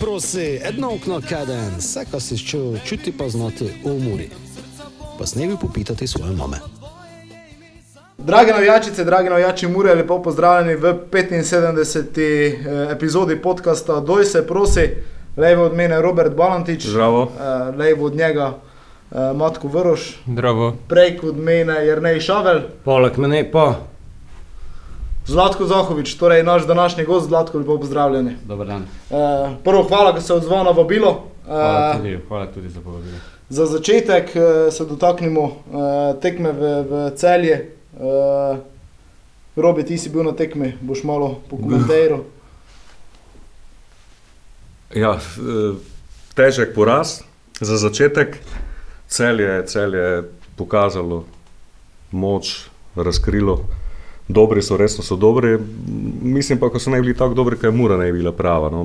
Prosi, 0.00 0.60
edno 0.62 0.90
okno 0.90 1.20
kaden, 1.20 1.70
vse, 1.78 2.04
kar 2.10 2.20
si 2.20 2.38
čutil, 2.38 2.78
čuti 2.84 3.12
pa 3.12 3.28
znati 3.28 3.64
v 3.84 3.98
muri. 4.00 4.28
Pa 5.18 5.26
snevi 5.26 5.56
popitati 5.60 6.06
svoje 6.06 6.32
mame. 6.32 6.56
Dragi 8.18 8.50
navijačice, 8.50 9.04
dragi 9.04 9.28
navijači 9.28 9.66
Mure, 9.68 9.94
lepo 9.94 10.22
pozdravljeni 10.22 10.74
v 10.76 10.94
75. 11.10 12.18
eh, 12.18 12.92
epizodi 12.92 13.36
podcasta 13.36 14.00
Doj 14.00 14.24
se 14.24 14.46
prosi. 14.46 14.88
Levo 15.36 15.64
od 15.64 15.74
mene 15.74 16.02
Robert 16.02 16.34
Balantič, 16.34 16.86
Zdravo. 16.86 17.22
eh, 17.32 17.42
levo 17.72 18.06
od 18.06 18.14
njega 18.14 18.58
eh, 19.10 19.32
Matko 19.34 19.68
Vrš, 19.68 20.16
Zdravo. 20.26 20.76
prej 20.88 21.18
od 21.22 21.36
mene 21.38 21.86
Jrnej 21.86 22.20
Šavel, 22.20 22.60
Poleg 22.84 23.18
mene 23.18 23.50
pa 23.52 23.74
Zlatko 25.26 25.66
Zahovič, 25.66 26.14
torej 26.14 26.42
naš 26.42 26.66
današnji 26.66 27.04
gost, 27.04 27.26
Zlatko, 27.28 27.58
lepo 27.58 27.78
pozdravljeni. 27.80 28.36
Dobar 28.44 28.66
dan. 28.66 28.82
Eh, 28.82 29.56
prvo 29.64 29.82
hvala, 29.82 30.12
da 30.12 30.20
se 30.20 30.34
odzval 30.34 30.64
na 30.64 30.70
vabilo. 30.70 31.24
Hvala 31.46 31.90
Eh, 31.94 31.96
tudi, 31.96 32.18
hvala 32.28 32.46
tudi 32.46 32.68
za 32.68 32.80
povabilo. 32.80 33.16
Za 33.48 33.66
začetek 33.66 34.36
eh, 34.36 34.70
se 34.70 34.84
dotaknemo 34.84 35.44
eh, 35.44 36.20
tekme 36.20 36.52
v, 36.52 36.82
v 36.90 37.10
celje. 37.16 37.54
Eh, 37.54 38.56
Robi, 39.56 39.84
ti 39.84 39.98
si 39.98 40.10
bil 40.10 40.22
na 40.22 40.32
tekmi, 40.32 40.74
boš 40.80 41.02
malo 41.04 41.40
pokomentiral. 41.50 42.20
Ja, 44.94 45.18
težek 46.34 46.70
poraz 46.74 47.20
za 47.60 47.76
začetek. 47.76 48.38
Cel 49.08 49.40
je, 49.40 49.66
cel 49.66 49.94
je 49.94 50.22
pokazalo 50.56 51.24
moč, 52.10 52.70
razkrilo. 52.96 53.66
Dobri 54.28 54.62
so, 54.62 54.76
resno 54.76 55.04
so 55.04 55.16
dobri. 55.16 55.58
Mislim 56.22 56.58
pa, 56.58 56.70
ko 56.70 56.78
so 56.78 56.90
ne 56.90 57.00
bili 57.00 57.14
tako 57.14 57.34
dobri, 57.34 57.56
kaj 57.56 57.70
mura 57.70 57.96
ne 57.96 58.12
bi 58.12 58.18
bila 58.18 58.32
prava. 58.32 58.70
No. 58.70 58.84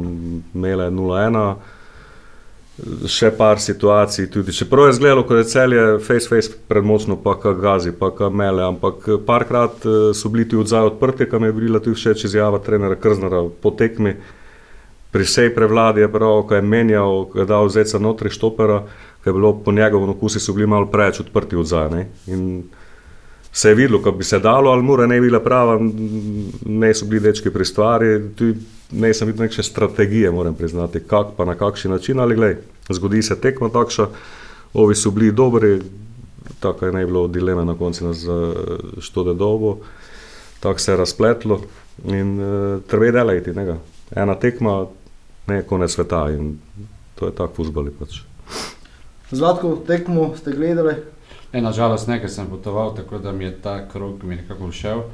Mele 0.53 0.85
je 0.85 0.91
0-1, 0.91 1.55
še 3.09 3.31
par 3.37 3.59
situacij, 3.59 4.29
tudi 4.31 4.53
čeprav 4.53 4.87
je 4.87 4.95
izgledalo, 4.95 5.23
kot 5.27 5.41
je 5.41 5.47
celje 5.49 5.81
face 6.05 6.29
face 6.29 6.53
predmočno, 6.67 7.17
pa 7.23 7.35
ka 7.39 7.53
gazi, 7.53 7.91
pa 7.91 8.11
ka 8.15 8.29
mele, 8.29 8.63
ampak 8.63 9.09
parkrat 9.25 9.85
eh, 9.85 10.13
so 10.17 10.29
bili 10.29 10.47
ti 10.49 10.57
odzaj 10.57 10.93
odprti, 10.93 11.29
kam 11.29 11.43
je 11.43 11.53
bila 11.53 11.81
tudi 11.81 11.97
všeč 11.97 12.25
izjava 12.29 12.61
trenera 12.61 12.95
Krznara 12.95 13.43
po 13.61 13.71
tekmi. 13.71 14.15
Pri 15.11 15.27
vsej 15.27 15.49
prevladi 15.51 16.05
je 16.05 16.07
prav, 16.07 16.45
ko 16.47 16.55
je 16.55 16.61
menjal, 16.63 17.25
ko 17.27 17.41
je 17.41 17.45
dal 17.45 17.67
zeca 17.69 17.99
notri 17.99 18.29
štopera, 18.31 18.85
ko 19.23 19.29
je 19.29 19.33
bilo 19.33 19.51
po 19.59 19.73
njegovem 19.75 20.13
okusu, 20.15 20.39
so 20.39 20.53
bili 20.55 20.69
malo 20.71 20.87
preveč 20.87 21.19
odprti 21.19 21.59
odzaj. 21.59 22.05
Se 23.53 23.69
je 23.69 23.75
videlo, 23.75 24.01
ko 24.01 24.11
bi 24.11 24.23
se 24.23 24.39
dalo, 24.39 24.71
ali 24.71 24.83
mora 24.83 25.07
ne 25.07 25.19
bi 25.19 25.27
bila 25.27 25.39
prava, 25.39 25.79
ne 26.65 26.93
so 26.93 27.05
bili 27.05 27.21
dečki 27.21 27.49
pri 27.49 27.65
stvari, 27.65 28.11
ne 28.91 29.13
sem 29.13 29.27
videl 29.27 29.45
neke 29.45 29.63
strategije, 29.63 30.31
moram 30.31 30.55
priznati, 30.55 30.99
kak 31.07 31.35
pa 31.37 31.45
na 31.45 31.55
kakšen 31.55 31.91
način, 31.91 32.19
ali 32.19 32.35
glej, 32.35 32.55
zgodi 32.89 33.21
se 33.23 33.39
tekma 33.39 33.69
takša, 33.69 34.07
ovi 34.73 34.95
so 34.95 35.11
bili 35.11 35.31
dobri, 35.31 35.81
tako 36.59 36.85
je 36.85 36.91
ne 36.91 37.05
bilo 37.05 37.27
dileme 37.27 37.65
na 37.65 37.75
koncu 37.77 38.13
za 38.13 38.53
štode 38.99 39.33
dobo, 39.33 39.77
tako 40.59 40.79
se 40.79 40.91
je 40.91 40.97
razpletlo 40.97 41.61
in 42.05 42.39
uh, 42.39 42.81
treba 42.87 43.11
delati, 43.11 43.53
ne 43.53 43.65
ga. 43.65 43.77
Ena 44.15 44.35
tekma, 44.35 44.85
ne 45.47 45.63
konec 45.63 45.91
sveta 45.91 46.29
in 46.31 46.57
to 47.15 47.25
je 47.25 47.35
tako 47.35 47.53
fuzbali 47.53 47.91
pač. 47.99 48.21
Zlatko, 49.31 49.75
tekmo 49.87 50.33
ste 50.37 50.51
gledali. 50.51 50.95
Ne, 51.53 51.61
nažalost, 51.61 52.07
nekaj 52.07 52.29
sem 52.29 52.47
potoval, 52.47 52.95
tako 52.95 53.17
da 53.19 53.31
mi 53.31 53.43
je 53.43 53.61
ta 53.61 53.87
krog 53.87 54.23
mi 54.23 54.35
nekako 54.35 54.69
všel. 54.69 54.99
Uh, 54.99 55.05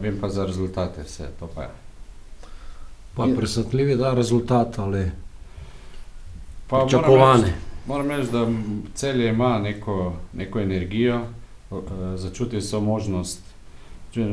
vem 0.00 0.18
pa 0.20 0.28
za 0.28 0.46
rezultate, 0.46 1.02
vse 1.02 1.28
to 1.38 1.48
pa 1.48 1.62
je. 1.62 1.68
pa 3.16 3.26
presenetljivi 3.36 3.96
da 3.96 4.14
rezultat 4.14 4.78
ali 4.78 5.10
Pa 6.66 6.78
pričakovane. 6.78 7.42
reči- 7.42 7.52
Moram 7.86 8.08
reči, 8.08 8.32
da 8.32 8.38
m, 8.40 8.62
celje 8.94 9.28
ima 9.28 9.58
neko, 9.58 9.96
neko 10.32 10.60
energijo, 10.60 11.20
uh, 11.70 11.78
začutil 12.16 12.60
so 12.60 12.80
možnost, 12.80 13.40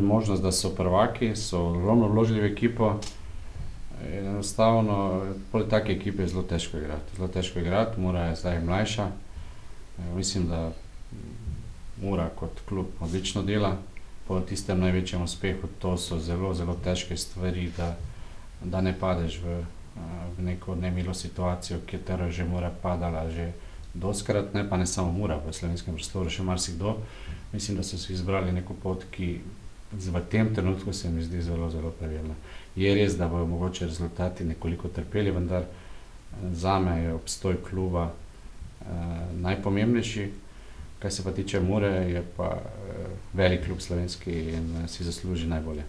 možnost, 0.02 0.42
da 0.42 0.52
so 0.52 0.70
prvaki, 0.70 1.36
so 1.36 1.60
ogromno 1.62 2.08
vložili 2.08 2.42
v 2.42 2.46
ekipo. 2.46 2.94
In 4.04 4.28
Enostavno, 4.28 5.22
poleg 5.52 5.70
take 5.70 5.92
ekipe 5.92 6.22
je 6.22 6.28
zelo 6.28 6.44
težko 6.44 6.78
igrati. 6.78 7.16
Zelo 7.16 7.28
težko 7.28 7.60
igrati, 7.60 8.00
Mura 8.00 8.22
je 8.22 8.36
zdaj 8.36 8.60
mlajša. 8.62 9.04
E, 10.00 10.16
mislim, 10.16 10.48
da 10.48 10.72
Mura 12.02 12.30
kot 12.36 12.62
klub 12.70 12.88
odlično 13.00 13.44
dela. 13.44 13.78
Po 14.28 14.40
tistem 14.40 14.80
največjem 14.80 15.22
uspehu 15.22 15.68
to 15.80 15.98
so 15.98 16.20
zelo, 16.20 16.54
zelo 16.54 16.76
težke 16.84 17.18
stvari, 17.18 17.70
da, 17.78 17.96
da 18.64 18.82
ne 18.82 18.94
padeš 19.00 19.40
v, 19.44 19.58
v 20.38 20.44
neko 20.44 20.76
nemilo 20.76 21.14
situacijo, 21.14 21.80
ki 21.86 22.00
je 22.08 22.32
že 22.32 22.46
mora 22.46 22.72
padala 22.82 23.30
že 23.30 23.52
doskrat, 23.94 24.54
ne 24.54 24.70
pa 24.70 24.78
ne 24.78 24.86
samo 24.86 25.12
Mura, 25.12 25.38
v 25.38 25.54
slovenskem 25.54 25.94
prostoru 25.94 26.30
še 26.30 26.44
marsikdo. 26.44 26.98
Mislim, 27.54 27.78
da 27.78 27.84
so 27.84 27.98
si 27.98 28.14
izbrali 28.14 28.52
neko 28.52 28.74
pot, 28.74 29.06
ki 29.12 29.42
v 29.94 30.22
tem 30.30 30.56
trenutku 30.56 30.94
se 30.94 31.10
mi 31.10 31.24
zdi 31.24 31.42
zelo, 31.42 31.70
zelo 31.70 31.92
pravilna. 31.92 32.34
Je 32.76 32.94
res, 32.96 33.18
da 33.18 33.28
bodo 33.28 33.46
mogoče 33.46 33.86
rezultati 33.86 34.44
nekoliko 34.44 34.90
trpeli, 34.90 35.32
vendar 35.32 35.66
za 36.52 36.80
me 36.80 37.04
je 37.04 37.14
obstoj 37.14 37.62
kluba 37.70 38.10
eh, 38.10 38.86
najpomembnejši. 39.34 40.30
Kar 41.04 41.12
se 41.12 41.24
pa 41.24 41.32
tiče 41.32 41.60
Mure, 41.60 41.88
je 41.88 42.24
pa 42.38 42.46
eh, 42.46 42.94
velik 43.34 43.66
klub 43.66 43.80
slovenski 43.80 44.32
in 44.32 44.76
eh, 44.76 44.88
si 44.88 45.04
zasluži 45.04 45.48
najbolje. 45.48 45.84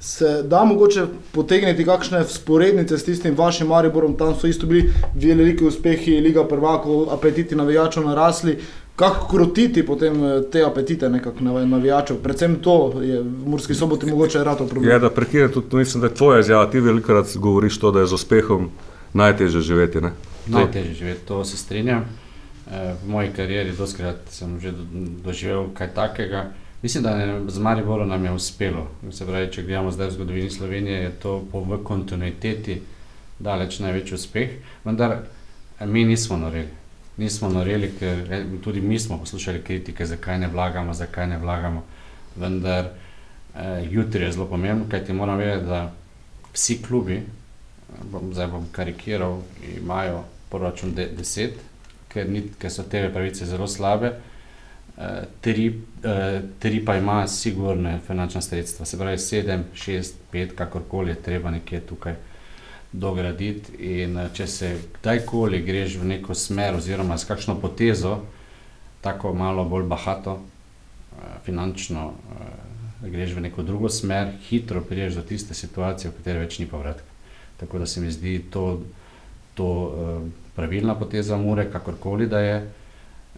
Se 0.00 0.42
da 0.42 0.64
mogoče 0.64 1.04
potegniti 1.32 1.84
kakšne 1.84 2.24
sporednice 2.26 2.98
s 2.98 3.04
tistim 3.04 3.34
vašim 3.34 3.66
Mariborom, 3.66 4.16
tam 4.16 4.34
so 4.34 4.46
isto 4.46 4.66
bili 4.66 4.90
veliki 5.14 5.64
uspehi, 5.64 6.20
Liga 6.20 6.44
prvakov, 6.44 7.06
apetiti 7.10 7.56
navijačev 7.56 8.04
narasli. 8.04 8.58
Kako 8.96 9.28
krotiti 9.28 9.86
potem 9.86 10.24
eh, 10.24 10.42
te 10.42 10.64
apetite 10.64 11.08
nekako 11.08 11.38
navi- 11.40 11.66
navijačev? 11.66 12.16
Predvsem 12.16 12.56
to 12.56 12.74
je 13.02 13.20
v 13.20 13.46
Murski 13.46 13.74
soboti 13.74 14.06
mogoče 14.06 14.44
rato 14.44 14.66
problem. 14.66 14.92
Je, 14.92 14.98
da 14.98 15.10
prekinem 15.10 15.52
tudi, 15.52 15.76
mislim, 15.76 16.00
da 16.00 16.06
je 16.06 16.14
tvoja 16.14 16.40
izjava, 16.40 16.70
ti 16.70 16.80
velikokrat 16.80 17.36
govoriš 17.36 17.78
to, 17.78 17.90
da 17.90 18.00
je 18.00 18.06
z 18.06 18.14
uspehom 18.14 18.70
najtežje 19.14 19.60
živeti. 19.62 20.00
Ne? 20.00 20.10
To- 20.44 20.52
Najtežje 20.52 20.94
živeti, 20.94 21.20
to 21.22 21.44
se 21.44 21.56
strinjam. 21.56 22.04
Eh, 22.66 22.94
V 22.94 23.08
moji 23.08 23.30
karieri 23.30 23.72
doskrat 23.72 24.16
sem 24.28 24.60
že 24.60 24.72
do- 24.72 24.86
doživel 25.22 25.68
kaj 25.70 25.88
takega. 25.88 26.50
Mislim, 26.82 27.02
da 27.02 27.10
je 27.10 27.50
z 27.50 27.58
Mariborom 27.58 28.08
nam 28.08 28.24
je 28.24 28.32
uspelo. 28.32 28.86
Se 29.10 29.26
pravi, 29.26 29.52
če 29.52 29.62
gledamo 29.62 29.90
zdaj 29.90 30.08
v 30.08 30.12
zgodovini 30.12 30.50
Slovenije, 30.50 30.98
je 30.98 31.10
to 31.12 31.44
po, 31.52 31.60
v 31.60 31.78
kontinuiteti 31.78 32.82
daleč 33.38 33.78
največji 33.78 34.14
uspeh, 34.14 34.50
vendar 34.84 35.16
eh, 35.80 35.86
mi 35.86 36.04
nismo 36.04 36.36
noreli. 36.36 36.68
Nismo 37.16 37.48
noreli, 37.48 37.92
ker 37.92 38.26
eh, 38.30 38.44
tudi 38.60 38.80
mi 38.80 38.98
smo 38.98 39.18
poslušali 39.18 39.62
kritike, 39.62 40.06
zakaj 40.06 40.38
ne 40.38 40.48
vlagamo, 40.48 40.94
zakaj 40.94 41.26
ne 41.26 41.38
vlagamo. 41.38 41.84
Vendar 42.36 42.90
eh, 43.54 43.86
jutri 43.90 44.24
je 44.24 44.32
zelo 44.32 44.46
pomembno, 44.46 44.84
kajti 44.90 45.12
moram 45.12 45.38
vedeti, 45.38 45.66
da 45.66 45.92
vsi 46.52 46.82
klubi, 46.82 47.22
bom, 48.04 48.34
zdaj 48.34 48.46
bom 48.48 48.66
karikiral, 48.72 49.38
imajo 49.76 50.20
proračun 50.50 50.94
de, 50.94 51.08
10, 51.12 51.50
ker, 52.16 52.30
ni, 52.32 52.42
ker 52.58 52.72
so 52.72 52.86
te 52.88 53.04
pravice 53.12 53.46
zelo 53.48 53.68
slabe. 53.68 54.14
Uh, 54.96 55.26
tri, 55.44 55.68
uh, 55.68 56.38
tri 56.62 56.80
pa 56.84 56.96
ima 56.96 57.18
sigurne 57.28 57.98
finančna 58.06 58.40
sredstva, 58.40 58.86
se 58.88 58.98
pravi 58.98 59.20
7, 59.20 59.68
6, 59.74 60.22
5, 60.32 60.54
kakorkoli 60.56 61.12
je 61.12 61.22
treba 61.22 61.52
nekje 61.52 61.82
tukaj 61.90 62.16
dograditi. 62.92 63.76
In 64.00 64.16
uh, 64.16 64.30
če 64.32 64.46
se 64.48 64.72
kdajkoli 65.00 65.60
greš 65.66 65.98
v 66.00 66.12
neko 66.14 66.34
smer, 66.34 66.80
oziroma 66.80 67.18
s 67.18 67.28
kakšno 67.28 67.58
potezo, 67.60 68.22
tako 69.04 69.34
malo 69.36 69.64
bolj 69.68 69.84
bahato, 69.86 70.40
finančno, 71.44 72.10
greš 73.00 73.36
v 73.36 73.44
neko 73.46 73.62
drugo 73.62 73.88
smer, 73.88 74.32
hitro 74.48 74.80
priješ 74.80 75.14
do 75.14 75.22
tiste 75.22 75.54
situacije, 75.54 76.10
v 76.10 76.16
kateri 76.18 76.42
več 76.42 76.58
ni 76.58 76.66
povratka. 76.66 77.06
Tako 77.60 77.78
da 77.78 77.86
se 77.86 78.00
mi 78.00 78.10
zdi 78.12 78.40
to, 78.50 78.82
to 79.54 79.68
pravilna 80.56 80.94
poteza 80.94 81.36
Mure, 81.36 81.70
kakorkoli 81.70 82.26
da 82.26 82.40
je. 82.40 82.70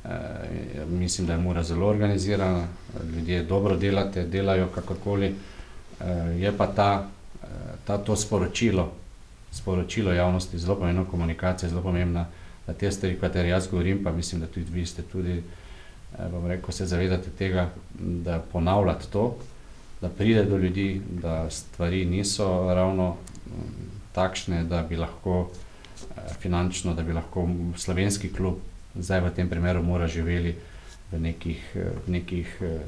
Uh, 0.04 0.10
mislim, 0.90 1.26
da 1.26 1.32
je 1.32 1.38
Mura 1.38 1.62
zelo 1.62 1.86
organizirana, 1.86 2.66
ljudje 3.14 3.42
dobro 3.42 3.76
delate, 3.76 4.24
delajo 4.24 4.68
kakorkoli. 4.74 5.34
Uh, 6.00 6.06
je 6.40 6.52
pa 6.56 6.66
ta, 6.66 7.08
uh, 7.42 7.48
ta 7.84 7.98
to 7.98 8.16
sporočilo, 8.16 8.92
sporočilo 9.52 10.12
javnosti 10.12 10.58
zelo 10.58 10.76
pomembno, 10.76 11.04
komunikacija 11.04 11.66
je 11.66 11.70
zelo 11.70 11.82
pomembna, 11.82 12.26
da 12.66 12.72
te 12.72 12.90
stvari, 12.90 13.16
o 13.16 13.20
katerih 13.20 13.50
jaz 13.50 13.66
govorim, 13.70 14.04
pa 14.04 14.12
mislim, 14.12 14.40
da 14.40 14.46
tudi 14.46 14.66
vi 14.72 14.86
ste 14.86 15.02
tudi, 15.02 15.42
uh, 16.18 16.30
bom 16.30 16.46
rekel, 16.46 16.70
se 16.72 16.86
zavedate 16.86 17.30
tega, 17.30 17.70
da 17.98 18.38
ponavljate 18.52 19.06
to, 19.12 19.36
da 20.00 20.08
pride 20.08 20.44
do 20.44 20.56
ljudi, 20.56 21.02
da 21.22 21.50
stvari 21.50 22.04
niso 22.04 22.74
ravno 22.74 23.10
mm, 23.10 23.50
takšne, 24.12 24.64
da 24.64 24.82
bi 24.82 24.96
lahko 24.96 25.48
eh, 25.50 25.67
finančno, 26.40 26.94
da 26.94 27.02
bi 27.02 27.12
lahko 27.12 27.48
slovenski 27.76 28.32
klub, 28.32 28.58
zdaj 28.94 29.20
v 29.20 29.34
tem 29.34 29.48
primeru, 29.48 29.82
mora 29.82 30.06
živeli 30.08 30.56
v 31.12 31.20
nekih, 31.20 31.62
eh, 31.74 31.92
v 32.06 32.10
nekih 32.10 32.56
eh, 32.60 32.80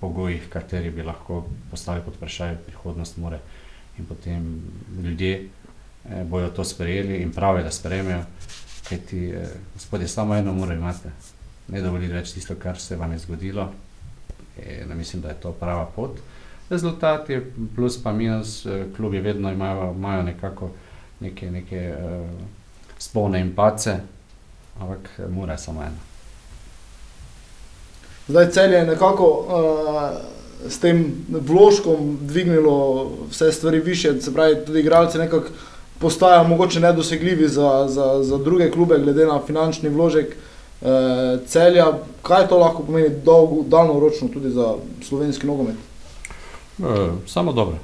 pogojih, 0.00 0.48
kateri 0.48 0.90
bi 0.90 1.02
lahko 1.02 1.44
postavili 1.70 2.04
pod 2.04 2.16
vprašanje 2.16 2.58
prihodnost 2.66 3.18
more. 3.18 3.38
In 3.98 4.06
potem 4.06 4.62
ljudje 5.02 5.34
eh, 5.34 6.24
bojo 6.24 6.48
to 6.48 6.64
sprejeli 6.64 7.22
in 7.22 7.32
prav 7.32 7.58
je, 7.58 7.64
da 7.64 7.70
sprejmejo, 7.70 8.24
ker 8.88 8.98
ti, 8.98 9.28
eh, 9.30 9.48
gospodje, 9.74 10.08
samo 10.08 10.34
eno 10.34 10.52
mora 10.52 10.74
imate, 10.74 11.12
ne 11.68 11.82
dovoliti 11.82 12.12
več 12.12 12.32
tisto, 12.32 12.54
kar 12.54 12.80
se 12.80 12.96
vam 12.96 13.12
je 13.12 13.18
zgodilo. 13.18 13.72
In 14.58 14.96
mislim, 14.96 15.22
da 15.22 15.28
je 15.28 15.40
to 15.40 15.52
prava 15.52 15.86
pot. 15.86 16.18
Rezultati, 16.70 17.38
plus 17.76 18.02
pa 18.02 18.12
minus, 18.12 18.66
klubi 18.96 19.20
vedno 19.20 19.52
imajo, 19.52 19.92
imajo 19.94 20.22
nekako 20.22 20.70
neke, 21.20 21.50
neke 21.50 21.94
uh, 21.94 22.30
spone 22.98 23.40
in 23.40 23.54
pace, 23.54 23.96
ampak 24.80 25.10
eh, 25.18 25.26
mora 25.28 25.58
samo 25.58 25.82
ena. 25.82 26.08
Zdaj 28.28 28.50
cel 28.50 28.72
je 28.72 28.84
nekako 28.86 29.24
uh, 29.24 30.70
s 30.70 30.78
tem 30.78 31.24
vložkom 31.28 32.18
dvignilo 32.20 33.10
vse 33.30 33.52
stvari 33.52 33.80
više, 33.80 34.20
se 34.20 34.34
pravi, 34.34 34.64
tudi 34.66 34.80
igralci 34.80 35.18
nekako 35.18 35.48
postajajo 35.98 36.48
mogoče 36.48 36.80
nedosegljivi 36.80 37.48
za, 37.48 37.86
za, 37.88 38.22
za 38.22 38.38
druge 38.38 38.70
klube, 38.70 38.98
glede 38.98 39.26
na 39.26 39.40
finančni 39.46 39.88
vložek 39.88 40.36
uh, 40.80 40.88
celja. 41.46 41.86
Kaj 42.22 42.48
to 42.48 42.58
lahko 42.58 42.82
pomeni 42.82 43.08
dolgo, 43.24 43.62
daljnoročno 43.62 44.28
tudi 44.28 44.50
za 44.50 44.74
slovenski 45.02 45.46
nogomet? 45.46 45.76
E, 46.78 46.82
samo 47.26 47.52
dobro, 47.52 47.76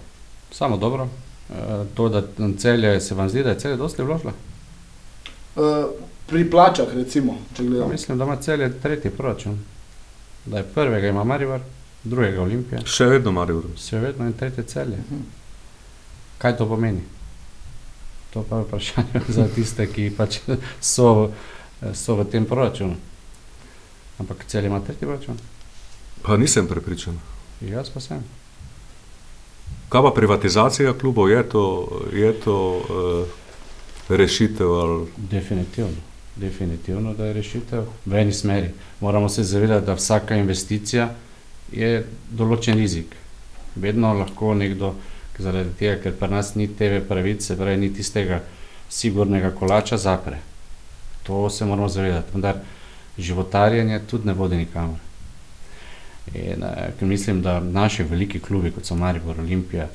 samo 0.51 0.77
dobro. 0.77 1.09
E, 1.51 1.55
to, 1.95 2.09
da 2.09 2.23
celje 2.59 3.01
se 3.01 3.15
vam 3.15 3.29
zdi, 3.29 3.43
da 3.43 3.51
je 3.51 3.59
celje 3.59 3.77
dosti 3.77 4.03
vložilo. 4.03 4.33
Uh, 5.57 5.63
pri 6.27 6.51
plačah, 6.51 6.87
recimo, 6.95 7.39
če 7.57 7.63
gledamo. 7.65 7.91
Mislim, 7.91 8.19
da 8.19 8.25
ima 8.25 8.37
celje 8.37 8.81
tretji 8.81 9.11
proračun. 9.11 9.59
Da 10.47 10.59
je 10.59 10.65
prvega 10.65 11.09
ima 11.09 11.25
Marivar, 11.25 11.61
drugega 12.05 12.43
Olimpija, 12.43 12.81
Še 12.87 13.05
vedno 13.07 13.33
Maribor. 13.33 13.65
še 13.79 13.99
vedno 13.99 14.27
in 14.27 14.33
tretje 14.33 14.65
celje. 14.65 14.99
Kaj 16.39 16.57
to 16.57 16.67
pomeni? 16.67 17.01
To 18.31 18.43
pa 18.43 18.57
je 18.57 18.65
vprašanje 18.65 19.21
za 19.39 19.49
tiste, 19.49 19.87
ki 19.87 20.11
pač 20.11 20.41
so, 20.81 21.31
so 21.95 22.17
v 22.17 22.25
tem 22.25 22.45
proračunu. 22.45 22.97
Ampak 24.19 24.45
celje 24.47 24.67
ima 24.67 24.81
tretji 24.81 25.07
proračun, 25.07 25.39
Pa 26.23 26.37
nisem 26.37 26.67
prepričan. 26.67 27.19
jaz 27.61 27.91
pa 27.91 28.01
sem. 28.01 28.25
Kaj 29.89 30.03
pa 30.03 30.11
privatizacija 30.11 30.93
klubov, 30.95 31.31
je 31.31 31.43
to, 31.45 31.65
je 32.13 32.33
to 32.35 32.57
uh, 32.75 33.29
rešitev 34.09 34.73
ali 34.73 35.07
Definitivno. 35.17 36.01
Definitivno, 36.37 37.15
da 37.15 37.27
je 37.27 37.33
rešitev 37.33 37.85
v 38.07 38.15
eni 38.15 38.33
smeri. 38.33 38.71
Moramo 39.01 39.29
se 39.29 39.43
zavedati, 39.43 39.87
da 39.87 39.95
vsaka 39.95 40.37
investicija 40.37 41.15
je 41.73 42.07
določen 42.31 42.75
rizik. 42.79 43.15
Vedno 43.75 44.13
lahko 44.15 44.55
nekdo, 44.55 44.95
zaradi 45.39 45.71
tega, 45.79 46.01
ker 46.03 46.17
pri 46.19 46.31
nas 46.31 46.55
ni 46.55 46.67
TV 46.67 47.01
pravice, 47.09 47.57
pravi 47.57 47.77
ni 47.77 47.93
tistega 47.95 48.43
sigurnega 48.91 49.51
kolača, 49.55 49.97
zapre. 49.97 50.39
To 51.23 51.51
se 51.51 51.65
moramo 51.65 51.89
zavedati. 51.89 52.35
Vendar 52.35 52.61
životarjenje 53.19 54.01
tudi 54.11 54.27
ne 54.27 54.35
vodi 54.35 54.57
nikamor. 54.57 54.99
In, 56.35 56.63
eh, 56.63 56.93
ker 56.99 57.09
mislim, 57.09 57.43
da 57.43 57.61
naši 57.61 58.03
veliki 58.03 58.41
klubi, 58.41 58.71
kot 58.71 58.85
so 58.85 58.97
Maribor, 58.97 59.41
Olimpija, 59.41 59.89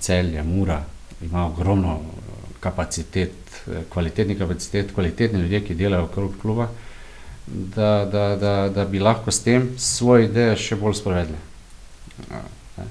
Celje, 0.00 0.42
Mura, 0.42 0.84
imajo 1.22 1.46
ogromno 1.46 2.00
kapacitet, 2.64 3.36
eh, 3.68 3.84
kvalitetnih 3.92 4.38
kapacitet, 4.40 4.92
kvalitetni 4.94 5.44
ljudje, 5.44 5.60
ki 5.68 5.78
delajo 5.78 6.08
okrog 6.08 6.34
kluba, 6.42 6.68
da, 7.46 8.08
da, 8.12 8.24
da, 8.40 8.54
da 8.74 8.84
bi 8.88 9.02
lahko 9.04 9.30
s 9.30 9.44
tem 9.44 9.68
svoje 9.78 10.30
ideje 10.30 10.56
še 10.56 10.80
bolj 10.80 10.96
sprovedli. 11.00 11.36
Ja, 12.30 12.42
ne. 12.78 12.86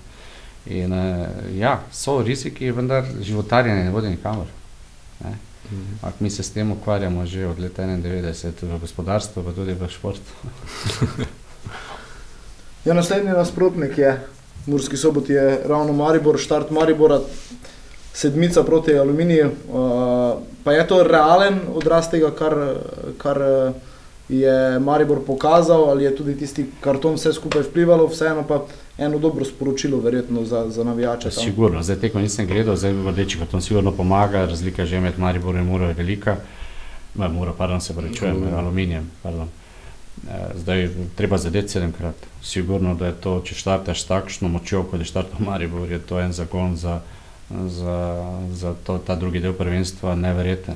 In 0.78 0.94
eh, 0.94 1.28
ja, 1.60 1.78
so 1.92 2.22
riziki, 2.22 2.72
vendar 2.72 3.10
životarjenje 3.22 3.90
ne 3.90 3.96
vodi 3.96 4.14
nikamor. 4.14 4.52
Ne. 5.24 5.38
Ampak 5.74 6.20
mi 6.20 6.30
se 6.30 6.44
s 6.44 6.52
tem 6.52 6.72
ukvarjamo 6.72 7.26
že 7.26 7.48
od 7.48 7.60
leta 7.60 7.86
91 7.88 8.68
v 8.68 8.80
gospodarstvu, 8.84 9.44
pa 9.44 9.56
tudi 9.56 9.74
v 9.74 9.90
športu. 9.90 11.32
Ja, 12.84 12.94
naslednji 12.94 13.32
nasprotnik 13.32 13.98
je 13.98 14.20
Murski 14.66 14.98
sobot, 14.98 15.30
je 15.30 15.62
ravno 15.66 15.94
Maribor, 15.94 16.36
štart 16.40 16.72
Maribora, 16.72 17.22
sedmica 18.14 18.64
proti 18.64 18.98
Aluminiju. 18.98 19.52
Uh, 19.70 20.44
pa 20.64 20.72
je 20.72 20.88
to 20.88 21.04
realen 21.04 21.60
odraz 21.76 22.10
tega, 22.10 22.32
kar, 22.32 22.54
kar 23.18 23.42
eh, 23.42 23.74
je 24.30 24.80
Maribor 24.80 25.20
pokazal, 25.28 25.90
ali 25.90 26.04
je 26.04 26.16
tudi 26.16 26.38
tisti 26.38 26.66
karton 26.82 27.16
vse 27.16 27.34
skupaj 27.34 27.62
vplivalo, 27.62 28.08
vseeno 28.08 28.44
pa 28.48 28.62
eno 28.98 29.20
dobro 29.20 29.46
sporočilo, 29.46 30.00
verjetno 30.00 30.46
za, 30.46 30.70
za 30.70 30.84
navijače. 30.84 31.30
tam. 31.30 31.44
Sigurno, 31.44 31.84
zdaj 31.84 32.00
tekmo 32.00 32.22
nisem 32.22 32.48
gledal, 32.48 32.76
zdaj 32.76 32.94
rdeči 33.12 33.38
karton 33.38 33.62
sigurno 33.62 33.92
pomaga, 33.92 34.46
razlika 34.46 34.86
že 34.86 35.00
med 35.00 35.20
Mariborom 35.20 35.62
in 35.62 35.68
Muro 35.68 35.88
je 35.88 35.94
velika. 35.94 36.36
Ma, 37.16 37.28
Muro, 37.28 37.54
pardon, 37.58 37.82
se 37.82 37.94
pravi, 37.94 38.18
Aluminij. 38.22 38.58
aluminijem, 38.58 39.12
pardon. 39.24 39.48
Eh, 40.30 40.48
Zdaj 40.56 40.90
treba 41.16 41.38
zadeti 41.38 41.70
sedemkrat. 41.70 42.16
Sigurno, 42.42 42.96
da 42.96 43.06
je 43.06 43.14
to, 43.22 43.42
če 43.46 43.56
štartaš 43.56 44.02
s 44.02 44.06
takšno 44.06 44.48
močjo, 44.48 44.84
kot 44.84 45.00
je 45.00 45.06
štartal 45.06 45.40
Maribor, 45.40 45.92
je 45.92 46.00
to 46.00 46.20
en 46.20 46.34
zagon 46.34 46.76
za, 46.78 47.02
za, 47.50 48.24
za 48.52 48.74
to, 48.84 48.98
ta 48.98 49.16
drugi 49.16 49.40
del 49.40 49.54
prvenstva 49.54 50.16
neverjeten. 50.16 50.76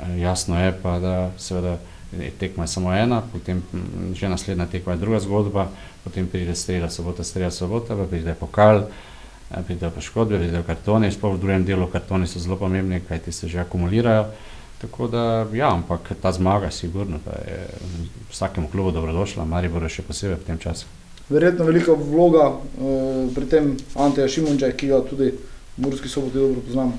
Eh, 0.00 0.18
Jasno 0.18 0.60
je 0.60 0.72
pa, 0.82 0.98
da 0.98 1.30
seveda 1.38 1.78
je 2.18 2.30
tekma 2.38 2.64
je 2.64 2.68
samo 2.68 2.94
ena, 2.94 3.22
potem 3.32 3.62
že 4.14 4.28
naslednja 4.28 4.66
tekma 4.66 4.92
je 4.92 4.98
druga 4.98 5.20
zgodba, 5.20 5.68
potem 6.04 6.26
pride 6.26 6.54
strela 6.54 6.90
sobota, 6.90 7.24
strela 7.24 7.50
sobota, 7.50 7.96
pa 7.96 8.06
pride 8.06 8.34
pokal, 8.34 8.82
eh, 9.50 9.62
pridejo 9.66 9.90
poškodbe, 9.90 10.38
pridejo 10.38 10.62
kartoni, 10.62 11.12
sploh 11.12 11.34
v 11.34 11.38
drugem 11.38 11.64
delu 11.64 11.86
kartoni 11.86 12.26
so 12.26 12.40
zelo 12.40 12.56
pomembni, 12.56 13.00
kajti 13.08 13.32
se 13.32 13.48
že 13.48 13.60
akumulirajo. 13.60 14.26
Tako 14.80 15.06
da, 15.08 15.46
ja, 15.52 15.68
ampak 15.74 16.12
ta 16.22 16.32
zmaga, 16.32 16.70
sigurno, 16.70 17.18
da 17.24 17.30
je 17.30 17.66
vsakemu 18.30 18.68
klubu 18.68 18.90
dobrodošla, 18.90 19.44
Maribor 19.44 19.82
je 19.82 19.88
še 19.88 20.02
posebej 20.02 20.38
v 20.40 20.46
tem 20.46 20.58
času. 20.58 20.86
Verjetno 21.28 21.64
velika 21.64 21.92
vloga 21.92 22.46
uh, 22.48 23.28
pri 23.34 23.46
tem 23.46 23.76
Anteja 23.94 24.28
Šimunča, 24.28 24.72
ki 24.72 24.88
ga 24.88 25.02
tudi 25.04 25.28
Murski 25.80 26.08
soboti 26.08 26.38
dobro 26.38 26.60
poznamo. 26.60 26.92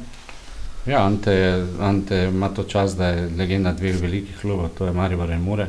Ja, 0.85 1.05
Ante, 1.05 1.65
Ante 1.79 2.23
ima 2.23 2.49
to 2.49 2.63
čas, 2.63 2.95
da 2.97 3.07
je 3.07 3.29
legenda 3.37 3.73
dveh 3.73 4.01
velikih 4.01 4.37
klubov, 4.41 4.69
to 4.77 4.85
je 4.85 4.93
Maribor 4.93 5.29
in 5.29 5.41
Mure. 5.41 5.67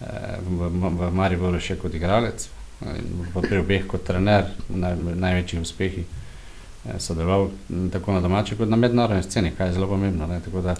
Eh, 0.00 0.38
V, 0.44 0.68
v, 0.68 1.10
Mariboru 1.10 1.56
še 1.60 1.78
kot 1.80 1.94
igralec, 1.94 2.48
eh, 2.84 3.00
pri 3.40 3.58
obeh 3.58 3.86
kot 3.88 4.04
trener, 4.04 4.50
naj, 4.68 4.92
največji 5.16 5.60
uspehi 5.60 6.04
eh, 6.04 6.98
sodeloval 7.00 7.48
m, 7.72 7.88
tako 7.90 8.12
na 8.12 8.20
domači 8.20 8.58
kot 8.60 8.68
na 8.68 8.76
mednarodni 8.76 9.24
sceni, 9.24 9.54
kar 9.56 9.70
je 9.70 9.78
zelo 9.78 9.88
pomembno. 9.88 10.28
Ne? 10.28 10.38
Tako 10.44 10.60
da 10.60 10.76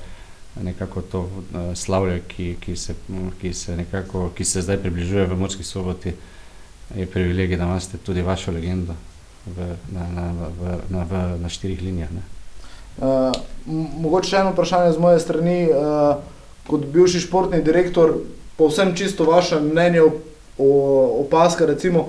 nekako 0.63 1.03
to 1.03 1.23
slavje, 1.75 2.21
ki, 2.29 2.57
ki, 2.61 2.77
se, 2.77 2.95
ki, 3.41 3.53
se 3.53 3.77
nekako, 3.77 4.31
ki 4.37 4.45
se 4.45 4.63
zdaj 4.63 4.79
približuje 4.85 5.27
v 5.27 5.37
Murski 5.37 5.65
soboti, 5.65 6.13
je 6.95 7.07
privilegij, 7.07 7.59
da 7.59 7.65
imate 7.65 7.99
tudi 7.99 8.23
vašo 8.23 8.53
legendo 8.53 8.95
v, 9.47 9.75
na, 9.95 10.07
na, 10.13 10.31
v, 10.33 10.79
na, 10.91 11.03
v, 11.05 11.27
na 11.43 11.49
štirih 11.49 11.83
linijah. 11.83 12.11
Ne? 12.11 12.23
Uh, 12.97 13.35
mogoče 13.67 14.31
še 14.31 14.41
eno 14.41 14.55
vprašanje 14.55 14.97
z 14.97 15.03
moje 15.03 15.21
strani. 15.21 15.61
Uh, 15.71 16.35
kot 16.67 16.87
bivši 16.93 17.21
športni 17.21 17.63
direktor, 17.63 18.19
povsem 18.57 18.95
čisto 18.97 19.25
vaše 19.25 19.61
mnenje 19.61 20.03
o, 20.03 20.11
o 20.59 20.71
opaska. 21.21 21.67
Recimo, 21.67 22.09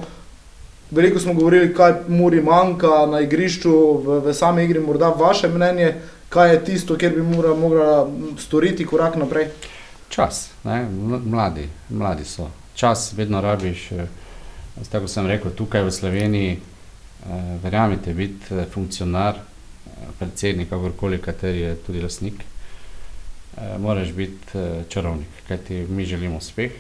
veliko 0.92 1.20
smo 1.20 1.34
govorili, 1.34 1.74
kaj 1.74 1.94
Muri 2.08 2.42
manjka 2.42 3.06
na 3.12 3.22
igrišču, 3.22 3.74
v, 4.06 4.20
v 4.26 4.34
sami 4.34 4.64
igri. 4.64 4.80
Morda 4.80 5.10
vaše 5.10 5.48
mnenje, 5.48 5.96
kaj 6.30 6.54
je 6.54 6.64
tisto, 6.66 6.98
kjer 6.98 7.16
bi 7.16 7.24
Mura 7.24 7.54
mogla 7.56 8.06
m, 8.06 8.38
storiti 8.40 8.86
korak 8.86 9.16
naprej. 9.16 9.52
Čas, 10.10 10.50
ne? 10.64 10.88
ml- 10.90 11.26
mladi, 11.26 11.70
mladi 11.90 12.26
so. 12.26 12.50
Čas 12.76 13.14
vedno 13.14 13.42
rabiš, 13.42 13.92
eh, 13.92 14.08
tako 14.92 15.08
sem 15.08 15.28
rekel, 15.28 15.52
tukaj 15.52 15.84
v 15.84 15.92
Sloveniji, 15.92 16.60
eh, 17.26 17.58
verjamete, 17.64 18.14
biti 18.14 18.56
eh, 18.56 18.66
funkcionar, 18.74 19.36
eh, 19.36 19.92
predsednik, 20.20 20.70
kakorkoli, 20.70 21.22
kateri 21.22 21.60
je 21.60 21.76
tudi 21.76 22.02
lasnik, 22.02 22.44
moraš 23.80 24.12
biti 24.14 24.60
čarovnik, 24.90 25.28
kajti 25.48 25.74
mi 25.90 26.06
želimo 26.06 26.38
uspeh, 26.38 26.72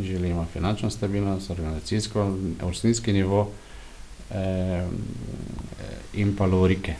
želimo 0.00 0.46
finančno 0.52 0.90
stabilnost, 0.90 1.50
organizacijsko, 1.50 2.36
vrstninski 2.62 3.12
nivo 3.12 3.50
in 6.12 6.36
pa 6.36 6.46
lovorike. 6.46 6.94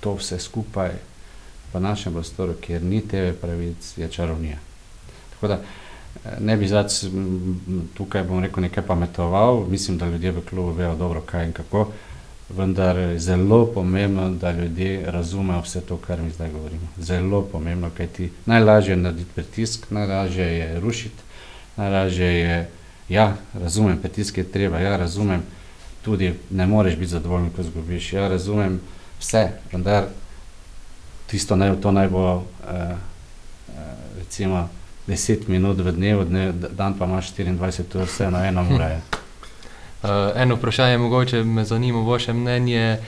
To 0.00 0.16
vse 0.18 0.38
skupaj 0.38 0.90
v 1.72 1.80
našem 1.80 2.12
prostoru, 2.12 2.56
kjer 2.60 2.82
ni 2.82 3.00
TV 3.00 3.30
pravic, 3.40 3.92
je 3.98 4.08
čarovnija. 4.08 4.58
Tako 5.30 5.48
da 5.48 5.60
ne 6.40 6.56
bi 6.56 6.68
zdaj 6.68 6.84
tukaj, 7.94 8.22
bom 8.22 8.42
rekel, 8.42 8.62
nekaj 8.62 8.86
pametoval, 8.86 9.64
mislim, 9.68 9.98
da 9.98 10.06
ljudje 10.06 10.30
v 10.30 10.44
klubu 10.50 10.72
vejo 10.72 10.94
dobro, 10.96 11.20
kaj 11.20 11.46
in 11.46 11.52
kako, 11.52 11.88
vendar 12.56 12.96
je 12.96 13.18
zelo 13.18 13.66
pomembno, 13.66 14.30
da 14.30 14.52
ljudje 14.52 15.10
razumejo 15.10 15.60
vse 15.60 15.80
to, 15.80 15.96
kar 15.96 16.20
mi 16.20 16.30
zdaj 16.30 16.50
govorimo. 16.50 16.88
Zelo 16.98 17.42
pomembno, 17.42 17.90
kaj 17.96 18.06
ti 18.06 18.30
najlažje 18.46 18.92
je 18.92 18.96
narediti 18.96 19.30
pritisk, 19.34 19.90
najlažje 19.90 20.46
je 20.46 20.80
rušiti, 20.80 21.22
najlažje 21.76 22.26
je, 22.26 22.68
ja, 23.08 23.36
razumem, 23.54 23.98
pritisk 23.98 24.38
je 24.38 24.44
treba, 24.44 24.78
ja, 24.78 24.96
razumem, 24.96 25.42
tudi 26.04 26.34
ne 26.50 26.66
moreš 26.66 26.96
biti 26.96 27.10
zadovoljen, 27.10 27.50
ko 27.50 27.62
zgubiš, 27.62 28.12
ja, 28.12 28.28
razumem 28.28 28.80
vse, 29.20 29.48
vendar 29.72 30.04
tisto 31.26 31.56
naj, 31.56 31.80
to 31.80 31.92
naj 31.92 32.08
bo 32.08 32.36
uh, 32.36 32.42
uh, 33.68 33.74
recimo 34.18 34.68
10 35.08 35.48
minut 35.48 35.80
v 35.80 35.92
dnevu, 35.92 36.24
dne, 36.24 36.52
dan 36.52 36.94
pa 36.98 37.04
imaš 37.04 37.34
24 37.34 37.96
ur, 37.98 38.06
vse 38.06 38.30
na 38.30 38.46
eno 38.46 38.62
uro. 38.62 38.84
je. 38.84 39.00
Uh, 40.02 40.08
eno 40.36 40.54
vprašanje, 40.54 40.98
mogoče 40.98 41.44
me 41.44 41.64
zanima 41.64 42.00
vaše 42.00 42.32
mnenje. 42.32 42.98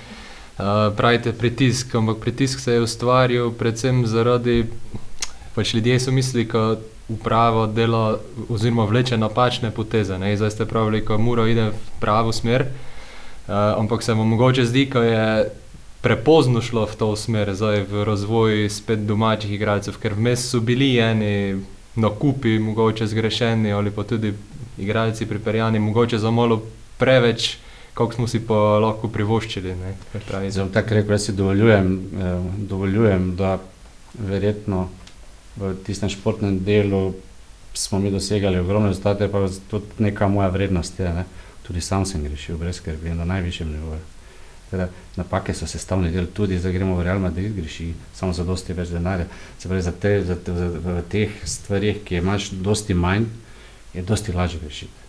Uh, 0.58 0.94
pravite 0.96 1.32
pritisk, 1.32 1.94
ampak 1.94 2.16
pritisk 2.20 2.60
se 2.60 2.72
je 2.72 2.80
ustvaril 2.80 3.50
predvsem 3.50 4.06
zaradi, 4.06 4.66
pač 5.54 5.74
ljudje 5.74 6.00
so 6.00 6.12
mislili, 6.12 6.44
da 6.52 6.76
uprava 7.08 7.66
dela 7.66 8.18
oziroma 8.48 8.84
vleče 8.84 9.16
napačne 9.16 9.70
poteze. 9.70 10.18
Ne? 10.18 10.36
Zdaj 10.36 10.50
ste 10.50 10.66
pravili, 10.66 11.02
da 11.08 11.18
mora 11.18 11.48
ide 11.48 11.70
v 11.70 11.98
pravo 12.00 12.32
smer, 12.32 12.62
uh, 12.62 13.54
ampak 13.78 14.02
se 14.02 14.14
vam 14.14 14.28
mogoče 14.28 14.64
zdi, 14.64 14.86
da 14.92 15.04
je 15.04 15.50
prepozno 16.00 16.60
šlo 16.60 16.86
v 16.86 16.96
to 16.96 17.16
smer, 17.16 17.54
zdaj 17.54 17.86
v 17.90 18.04
razvoj 18.04 18.68
spet 18.70 19.06
domačih 19.06 19.52
igralcev, 19.52 19.96
ker 20.02 20.14
vmes 20.14 20.50
so 20.50 20.60
bili 20.60 20.98
eni 20.98 21.62
nakupi, 21.96 22.58
mogoče 22.58 23.06
zgrešeni 23.06 23.72
ali 23.72 23.90
pa 23.90 24.02
tudi 24.02 24.32
igralci 24.78 25.26
pripeljani, 25.26 25.78
mogoče 25.78 26.18
za 26.18 26.30
malo 26.30 26.62
preveč, 26.98 27.56
kot 27.94 28.14
smo 28.14 28.26
si 28.26 28.40
pa 28.46 28.54
lahko 28.54 29.08
privoščili. 29.08 29.74
bom 30.62 30.72
tako 30.72 30.94
rekel, 30.94 31.14
jaz 31.14 31.26
si 31.26 31.32
dovoljujem, 31.32 31.94
eh, 32.18 32.40
dovoljujem, 32.68 33.36
da 33.36 33.58
verjetno 34.18 34.88
v 35.56 35.74
tistem 35.86 36.08
športnem 36.10 36.58
delu 36.64 37.14
smo 37.74 37.98
mi 37.98 38.10
dosegali 38.10 38.58
ogromne 38.58 38.88
rezultate, 38.88 39.28
pa 39.28 39.48
tudi 39.70 39.86
neka 39.98 40.28
moja 40.28 40.48
vrednost 40.48 41.00
je. 41.00 41.12
Ne. 41.14 41.24
Tudi 41.62 41.80
sam 41.80 42.06
sem 42.06 42.24
grešil, 42.24 42.58
brez 42.58 42.76
skrbi, 42.76 43.14
na 43.14 43.24
najvišjem 43.24 43.72
nivoju. 43.72 44.13
Teda, 44.74 44.88
napake 45.14 45.54
so 45.54 45.66
sestavni 45.66 46.10
del, 46.10 46.26
tudi 46.28 46.58
zdaj 46.58 46.72
gremo 46.72 46.96
v 46.96 47.04
Real 47.04 47.20
Madrid, 47.20 47.52
greši 47.54 47.92
samo 48.10 48.32
za 48.32 48.42
dosti 48.42 48.74
več 48.74 48.90
denarja. 48.90 49.28
Se 49.54 49.68
pravi, 49.68 49.82
za 49.82 49.92
te, 49.94 50.16
za, 50.24 50.34
te- 50.36 50.54
za, 50.54 50.66
v 50.80 51.02
teh 51.08 51.30
stvarih, 51.46 52.00
ki 52.02 52.16
imaš 52.16 52.48
dosti 52.58 52.94
manj, 52.96 53.28
je 53.94 54.02
dosti 54.02 54.32
lažje 54.32 54.58
grešiti. 54.58 55.00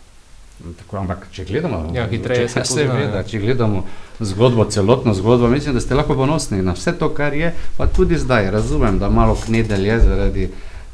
Tako, 0.77 0.97
ampak, 0.97 1.25
če 1.31 1.43
gledamo, 1.45 1.79
Ja, 1.93 2.05
hitreje 2.07 2.45
če, 2.45 2.49
se 2.49 2.61
pozna, 2.61 2.75
seveda, 2.77 3.17
ja. 3.17 3.23
če 3.23 3.39
gledamo 3.39 3.81
zgodbo, 4.21 4.63
celotno 4.67 5.11
zgodbo, 5.13 5.49
mislim, 5.49 5.73
da 5.73 5.81
ste 5.81 5.95
lahko 5.95 6.15
ponosni 6.15 6.61
na 6.61 6.71
vse 6.71 6.93
to, 6.93 7.09
kar 7.09 7.33
je, 7.33 7.49
pa 7.75 7.87
tudi 7.87 8.15
zdaj. 8.15 8.51
Razumem, 8.51 8.99
da 8.99 9.09
malo 9.09 9.35
knedelj 9.35 9.87
je 9.87 9.97
zaradi 10.01 10.45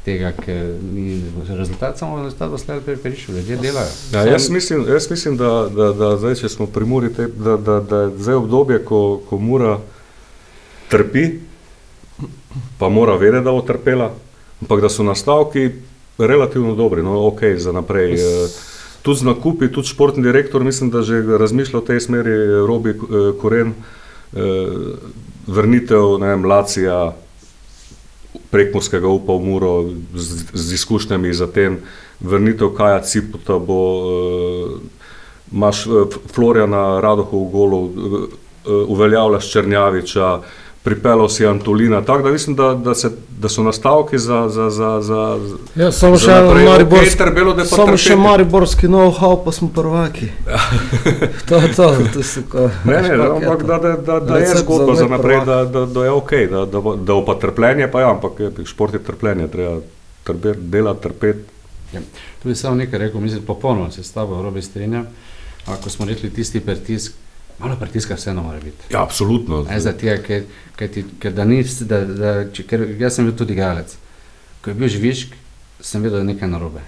tega, 0.04 0.32
ker 0.34 0.78
ni 0.82 1.22
rezultat, 1.48 1.98
samo 1.98 2.22
rezultat 2.22 2.50
bo 2.50 2.58
slej 2.58 2.80
prišel, 3.02 3.34
ljudje 3.34 3.56
delajo. 3.56 3.92
Ja, 4.12 4.24
jaz, 4.26 4.50
mislim, 4.50 4.84
jaz 4.88 5.10
mislim, 5.10 5.36
da, 5.36 5.68
da, 5.70 5.92
da 5.92 6.16
zdaj, 6.18 6.34
če 6.42 6.48
smo 6.48 6.66
pri 6.66 6.84
Muri, 6.84 7.12
te, 7.14 7.26
da, 7.26 7.56
da, 7.56 7.78
da 7.80 8.00
je 8.02 8.10
zdaj 8.18 8.40
obdobje, 8.42 8.82
ko, 8.84 9.20
ko 9.28 9.38
Mura 9.38 9.78
trpi, 10.92 11.28
pa 12.78 12.88
mora 12.88 13.16
vedeti, 13.16 13.44
da 13.44 13.54
bo 13.54 13.62
trpela, 13.62 14.10
ampak 14.60 14.80
da 14.80 14.88
so 14.88 15.02
nastavki 15.02 15.70
relativno 16.18 16.74
dobri, 16.74 17.02
no 17.02 17.26
ok, 17.26 17.40
za 17.56 17.72
naprej. 17.72 18.14
Eh, 18.14 18.48
Tudi 19.02 19.18
z 19.18 19.26
nakupi, 19.26 19.66
tudi 19.66 19.88
športni 19.90 20.22
direktor, 20.22 20.62
mislim, 20.64 20.90
da 20.90 21.00
že 21.02 21.24
razmišlja 21.38 21.80
v 21.80 21.86
tej 21.86 22.00
smeri, 22.00 22.30
eh, 22.30 22.60
Robi 22.66 22.90
eh, 22.90 23.32
Koren, 23.40 23.74
vrnitev, 25.46 26.16
ne 26.20 26.28
vem, 26.28 26.44
Lacija, 26.44 27.12
prekmorskega 28.52 29.08
upa 29.08 29.32
v 29.32 29.44
Muro 29.48 29.72
z, 30.14 30.44
z 30.52 30.76
izkušnjami 30.76 31.32
za 31.32 31.48
tem, 31.48 31.80
vrnitev 32.20 32.76
Kaja 32.76 33.00
Ciputa 33.00 33.56
bo, 33.58 33.80
eh, 34.04 35.02
imaš 35.52 35.86
eh, 35.86 35.90
Florjana 36.32 37.00
Radohov 37.00 37.48
v 37.48 37.50
golu, 37.52 37.80
eh, 37.84 37.90
eh, 37.90 38.84
uveljavljaš 38.88 39.50
Črnjaviča, 39.50 40.40
pripeljal 40.82 41.28
si 41.28 41.46
Antolina, 41.46 42.02
tako 42.02 42.22
da 42.22 42.30
mislim, 42.32 42.56
da, 42.56 42.74
da, 42.74 42.94
se, 42.94 43.10
da 43.38 43.48
so 43.48 43.62
nastavki 43.62 44.18
za, 44.18 44.48
za, 44.48 44.70
za, 44.70 45.00
za 45.00 45.38
Ja, 45.76 45.92
samo 45.92 46.16
Za 46.16 46.24
še 46.24 46.32
naprej, 46.32 46.64
Mariborski, 46.64 47.06
okej, 47.06 47.18
Trbelo, 47.18 47.54
da 47.54 47.62
je 47.62 47.68
pa 47.70 47.76
samo 47.76 47.96
še. 47.96 48.16
Mariborski 48.16 48.90
know-how, 48.90 49.36
pa 49.44 49.52
smo 49.52 49.68
prvaki. 49.74 50.26
to 51.48 51.62
je 51.62 51.72
to, 51.76 51.86
to 52.14 52.22
so 52.22 52.42
ko. 52.50 52.66
Ne, 52.84 52.98
ne, 53.02 53.14
je 53.14 53.30
ampak 53.30 53.62
to. 53.62 53.66
da, 53.66 53.78
da, 53.78 53.96
da, 53.96 54.18
da 54.20 54.38
je 54.42 54.50
za 54.50 54.58
zgodba 54.64 54.98
za 54.98 55.06
naprej, 55.06 55.44
da, 55.46 55.64
da, 55.64 55.86
da 55.86 56.04
je 56.04 56.10
ok, 56.10 56.34
da, 56.50 56.66
da, 56.66 56.82
da 56.82 57.14
bo 57.14 57.24
pa 57.30 57.38
trpljenje, 57.38 57.90
pa 57.92 58.02
ja, 58.02 58.10
ampak 58.10 58.40
je, 58.40 58.52
šport 58.66 58.98
je 58.98 59.04
trpljenje, 59.06 59.48
treba 59.54 59.78
trpeti, 60.24 60.60
delati, 60.60 61.02
trpeti. 61.02 61.48
Tu 62.42 62.48
bi 62.48 62.54
samo 62.58 62.74
nekaj 62.74 62.98
rekel, 62.98 63.20
mislim, 63.20 63.46
popolnoma 63.46 63.90
se 63.90 64.02
s 64.02 64.12
tabo 64.12 64.42
robi 64.42 64.62
strinjam. 64.62 65.06
Ako 65.66 65.90
smo 65.90 66.06
rekli 66.06 66.30
tisti 66.30 66.60
pritisk, 66.60 67.14
malo 67.62 67.76
pritiska 67.80 68.14
vseeno 68.18 68.42
mora 68.42 68.60
biti. 68.60 68.90
Ja, 68.90 69.02
absolutno. 69.02 69.62
Ne, 69.70 69.80
zaradi 69.80 70.00
tega, 70.00 70.16
ker, 70.22 70.44
ker, 70.76 70.90
ti, 70.92 71.04
ker, 71.22 71.32
da 71.32 71.44
ni, 71.48 71.62
da, 71.80 72.00
da, 72.04 72.32
če, 72.52 72.66
ker 72.68 72.84
jaz 73.00 73.16
sem 73.18 73.28
bil 73.28 73.36
tudi 73.38 73.54
igralec. 73.56 73.94
Ko 74.62 74.70
je 74.70 74.78
bil 74.78 74.90
žvižg, 74.90 75.34
sem 75.82 76.02
vedel, 76.02 76.20
da 76.20 76.26
je 76.26 76.34
nekaj 76.34 76.50
narobe 76.50 76.82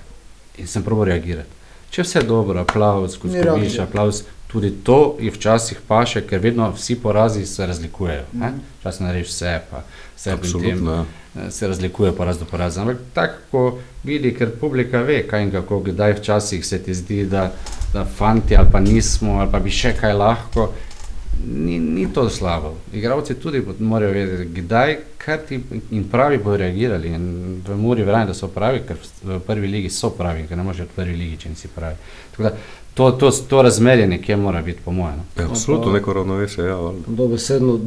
in 0.59 0.69
sem 0.71 0.85
probil 0.87 1.09
reagirati. 1.11 1.51
Če 1.91 2.03
vse 2.03 2.21
je 2.21 2.27
dobro, 2.27 2.61
aplauz, 2.63 3.17
ko 3.19 3.29
Ni 3.31 3.39
skočiš, 3.39 3.47
reakcije. 3.47 3.83
aplauz, 3.83 4.23
tudi 4.55 4.71
to 4.71 5.17
je 5.21 5.31
včasih 5.31 5.79
paše, 5.89 6.21
ker 6.23 6.39
vedno 6.39 6.71
vsi 6.71 6.95
porazi 7.03 7.47
se 7.47 7.67
razlikujejo. 7.67 8.23
Mm. 8.33 8.61
Včasih 8.81 9.03
narediš 9.03 9.29
vse, 9.29 9.55
pa 9.71 9.83
vse 10.17 10.37
pri 10.41 10.53
tem 10.63 10.87
ja. 10.87 11.05
eh, 11.37 11.51
se 11.51 11.69
razlikuje 11.69 12.13
poraz 12.13 12.39
do 12.39 12.45
poraza. 12.45 12.81
Ampak 12.81 12.97
tako, 13.15 13.35
ko 13.51 13.79
vidi, 14.05 14.31
ker 14.35 14.53
publika 14.61 15.03
ve, 15.03 15.25
kaj 15.27 15.43
in 15.43 15.51
kako, 15.51 15.81
kdaj 15.81 16.13
včasih 16.21 16.67
se 16.67 16.79
ti 16.83 16.95
zdi, 16.95 17.25
da, 17.27 17.51
da 17.93 18.05
fanti 18.05 18.57
ali 18.57 18.69
pa 18.73 18.81
nismo, 18.81 19.41
ali 19.41 19.51
pa 19.51 19.59
bi 19.59 19.75
še 19.75 19.97
kaj 19.99 20.15
lahko, 20.15 20.69
ni, 21.47 21.79
ni 21.79 22.07
to 22.13 22.29
slabo. 22.31 22.77
Igravci 22.93 23.35
tudi 23.35 23.63
morajo 23.79 24.13
vedeti, 24.13 24.61
kdaj, 24.61 24.97
ti 25.49 25.61
in 25.91 26.09
pravi 26.11 26.39
bodo 26.39 26.57
reagirali. 26.57 27.09
In 27.09 27.27
v 27.67 27.77
Muri 27.77 28.03
verjamem, 28.03 28.31
da 28.31 28.35
so 28.35 28.49
pravi, 28.49 28.85
ker 28.87 29.03
v 29.23 29.41
prvi 29.43 29.67
ligi 29.67 29.91
so 29.91 30.15
pravi, 30.15 30.47
ker 30.47 30.57
ne 30.57 30.63
moreš 30.63 30.87
v 30.87 30.95
prvi 30.95 31.17
ligi, 31.17 31.43
če 31.43 31.49
nisi 31.49 31.75
pravi. 31.75 31.97
Tako 32.31 32.43
da 32.43 32.55
to, 32.95 33.11
to, 33.11 33.31
to 33.31 33.63
razmerje 33.63 34.07
nekje 34.07 34.37
mora 34.37 34.63
biti, 34.63 34.81
po 34.85 34.93
mojem. 34.93 35.17
No. 35.17 35.43
Ja, 35.43 35.51
absolutno 35.51 35.93
neko 35.93 36.13
ravnovesje. 36.13 36.65
Ja. 36.65 36.93
Dobesedno 37.07 37.81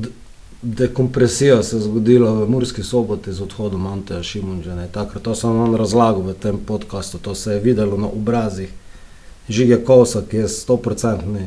dekompresija 0.61 1.63
se 1.63 1.75
je 1.75 1.81
zgodila 1.81 2.31
v 2.31 2.49
Murski 2.49 2.83
soboti 2.83 3.33
z 3.33 3.41
odhodom 3.41 3.87
Anteja 3.87 4.23
Šimunža. 4.23 4.75
ne. 4.75 4.87
Takrat 4.87 5.23
to 5.23 5.35
sem 5.35 5.49
vam 5.49 5.75
razlagal 5.75 6.21
v 6.21 6.33
tem 6.33 6.57
podkastu, 6.57 7.17
to 7.17 7.35
se 7.35 7.53
je 7.53 7.59
videlo 7.59 7.97
na 7.97 8.07
obrazih. 8.07 8.69
Žige 9.49 9.77
Kosa, 9.83 10.21
ki 10.29 10.37
je 10.37 10.47
100-odstotni 10.47 11.45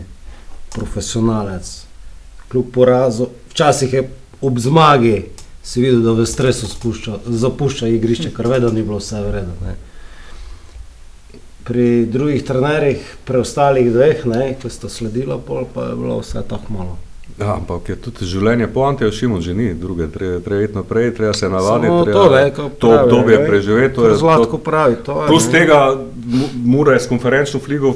profesionalec, 0.72 1.82
kljub 2.48 2.72
porazu, 2.72 3.26
včasih 3.50 3.92
je 3.92 4.08
ob 4.40 4.58
zmagi 4.58 5.24
si 5.62 5.80
videl, 5.80 6.00
da 6.00 6.12
v 6.12 6.26
stresu 6.26 6.66
spušča, 6.66 7.18
zapušča 7.26 7.88
igrišče, 7.88 8.30
kar 8.30 8.46
vedno 8.46 8.70
ni 8.70 8.82
bilo 8.82 8.98
vse 8.98 9.20
vredno. 9.20 9.52
Pri 11.62 12.06
drugih 12.06 12.42
trenerjih, 12.42 12.98
preostalih 13.24 13.92
dveh, 13.92 14.26
ne, 14.26 14.56
ki 14.56 14.70
sta 14.70 14.88
sledila, 14.88 15.38
pol 15.38 15.64
pa 15.66 15.84
je 15.84 15.94
bilo 15.94 16.18
vse 16.18 16.42
tako 16.42 16.72
malo. 16.72 16.96
Ja, 17.38 17.54
ampak 17.54 17.88
je 17.88 17.96
tudi 17.96 18.26
življenje 18.26 18.66
po 18.66 18.82
Anteju 18.82 19.10
Šimon 19.10 19.40
že 19.40 19.54
ni, 19.54 19.74
druge, 19.74 20.08
treba, 20.08 20.40
treba 20.40 20.62
iti 20.62 20.74
naprej, 20.74 21.14
treba 21.14 21.32
se 21.32 21.48
navaditi, 21.48 21.86
Samo 21.86 22.04
treba 22.04 22.18
to, 22.20 22.34
ne, 22.34 22.50
ko 22.50 22.62
to 22.70 22.88
pravi, 22.88 23.02
obdobje 23.02 23.38
ne, 23.38 23.46
preživeti. 23.46 23.94
to 23.94 24.04
je- 24.04 24.16
Zlatko 24.16 24.44
to- 24.50 24.58
pravi, 24.60 24.96
to 24.96 25.22
je. 25.22 25.26
Plus 25.28 25.46
ne. 25.46 25.52
tega 25.52 25.78
Mu- 26.26 26.48
Mura 26.66 26.92
je 26.92 27.00
s 27.00 27.06
konferenčno 27.06 27.60
fligo 27.60 27.94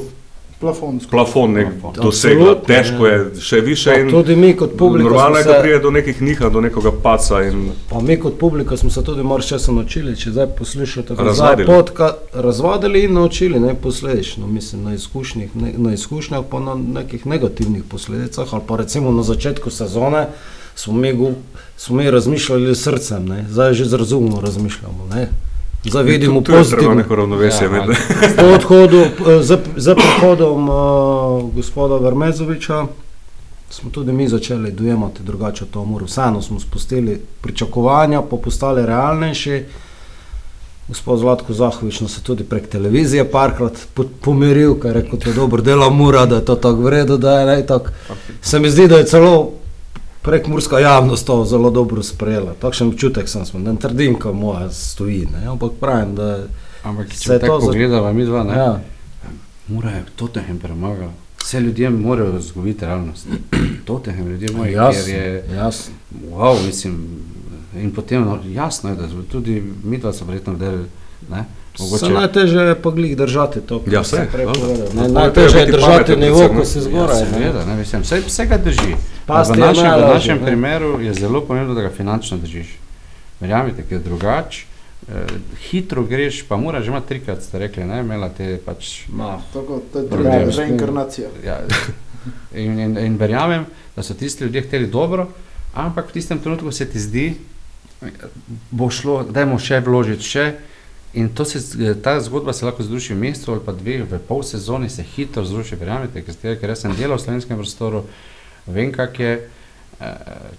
Plafon. 0.64 1.00
plafon 1.10 1.52
nek 1.52 1.66
dosegla, 2.02 2.50
Absolutno, 2.50 2.66
težko 2.66 3.06
ja. 3.06 3.12
je, 3.12 3.40
še 3.40 3.60
više 3.60 3.90
Pa 3.90 4.00
in 4.00 4.10
Tudi 4.10 4.36
mi 4.36 4.56
kot 4.56 4.76
publika 4.78 5.04
normalno 5.04 5.42
smo 5.42 5.50
je, 5.50 5.56
da 5.56 5.60
pride 5.62 5.78
do 5.78 5.90
nekih 5.90 6.22
nihanj, 6.22 6.52
do 6.52 6.60
nekega 6.60 6.92
paca 7.02 7.42
in 7.42 7.70
pa 7.90 8.00
mi 8.00 8.16
kot 8.20 8.38
publika 8.38 8.76
smo 8.76 8.90
se 8.90 9.04
tudi 9.04 9.22
marsikaj 9.22 9.74
naučili, 9.74 10.16
če 10.16 10.30
zdaj 10.30 10.46
poslušate, 10.58 11.14
zdaj 11.34 11.64
podka, 11.66 12.12
razvadili 12.32 13.04
in 13.04 13.14
naučili, 13.14 13.60
ne 13.60 13.74
posledično, 13.74 14.46
mislim, 14.46 14.84
na 14.84 14.94
izkušnjah, 14.94 15.56
ne, 15.56 15.72
na 15.76 15.94
izkušnjah 15.94 16.44
pa 16.50 16.60
na 16.60 16.74
nekih 16.74 17.26
negativnih 17.26 17.84
posledicah, 17.84 18.54
ali 18.54 18.62
pa 18.66 18.76
recimo 18.76 19.12
na 19.12 19.22
začetku 19.22 19.70
sezone 19.70 20.26
smo 20.74 20.94
mi, 20.94 21.34
smo 21.76 21.96
mi 21.96 22.10
razmišljali 22.10 22.74
s 22.74 22.82
srcem, 22.82 23.26
ne, 23.28 23.44
zdaj 23.50 23.74
že 23.74 23.84
z 23.84 23.94
razumom 23.94 24.40
razmišljamo, 24.40 25.08
ne. 25.14 25.28
Zdaj 25.84 26.02
vidimo 26.04 26.40
pozitivno. 26.42 26.94
neko 26.94 27.14
ravnovesje. 27.14 27.64
Ja, 27.64 27.70
med- 27.70 27.80
ali- 27.80 27.96
Po 28.36 28.44
odhodu, 28.46 28.96
eh, 28.96 29.10
za, 29.42 29.58
za 29.76 29.94
prihodom 29.94 30.68
uh, 30.68 30.74
gospoda 31.52 31.96
Vermezoviča 31.98 32.86
smo 33.70 33.90
tudi 33.90 34.12
mi 34.12 34.28
začeli 34.28 34.72
dojemati 34.72 35.22
drugače 35.22 35.64
to 35.66 35.80
umor. 35.80 36.02
Vseeno 36.02 36.42
smo 36.42 36.60
spustili 36.60 37.20
pričakovanja, 37.40 38.22
pa 38.22 38.36
postali 38.36 38.86
realnejši. 38.86 39.64
Gospod 40.88 41.18
Zlatko 41.18 41.52
Zahovič 41.52 42.00
nas 42.00 42.16
je 42.16 42.22
tudi 42.22 42.44
prek 42.44 42.68
televizije 42.68 43.24
parkrat 43.26 43.72
po- 43.94 44.04
pomiril, 44.20 44.74
ker 44.74 44.86
je 44.86 44.94
rekel, 44.94 45.18
da 45.18 45.30
je 45.30 45.34
dobro 45.34 45.62
delo 45.62 45.90
mura, 45.90 46.26
da 46.26 46.34
je 46.34 46.44
to 46.44 46.54
tako 46.56 46.76
vredno, 46.78 47.16
da 47.16 47.40
je 47.40 47.46
ne 47.48 47.66
tako. 47.66 47.90
Se 48.42 48.58
mi 48.58 48.70
zdi, 48.70 48.88
da 48.88 48.96
je 48.96 49.06
celo 49.06 49.50
prek 50.24 50.46
murska 50.46 50.78
javnost 50.78 51.26
to 51.26 51.44
zelo 51.44 51.70
dobro 51.70 52.02
sprejela. 52.02 52.54
Takšen 52.60 52.88
občutek 52.88 53.28
sem 53.28 53.44
imel, 53.54 53.72
ne 53.72 53.78
trdim, 53.80 54.18
ko 54.18 54.32
moja 54.32 54.70
stoji, 54.70 55.28
ne? 55.32 55.46
ampak 55.46 55.72
pravim, 55.80 56.14
da. 56.14 56.46
Ampak 56.82 57.12
Se 57.12 57.38
to 57.38 57.60
pogledava 57.60 58.12
mi 58.12 58.24
dva, 58.24 58.44
ne, 58.44 58.56
Ja. 58.56 58.80
Mora 59.68 59.90
je 59.90 60.04
Tottenham 60.16 60.58
premagal. 60.58 61.08
Vse 61.38 61.60
ljudje 61.60 61.90
morajo 61.90 62.32
razgoviti 62.32 62.84
realnost. 62.84 63.26
Tottenham, 63.86 64.28
ljudje 64.28 64.48
moji, 64.56 64.72
Jasno, 64.72 65.04
ker 65.04 65.14
je, 65.14 65.44
jasno. 65.54 65.94
wow, 66.32 66.66
mislim, 66.66 67.08
In 67.74 67.90
potem, 67.90 68.22
no, 68.22 68.38
jasno 68.46 68.90
je, 68.90 68.96
da 68.96 69.08
tudi 69.30 69.72
mi 69.84 69.98
dva 69.98 70.12
smo 70.12 70.26
verjetno 70.26 70.54
delali. 70.54 70.86
Mogoče... 71.76 72.08
Najtežje 72.08 72.62
je 72.62 72.74
pa 72.76 72.90
glih 72.90 73.16
držati 73.16 73.60
to, 73.60 73.80
kar 73.80 73.92
Ja, 73.92 74.04
se 74.04 74.16
vse, 74.16 74.28
prej 74.32 74.46
no. 74.46 74.52
povedal. 74.52 74.76
No, 74.88 75.02
Ne, 75.02 75.06
to 75.06 75.12
Najtežje 75.12 75.60
je 75.60 75.66
držati 75.68 76.16
nivo, 76.16 76.48
ko 76.48 76.64
si 76.64 76.78
Ja, 76.78 76.82
zgoraj. 76.82 77.20
ne. 77.20 77.26
seveda, 77.28 77.64
ne, 77.64 77.76
mislim, 77.76 78.02
vse, 78.02 78.20
vse 78.20 78.46
ga 78.46 78.58
drži. 78.58 78.94
Pasti 79.26 79.52
v 79.52 79.56
je 79.56 79.60
našem, 79.60 79.90
v 79.92 80.06
našem 80.08 80.38
ne. 80.38 80.44
primeru 80.44 81.00
je 81.00 81.14
zelo 81.14 81.40
pomembno, 81.40 81.74
da 81.74 81.82
ga 81.82 81.90
finančno 81.90 82.38
držiš. 82.38 82.76
Verjamete, 83.40 83.82
ker 83.82 83.98
drugače 84.00 84.62
eh, 85.08 85.26
hitro 85.62 86.02
greš, 86.04 86.42
pa 86.42 86.56
mora 86.56 86.82
že 86.82 86.88
ima 86.88 87.00
trikrat, 87.00 87.42
ste 87.42 87.58
rekli, 87.58 87.84
ne, 87.84 88.00
imela 88.00 88.28
te 88.28 88.56
pač 88.58 89.08
Ma, 89.08 89.38
Tako, 89.52 89.82
to 89.92 89.98
je 89.98 90.08
druga 90.08 90.38
reinkarnacija. 90.56 91.28
Ja, 91.44 91.58
in, 92.54 92.78
in, 92.80 92.98
in 92.98 93.16
verjamem, 93.16 93.66
da 93.96 94.02
so 94.02 94.14
tisti 94.14 94.44
ljudje 94.44 94.62
hteli 94.62 94.86
dobro, 94.86 95.26
ampak 95.74 96.08
v 96.08 96.12
tistem 96.12 96.38
trenutku 96.38 96.72
se 96.72 96.86
ti 96.86 97.00
zdi, 97.00 97.34
bo 98.70 98.90
šlo, 98.90 99.24
dajmo 99.24 99.58
še 99.58 99.80
vložiti 99.80 100.22
še. 100.24 100.46
In 101.14 101.28
se, 101.44 101.60
z- 101.60 101.94
ta 102.02 102.20
zgodba 102.20 102.52
se 102.52 102.64
lahko 102.66 102.82
zruši 102.82 103.14
v 103.14 103.18
mesecu 103.18 103.52
ali 103.52 103.60
pa 103.64 103.72
dveh, 103.72 104.02
v 104.02 104.18
pol 104.18 104.42
sezoni 104.42 104.88
se 104.90 105.02
hitro 105.02 105.44
zruši, 105.44 105.76
verjamete, 105.76 106.22
ker, 106.22 106.34
ste- 106.34 106.56
ker 106.58 106.70
jaz 106.70 106.80
sem 106.82 106.94
delal 106.96 107.18
v 107.18 107.22
slovenskem 107.22 107.56
prostoru, 107.56 108.04
vem, 108.66 108.90
kak 108.92 109.20
je. 109.20 109.32
eh, 110.00 110.14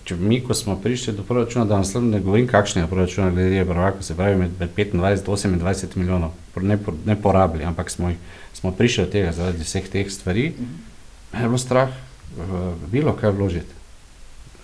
Če 0.05 0.15
mi, 0.15 0.39
ko 0.41 0.53
smo 0.53 0.77
prišli 0.79 1.13
do 1.13 1.23
proračuna, 1.23 1.65
da 1.65 1.75
vam 1.75 2.09
ne 2.09 2.19
govorim, 2.19 2.47
kakšen 2.47 2.81
je 2.81 2.87
proračun, 2.87 3.33
glede 3.35 3.65
prvaka, 3.65 4.01
se 4.01 4.15
pravi 4.15 4.35
med, 4.35 4.51
med 4.59 4.69
25 4.71 4.93
in 4.93 5.01
28 5.59 5.95
milijonov, 5.97 6.31
ne, 6.61 6.77
ne 7.05 7.15
porabili, 7.15 7.63
ampak 7.63 7.89
smo, 7.91 8.09
jih- 8.09 8.21
smo 8.53 8.71
prišli 8.71 9.05
do 9.05 9.11
tega 9.11 9.31
zaradi 9.31 9.59
vseh 9.63 9.89
teh 9.89 10.07
stvari. 10.11 10.53
Me 11.33 11.39
je 11.41 11.47
bilo 11.47 11.57
strah, 11.57 11.89
v 12.37 12.73
bilo 12.91 13.11
kaj 13.13 13.31
vložiti. 13.31 13.73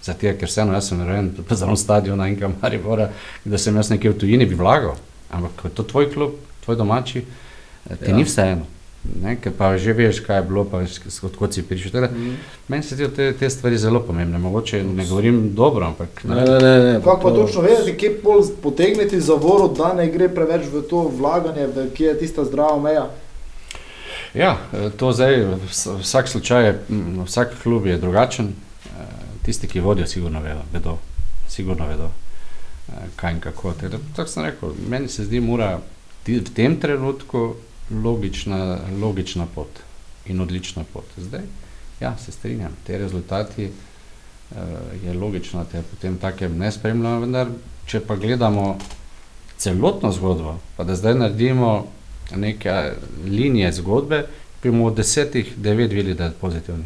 Zato, 0.01 0.19
ker 0.39 0.47
vseeno 0.47 0.73
jaz 0.73 0.87
sem 0.87 1.03
rojen 1.03 1.33
zelo 1.51 1.75
stadiona 1.75 2.27
in 2.27 2.39
kamaribora, 2.39 3.11
da 3.45 3.57
sem 3.57 3.75
jaz 3.75 3.89
nekje 3.91 4.09
v 4.11 4.17
tujini 4.17 4.45
bi 4.45 4.55
vlagal, 4.55 4.95
ampak 5.31 5.51
ko 5.55 5.67
je 5.67 5.73
to 5.73 5.83
tvoj 5.85 6.09
klub, 6.09 6.31
tvoj 6.61 6.75
domači, 6.77 7.23
eh, 7.89 7.95
ti 7.95 8.11
ja. 8.11 8.15
Ni 8.15 8.23
vseeno. 8.23 8.65
Ne, 9.15 9.33
ker 9.35 9.51
pa 9.51 9.77
že 9.77 9.93
veš, 9.93 10.19
kaj 10.19 10.37
je 10.37 10.43
bilo, 10.43 10.61
pa 10.63 10.77
veš, 10.77 10.91
odkot 11.23 11.49
si 11.49 11.63
prišel. 11.63 11.91
Teda, 11.91 12.07
Mhm. 12.07 12.33
meni 12.67 12.83
se 12.83 13.09
te, 13.09 13.33
te 13.33 13.49
stvari 13.49 13.77
zelo 13.77 13.99
pomembne. 13.99 14.37
Mogoče 14.37 14.83
ne 14.85 15.05
govorim 15.05 15.55
dobro, 15.55 15.85
ampak 15.87 16.23
Ne, 16.23 16.35
ne, 16.35 16.59
ne, 16.59 16.79
ne. 16.83 16.99
Kako 16.99 17.17
pa 17.19 17.29
to- 17.29 17.35
točno 17.37 17.61
vedeti, 17.61 17.97
kje 17.97 18.11
pol 18.17 18.43
potegniti 18.61 19.21
zavoro, 19.21 19.67
da 19.69 19.93
ne 19.93 20.07
gre 20.07 20.29
preveč 20.29 20.67
v 20.67 20.81
to 20.83 21.07
vlaganje, 21.09 21.67
v 21.67 21.89
kje 21.91 22.05
je 22.05 22.19
tista 22.19 22.45
zdrava 22.45 22.77
meja? 22.79 23.09
Ja, 24.33 24.57
eh, 24.71 24.89
to 24.91 25.11
zdaj, 25.11 25.33
vs- 25.65 25.97
vsak 25.97 26.27
slučaj, 26.27 26.65
je, 26.65 26.79
mm, 26.89 27.23
vsak 27.23 27.57
klub 27.57 27.85
je 27.85 27.97
drugačen. 27.97 28.53
Eh, 28.85 29.03
Tisti, 29.41 29.67
ki 29.67 29.79
vodijo, 29.79 30.05
sigurno 30.05 30.39
vedo, 30.39 30.61
vedo, 30.71 30.97
sigurno 31.47 31.87
vedo 31.87 32.09
kaj 33.15 33.33
in 33.33 33.39
kako. 33.39 33.73
Tako, 33.73 33.97
tako 34.15 34.29
sem 34.29 34.43
rekel, 34.43 34.73
meni 34.89 35.07
se 35.07 35.25
zdi 35.25 35.39
mora 35.39 35.79
v 36.27 36.41
tem 36.55 36.79
trenutku 36.79 37.55
logična, 37.91 38.79
logična 39.01 39.45
pot 39.55 39.79
in 40.25 40.41
odlična 40.41 40.83
pot. 40.93 41.05
Zdaj, 41.17 41.41
ja, 41.99 42.17
se 42.17 42.31
strinjam, 42.31 42.75
te 42.87 42.97
rezultati 42.97 43.63
eh, 43.63 44.55
je 45.05 45.13
logično, 45.13 45.63
da 45.63 45.69
te 45.69 45.81
potem 45.81 46.17
take 46.17 46.49
ne 46.49 46.71
spremljamo, 46.71 47.19
vendar 47.19 47.49
če 47.85 47.99
pa 47.99 48.15
gledamo 48.15 48.77
celotno 49.57 50.11
zgodbo, 50.11 50.57
pa 50.77 50.83
da 50.83 50.95
zdaj 50.95 51.15
naredimo 51.15 51.87
neke 52.35 52.91
linije 53.25 53.73
zgodbe, 53.73 54.25
bi 54.63 54.71
bomo 54.71 54.85
od 54.85 54.95
desetih 54.95 55.53
devet 55.57 55.91
videli, 55.91 56.13
da 56.13 56.23
je 56.29 56.37
pozitivni. 56.41 56.85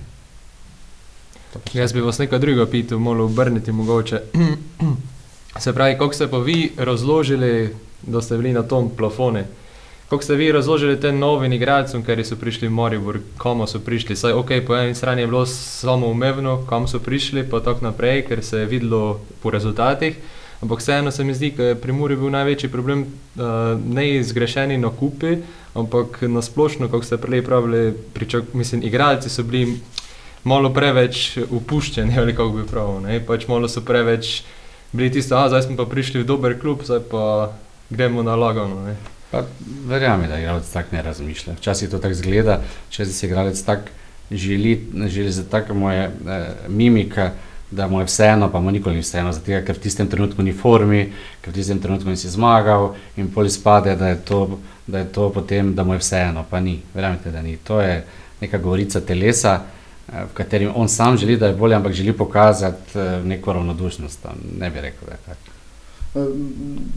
Jaz 1.73 1.93
bi 1.93 2.01
vas 2.01 2.17
nekaj 2.19 2.39
drugega 2.39 2.65
pital, 2.71 2.99
malo 2.99 3.25
obrniti 3.25 3.71
mogoče. 3.71 4.21
Se 5.59 5.73
pravi, 5.73 5.97
kako 5.97 6.13
ste 6.13 6.27
pa 6.27 6.37
vi 6.37 6.71
razložili, 6.77 7.75
da 8.01 8.21
ste 8.21 8.37
bili 8.37 8.53
na 8.53 8.63
tom 8.63 8.89
plafone? 8.97 9.45
Kako 10.09 10.23
ste 10.23 10.35
vi 10.35 10.51
razložili 10.51 10.99
tem 10.99 11.19
novim 11.19 11.53
igralcem, 11.53 12.03
ker 12.03 12.19
so 12.25 12.35
prišli 12.35 12.67
v 12.67 12.71
Moribor, 12.71 13.19
komu 13.37 13.67
so 13.67 13.79
prišli? 13.79 14.15
Saj, 14.15 14.33
ok, 14.33 14.51
po 14.67 14.75
eni 14.75 14.95
strani 14.95 15.21
je 15.21 15.27
bilo 15.27 15.45
samo 15.45 16.07
umevno, 16.07 16.65
kam 16.69 16.87
so 16.87 16.99
prišli, 16.99 17.45
pa 17.49 17.59
tako 17.59 17.85
naprej, 17.85 18.25
ker 18.27 18.43
se 18.43 18.59
je 18.59 18.65
videlo 18.65 19.19
po 19.41 19.49
rezultatih. 19.49 20.17
Ampak 20.61 20.79
vseeno 20.79 21.11
se 21.11 21.23
mi 21.23 21.33
zdi, 21.33 21.51
da 21.57 21.63
je 21.63 21.79
pri 21.81 21.93
Muri 21.93 22.15
bil 22.15 22.29
največji 22.29 22.69
problem 22.69 23.05
uh, 23.05 23.79
ne 23.85 24.23
zgrešeni 24.23 24.77
nakupi, 24.77 25.37
ampak 25.73 26.21
nasplošno, 26.21 26.91
kako 26.91 27.03
ste 27.03 27.17
prej 27.17 27.45
pravili, 27.45 27.93
pričak, 28.13 28.53
mislim, 28.53 28.83
igralci 28.83 29.29
so 29.29 29.43
bili 29.43 29.79
malo 30.43 30.73
preveč 30.73 31.37
upuščeni, 31.49 32.19
ali 32.19 32.35
kako 32.35 32.49
bi 32.49 32.67
pravil. 32.67 33.01
ne. 33.07 33.19
Pač 33.25 33.47
malo 33.47 33.67
so 33.67 33.81
preveč 33.81 34.43
bili 34.95 35.11
tisto, 35.11 35.35
a 35.37 35.49
zdaj 35.51 35.67
smo 35.67 35.77
pa 35.77 35.85
prišli 35.85 36.23
v 36.23 36.27
dober 36.27 36.55
klub, 36.59 36.83
zdaj 36.83 37.03
pa 37.11 37.51
gremo 37.89 38.23
na 38.23 38.35
lagano. 38.35 38.81
Ne. 38.87 38.95
Pa 39.31 39.43
verjamem, 39.87 40.29
da 40.29 40.39
igralec 40.39 40.69
tako 40.71 40.95
ne 40.95 41.01
razmišlja. 41.01 41.53
Včasih 41.59 41.91
to 41.91 41.99
tako 41.99 42.15
zgleda, 42.15 42.61
če 42.89 43.05
si 43.05 43.25
igralec 43.27 43.59
tako 43.61 43.91
želi, 44.31 44.87
želi 45.07 45.31
za 45.31 45.43
tako 45.49 45.73
moje 45.73 46.03
eh, 46.03 46.47
mimika, 46.67 47.31
da 47.71 47.87
mu 47.87 47.99
je 47.99 48.05
vseeno, 48.05 48.51
pa 48.51 48.59
mu 48.59 48.71
nikoli 48.71 48.95
ni 48.95 49.01
vseeno, 49.01 49.31
zato 49.33 49.45
ker 49.45 49.75
v 49.75 49.81
tistem 49.81 50.07
trenutku 50.07 50.41
ni 50.41 50.53
formi, 50.53 51.11
ker 51.41 51.51
v 51.51 51.55
tistem 51.55 51.79
trenutku 51.81 52.09
nisi 52.09 52.29
zmagal 52.29 52.93
in 53.17 53.31
pol 53.33 53.45
izpade, 53.45 53.95
da 53.95 54.07
je 54.07 54.21
to, 54.25 54.59
da 54.87 54.99
je 54.99 55.11
to 55.11 55.29
potem, 55.29 55.73
da 55.75 55.83
mu 55.83 55.93
je 55.93 55.99
vseeno, 55.99 56.45
pa 56.49 56.59
ni. 56.59 56.79
Verjamete, 56.93 57.31
da 57.31 57.41
ni. 57.41 57.57
To 57.57 57.81
je 57.81 58.05
neka 58.41 58.57
govorica 58.57 59.01
telesa, 59.01 59.59
v 60.07 60.33
katerem 60.33 60.71
on 60.75 60.89
sam 60.89 61.17
želi, 61.17 61.37
da 61.37 61.47
je 61.47 61.53
bolje, 61.53 61.75
ampak 61.75 61.93
želi 61.93 62.13
pokazati 62.13 62.99
eh, 62.99 63.21
neko 63.23 63.53
ravnodušnost. 63.53 64.25
Ne 64.59 64.69
bi 64.69 64.81
rekel, 64.81 65.07
da 65.07 65.11
je 65.11 65.19
tako. 65.25 65.55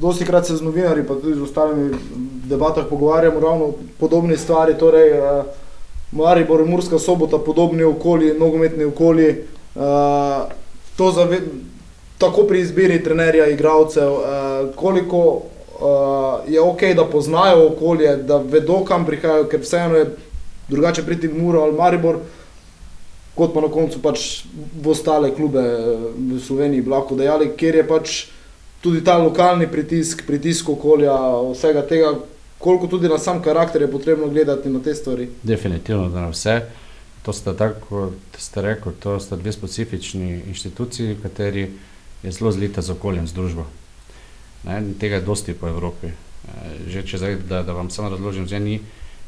Dosti 0.00 0.24
krat 0.24 0.46
se 0.46 0.56
z 0.56 0.62
novinarji, 0.62 1.06
pa 1.06 1.14
tudi 1.14 1.34
z 1.34 1.42
ostalimi 1.42 1.96
debatah 2.44 2.84
pogovarjamo 2.90 3.40
ravno 3.40 3.64
o 3.64 3.74
podobni 4.00 4.36
stvari. 4.36 4.74
Torej, 4.78 5.18
uh, 5.18 5.44
Maribor, 6.12 6.66
Murska 6.66 6.98
sobota, 6.98 7.38
podobni 7.38 7.82
okolji, 7.82 8.34
nogometni 8.38 8.84
okolji. 8.84 9.36
To 10.96 11.10
zave, 11.12 11.40
tako 12.18 12.42
pri 12.42 12.60
izbiri 12.60 13.02
trenerja, 13.04 13.46
igralcev, 13.46 14.12
koliko 14.76 15.42
je 16.48 16.60
ok, 16.60 16.80
da 16.96 17.04
poznajo 17.04 17.66
okolje, 17.66 18.16
da 18.16 18.36
vedo, 18.36 18.84
kam 18.84 19.06
prihajajo, 19.06 19.44
ker 19.44 19.60
vseeno 19.60 19.96
je 19.96 20.06
drugače 20.68 21.02
priti 21.02 21.28
v 21.28 21.42
Muro 21.42 21.60
ali 21.60 21.72
Maribor. 21.72 22.18
Kot 23.38 23.54
pa 23.54 23.62
na 23.62 23.68
koncu 23.70 24.00
pač 24.02 24.42
v 24.50 24.90
ostale 24.90 25.30
klube 25.34 25.62
eh, 25.62 26.08
v 26.34 26.40
Sloveniji, 26.42 26.82
bi 26.82 26.90
lahko 26.90 27.14
dejali, 27.18 27.52
kjer 27.54 27.78
je 27.78 27.86
pač 27.86 28.16
tudi 28.82 29.02
ta 29.04 29.18
lokalni 29.18 29.68
pritisk, 29.70 30.24
pritisk 30.26 30.68
okolja, 30.74 31.14
vsega 31.52 31.82
tega, 31.86 32.12
koliko 32.58 32.90
tudi 32.90 33.08
na 33.08 33.18
sam 33.18 33.42
karakter 33.42 33.82
je 33.82 33.90
potrebno 33.90 34.28
gledati 34.28 34.70
na 34.70 34.82
te 34.82 34.94
stvari. 34.94 35.28
Definitivno, 35.42 36.08
da 36.08 36.26
na 36.26 36.34
vse. 36.34 36.60
To 37.22 37.32
sta 37.34 37.54
tako, 37.54 37.86
kot 37.88 38.38
ste 38.38 38.62
rekli, 38.62 38.92
to 39.02 39.18
sta 39.20 39.36
dve 39.36 39.52
specifični 39.52 40.42
inštituciji, 40.46 41.18
kateri 41.22 41.68
je 42.22 42.30
zelo 42.32 42.52
zlita 42.52 42.82
z 42.82 42.94
okoljem, 42.94 43.26
z 43.26 43.34
družbo. 43.34 43.66
Ne, 44.64 44.82
tega 44.98 45.18
je 45.18 45.26
dosti 45.26 45.54
po 45.54 45.68
Evropi. 45.68 46.06
Eh, 46.06 46.90
Že 46.90 47.02
če 47.06 47.18
zdaj, 47.18 47.36
da, 47.48 47.62
da 47.62 47.74
vam 47.74 47.90
samo 47.90 48.10
razložim, 48.14 48.46
zdaj 48.46 48.60
ni 48.60 48.80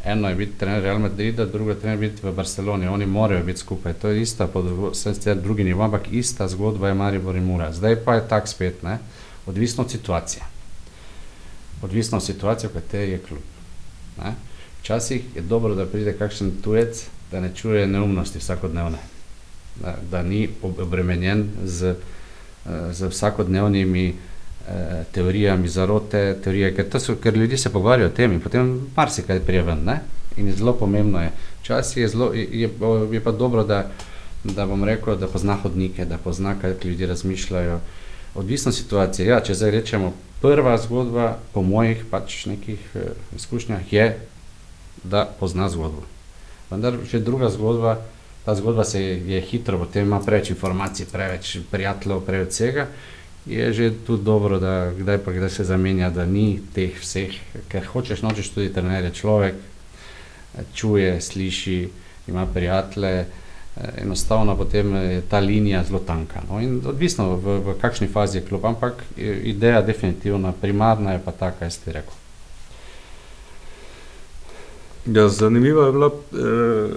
eno 0.04 0.28
je 0.28 0.34
biti 0.34 0.58
trener 0.58 0.82
Real 0.82 0.98
Madrida, 0.98 1.46
drugo 1.46 1.70
je 1.70 1.80
trener 1.80 1.98
biti 1.98 2.26
v 2.26 2.32
Barceloni, 2.32 2.86
oni 2.86 3.06
morajo 3.06 3.44
biti 3.44 3.58
skupaj. 3.58 3.92
To 3.92 4.08
je 4.08 4.22
ista, 4.22 4.46
pod 4.46 4.64
vse 4.92 5.14
sicer 5.14 5.36
drugi 5.36 5.64
nivo, 5.64 5.84
ampak 5.84 6.12
ista 6.12 6.48
zgodba 6.48 6.88
je 6.88 6.94
Maribor 6.94 7.36
in 7.36 7.44
Mura. 7.44 7.72
Zdaj 7.72 7.96
pa 8.04 8.14
je 8.14 8.28
tak 8.28 8.48
spet, 8.48 8.82
ne, 8.82 8.98
odvisno 9.46 9.84
od 9.84 9.90
situacije. 9.90 10.42
Odvisno 11.82 12.18
od 12.18 12.24
situacije, 12.24 12.70
v 12.70 12.72
kateri 12.72 13.12
je 13.12 13.18
klub. 13.18 13.42
Ne. 14.24 14.34
Včasih 14.80 15.36
je 15.36 15.42
dobro, 15.42 15.74
da 15.74 15.86
pride 15.86 16.12
kakšen 16.12 16.50
tujec, 16.64 17.06
da 17.32 17.40
ne 17.40 17.54
čuje 17.54 17.86
neumnosti 17.86 18.38
vsakodnevne, 18.38 18.98
da, 19.82 19.96
da 20.10 20.22
ni 20.22 20.48
ob- 20.62 20.82
obremenjen 20.82 21.48
z, 21.64 21.94
z 22.90 23.08
vsakodnevnimi 23.08 24.08
eh, 24.08 24.29
teorijami 25.12 25.68
zarote, 25.68 26.36
teorije, 26.44 26.74
ker, 26.74 27.00
so, 27.00 27.16
ker 27.22 27.36
ljudje 27.36 27.58
se 27.58 27.72
pogovarjajo 27.72 28.10
o 28.10 28.14
tem 28.14 28.32
in 28.32 28.40
potem 28.40 28.70
marsikaj 28.96 29.40
prije 29.40 29.62
ven. 29.62 29.84
Ne? 29.84 30.00
In 30.36 30.46
je 30.46 30.52
zelo 30.52 30.72
pomembno 30.72 31.22
je. 31.22 31.32
Včasih 31.62 32.02
je, 32.02 32.08
zelo, 32.08 32.32
je, 32.32 32.48
je, 32.52 32.70
je 33.12 33.20
pa 33.20 33.32
dobro, 33.32 33.64
da, 33.64 33.90
da 34.44 34.66
bom 34.66 34.84
rekel, 34.84 35.16
da 35.16 35.28
pozna 35.28 35.56
hodnike, 35.62 36.04
da 36.04 36.18
pozna, 36.18 36.54
kaj 36.60 36.74
ljudje 36.84 37.06
razmišljajo. 37.06 37.80
Odvisno 38.34 38.72
situacije. 38.72 39.26
Ja, 39.26 39.40
če 39.40 39.54
zdaj 39.54 39.70
rečemo, 39.70 40.12
prva 40.40 40.78
zgodba, 40.78 41.36
po 41.52 41.62
mojih 41.62 42.04
pač 42.10 42.46
nekih 42.46 42.80
eh, 42.94 43.12
izkušnjah, 43.36 43.92
je, 43.92 44.06
da 45.04 45.24
pozna 45.40 45.68
zgodbo. 45.68 46.06
Vendar 46.70 46.96
že 47.10 47.20
druga 47.20 47.50
zgodba, 47.50 47.98
ta 48.44 48.54
zgodba 48.54 48.84
se 48.84 49.02
je, 49.02 49.16
je 49.34 49.40
hitro, 49.40 49.78
potem 49.78 50.06
ima 50.06 50.20
preveč 50.20 50.50
informacij, 50.50 51.06
preveč 51.12 51.58
prijateljev, 51.70 52.20
preveč 52.26 52.54
vsega. 52.54 52.86
Je 53.46 53.72
že 53.72 53.92
tudi 54.06 54.24
dobro, 54.24 54.58
da 54.58 54.92
kdaj 54.92 55.18
pa 55.18 55.32
kdaj 55.32 55.50
se 55.50 55.64
zamenja, 55.64 56.10
da 56.10 56.26
ni 56.26 56.60
teh 56.74 56.92
vseh, 57.00 57.32
ker 57.68 57.86
hočeš, 57.86 58.22
nočeš 58.22 58.50
tudi 58.52 58.72
trener 58.72 59.04
je 59.04 59.10
človek, 59.10 59.54
eh, 59.54 60.64
čuje, 60.74 61.20
sliši, 61.20 61.88
ima 62.28 62.46
prijatelje, 62.46 63.18
eh, 63.20 63.26
enostavno 64.02 64.56
potem 64.56 64.94
je 64.94 65.20
ta 65.20 65.38
linija 65.38 65.84
zelo 65.84 65.98
tanka. 65.98 66.42
No? 66.50 66.60
In 66.60 66.82
odvisno 66.86 67.36
v, 67.36 67.58
v 67.58 67.74
kakšni 67.80 68.08
fazi 68.08 68.38
je 68.38 68.44
klub, 68.44 68.64
ampak 68.64 69.02
i- 69.16 69.22
ideja 69.50 69.82
definitivna, 69.82 70.52
primarna 70.52 71.12
je 71.12 71.20
pa 71.24 71.32
ta, 71.32 71.50
kaj 71.50 71.70
ste 71.70 71.92
rekel. 71.92 72.14
Ja, 75.06 75.28
zanimiva 75.28 75.86
je 75.86 75.92
bila 75.92 76.06
eh, 76.06 76.90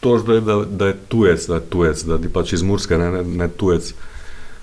to, 0.00 0.18
zdaj, 0.18 0.40
da, 0.40 0.64
da 0.64 0.86
je 0.86 0.96
tujec, 1.08 1.46
da 1.46 1.54
je 1.54 1.60
tujec, 1.60 2.02
da 2.02 2.18
ti 2.18 2.28
pač 2.28 2.52
iz 2.52 2.62
Murske, 2.62 2.98
ne, 2.98 3.10
ne, 3.10 3.24
ne 3.24 3.48
tujec. 3.48 3.94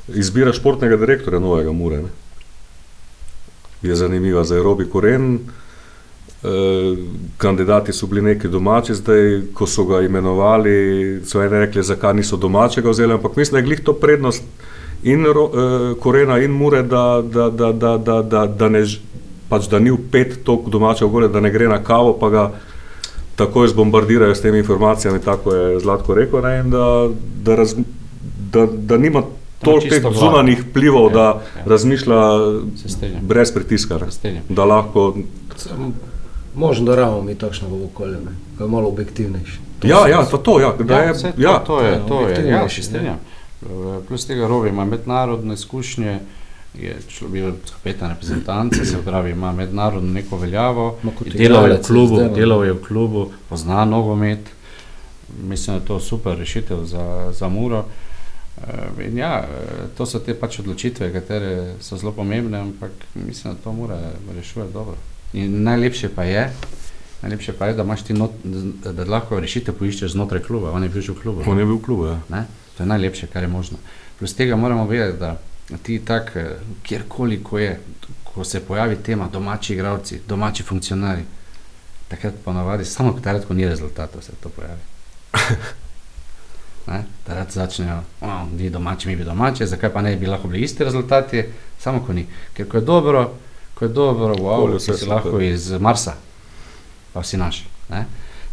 Izbira 0.08 0.54
športnega 0.54 0.98
direktorja 0.98 1.39
novega 1.39 1.72
Mure. 1.72 2.02
Ne? 2.04 2.10
Je 3.82 3.96
zanimiva 3.96 4.44
za 4.44 4.62
Robi 4.63 4.89
Koren. 4.89 5.39
Eh, 6.46 6.98
kandidati 7.38 7.94
so 7.94 8.08
bili 8.08 8.22
neki 8.22 8.48
domači, 8.48 8.94
zdaj, 8.94 9.41
ko 9.54 9.65
so 9.68 9.86
ga 9.86 10.02
imenovali, 10.02 11.22
so 11.26 11.41
eni 11.41 11.50
rekli, 11.50 11.84
zakaj 11.84 12.13
niso 12.13 12.38
domačega 12.38 12.89
vzeli, 12.89 13.13
ampak 13.13 13.36
mislim, 13.36 13.54
da 13.54 13.58
je 13.58 13.65
glih 13.65 13.80
to 13.80 13.94
prednost 13.94 14.44
in 15.04 15.26
ro, 15.26 15.50
eh, 15.54 15.96
Korena 16.00 16.38
in 16.38 16.52
Mure, 16.52 16.84
da, 16.84 17.24
da, 17.34 17.50
da, 17.50 17.72
da, 17.72 17.98
da, 17.98 18.22
da, 18.22 18.46
da, 18.46 18.70
ne, 18.70 18.84
pač, 19.50 19.70
da 19.72 19.80
ni 19.80 19.91
vpet 19.91 20.44
toliko 20.44 20.70
domačega 20.70 21.10
okolja, 21.10 21.28
da 21.28 21.39
ne 21.39 21.52
gre 21.52 21.68
na 21.68 21.84
kavo, 21.84 22.13
pa 22.20 22.30
ga 22.30 22.52
takoj 23.36 23.68
zbombardirajo 23.68 24.36
s 24.36 24.41
temi 24.41 24.58
informacijami, 24.58 25.20
tako 25.26 25.56
je 25.56 25.80
Zlatko 25.80 26.13
rekel, 26.13 26.41
ne, 26.41 26.60
in 26.60 26.70
da, 26.70 27.10
da, 27.44 27.56
raz, 27.56 27.74
da, 28.52 28.68
da 28.70 28.98
nima 28.98 29.24
toliko 29.65 30.12
zunanjih 30.13 30.63
vplivov, 30.69 31.08
Ja, 31.08 31.13
da 31.13 31.21
ja. 31.21 31.41
razmišlja 31.65 32.21
brez 33.21 33.51
pritiska, 33.54 33.99
da 34.49 34.65
lahko 34.65 35.15
možno 36.56 36.86
da 36.86 36.95
rabimo 36.95 37.21
mi 37.21 37.36
takšnega 37.36 37.75
okolja, 37.86 38.17
ne, 38.19 38.32
ki 38.58 38.63
je 38.63 38.67
malo 38.67 38.88
objektivnejši. 38.88 39.60
To 39.80 39.88
Ja, 39.88 40.08
ja, 40.08 40.25
pa 40.32 40.38
to, 40.38 40.60
ja, 40.60 40.73
da 40.80 40.99
je, 40.99 41.15
saj 41.15 41.32
to, 41.32 41.41
ja, 41.41 41.60
to 41.60 41.82
je, 41.82 42.01
to 42.08 42.19
je, 42.19 42.23
objektivno 42.23 42.51
ja, 42.51 42.63
reči, 42.63 42.75
se 42.75 42.82
ne. 42.82 42.86
strinjam. 42.88 43.17
Eh, 43.62 43.99
Plus 44.08 44.25
tega 44.25 44.47
Robi 44.47 44.69
ima 44.69 44.86
mednarodne 44.86 45.54
izkušnje, 45.54 46.19
je 46.73 46.95
človek 47.08 47.34
bil 47.34 47.51
kapetan 47.71 48.10
reprezentance, 48.10 48.86
se 48.86 48.97
pravi, 49.06 49.32
ima 49.32 49.51
mednarodno 49.51 50.13
neko 50.13 50.38
veljavo, 50.38 50.97
kot 51.17 51.28
delal 51.28 51.67
je 51.67 51.78
v 51.78 51.82
klubu, 51.82 52.15
zdelo. 52.15 52.36
delal 52.36 52.65
je 52.65 52.73
v 52.73 52.82
klubu, 52.84 53.30
pozna 53.49 53.86
nogomet, 53.86 54.39
mislim, 55.43 55.75
da 55.78 55.82
je 55.82 55.88
to 55.88 55.99
super 55.99 56.38
rešitev 56.38 56.84
za, 56.84 57.32
za 57.32 57.49
Muro. 57.49 57.80
Eh, 57.80 58.05
In 59.00 59.18
ja, 59.18 59.44
eh, 59.44 59.88
to 59.98 60.06
so 60.06 60.20
te 60.20 60.34
pač 60.34 60.60
odločitve, 60.60 61.12
katere 61.13 61.76
so 61.84 61.98
zelo 61.98 62.13
pomembne, 62.15 62.58
ampak 62.58 62.91
mislim, 63.13 63.54
da 63.54 63.62
to 63.62 63.74
mora 63.74 64.00
rešuje 64.36 64.68
dobro. 64.74 64.96
In 65.34 65.63
najlepše 65.63 66.10
pa 66.15 66.24
je, 66.24 66.48
najlepše 67.22 67.54
pa 67.54 67.68
je, 67.68 67.74
da 67.74 67.84
imaš 67.84 68.04
ti 68.08 68.13
not, 68.13 68.32
da, 68.44 69.06
lahko 69.06 69.39
rešitev 69.39 69.76
poiščeš 69.76 70.15
znotraj 70.15 70.41
kluba, 70.48 70.72
on 70.72 70.84
je 70.84 70.89
bil 70.89 71.02
že 71.02 71.12
v 71.12 71.22
klubu. 71.22 71.44
on 71.46 71.60
je 71.60 71.65
bil 71.65 71.76
v 71.76 71.84
klubu. 71.84 72.08
Ja. 72.08 72.20
Ne? 72.30 72.46
To 72.78 72.84
je 72.84 72.88
najlepše, 72.88 73.28
kar 73.28 73.44
je 73.44 73.52
možno. 73.52 73.78
Plus 74.20 74.34
tega 74.34 74.56
moramo 74.56 74.88
vedeti, 74.88 75.20
da 75.20 75.38
ti 75.84 76.00
tak, 76.00 76.32
eh, 76.36 76.56
kjerkoli, 76.84 77.44
ko 77.44 77.60
je, 77.60 77.80
ko 78.24 78.44
se 78.44 78.60
pojavi 78.60 78.96
tema 79.04 79.30
domači 79.32 79.74
igralci, 79.74 80.22
domači 80.28 80.63
funkcionarji, 80.63 81.24
takrat 82.08 82.34
ponavadi, 82.46 82.86
samo 82.86 83.12
takrat, 83.12 83.46
ko 83.46 83.54
ni 83.54 83.68
rezultatov, 83.68 84.22
se 84.22 84.32
to 84.41 84.50
pojavi. 84.50 84.82
Ne? 86.88 87.04
Takrat 87.26 87.52
začnejo, 87.52 87.98
o, 88.21 88.28
ni 88.58 88.69
domači, 88.69 89.08
mi 89.08 89.15
bi 89.15 89.24
domači, 89.24 89.65
zakaj 89.65 89.89
pa 89.93 90.02
ne 90.02 90.15
bi 90.15 90.28
lahko 90.28 90.48
bili 90.48 90.63
isti 90.63 90.84
rezultati, 90.84 91.43
samo 91.80 92.04
ko 92.06 92.13
ni. 92.13 92.28
Ker 92.54 92.69
ko 92.69 92.78
je 92.78 92.86
dobro, 92.86 93.32
ko 93.74 93.86
je 93.86 93.89
dobro, 93.89 94.36
wow, 94.36 94.67
vse 94.76 94.93
si 94.98 95.06
lahko 95.06 95.39
iz 95.41 95.71
Marsa, 95.71 96.13
pa 97.13 97.24
si 97.24 97.38
naš. 97.38 97.65
Ne? 97.89 98.06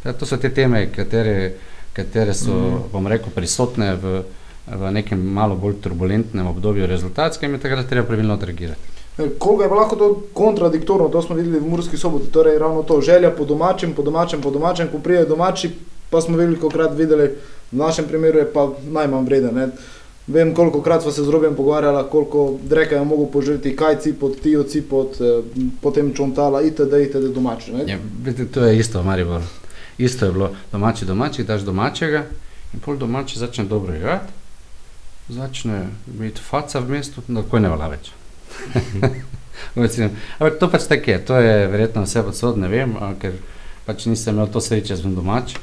Tako, 0.03 0.19
to 0.19 0.27
so 0.27 0.37
te 0.37 0.51
teme, 0.51 0.87
katere, 0.93 1.53
katere 1.93 2.35
so, 2.35 2.55
mm. 2.55 2.89
bom 2.93 3.07
rekel, 3.07 3.31
prisotne 3.35 3.95
v, 4.01 4.23
v 4.67 4.91
nekem 4.97 5.21
malo 5.21 5.55
bolj 5.57 5.77
turbulentnem 5.85 6.47
obdobju 6.47 6.87
rezultatskem 6.87 7.55
in 7.55 7.61
takrat 7.61 7.87
treba 7.89 8.09
pravilno 8.09 8.35
odreagirati. 8.35 8.93
Eh, 9.19 9.29
Koliko 9.39 9.63
je 9.63 9.69
pa 9.69 9.75
lahko 9.75 9.97
to 9.97 10.23
kontradiktorno, 10.33 11.09
to 11.09 11.23
smo 11.23 11.37
videli 11.37 11.61
v 11.61 11.69
Murski 11.69 11.97
soboti, 11.97 12.33
torej 12.33 12.59
ravno 12.59 12.83
to 12.83 13.01
želja 13.01 13.31
po 13.31 13.45
domačem, 13.45 13.93
po 13.93 14.03
domačem, 14.03 14.41
po 14.41 14.51
domačem, 14.51 14.89
ko 14.89 14.99
prije 14.99 15.27
domači, 15.27 15.71
pa 16.11 16.21
smo 16.21 16.37
veliko 16.37 16.69
krat 16.69 16.97
videli, 16.97 17.31
v 17.73 17.77
našem 17.77 18.07
primeru 18.09 18.39
je 18.39 18.53
pa 18.53 18.69
najmanj 18.91 19.25
vreden. 19.25 19.55
Ne? 19.55 19.69
Vem, 20.27 20.55
koliko 20.55 20.83
krat 20.83 21.03
smo 21.03 21.11
se 21.11 21.25
z 21.25 21.29
Robijem 21.29 21.55
pogovarjali, 21.57 22.05
koliko 22.11 22.59
dreka 22.63 22.95
je 22.95 23.05
mogel 23.05 23.27
požreti, 23.27 23.77
kaj 23.77 23.99
cipot, 24.01 24.41
tijo 24.41 24.63
cipot, 24.63 25.21
eh, 25.21 25.43
potem 25.81 26.15
čontala, 26.15 26.63
itd., 26.63 27.03
itd. 27.03 27.35
domači. 27.35 27.73
Ne? 27.73 27.85
Ja, 27.87 27.99
vidite, 28.25 28.53
to 28.53 28.65
je 28.65 28.79
isto 28.79 29.03
v 29.03 29.07
Mariboru. 29.07 29.45
Isto 29.99 30.27
je 30.27 30.33
bilo 30.33 30.51
domači, 30.73 31.05
domači, 31.05 31.45
daš 31.45 31.63
domačega 31.63 32.25
in 32.75 32.81
pol 32.81 32.97
domači 32.97 33.39
začne 33.39 33.65
dobro 33.65 33.95
igrati, 33.95 34.33
začne 35.29 35.87
biti 36.07 36.41
faca 36.41 36.81
v 36.81 36.89
mestu, 36.89 37.23
tako 37.27 37.59
ne 37.59 37.69
vala 37.69 37.89
več. 37.89 38.13
Ampak 40.39 40.59
to 40.59 40.71
pač 40.71 40.87
tako 40.89 41.11
je, 41.11 41.19
to 41.25 41.37
je 41.37 41.67
verjetno 41.69 42.03
vse 42.03 42.23
podsod, 42.23 42.59
ne 42.59 42.69
vem, 42.69 42.97
ker 43.21 43.37
pač 43.87 44.07
nisem 44.07 44.35
imel 44.35 44.49
to 44.49 44.61
sreče 44.61 44.97
z 44.97 45.13
domač. 45.15 45.57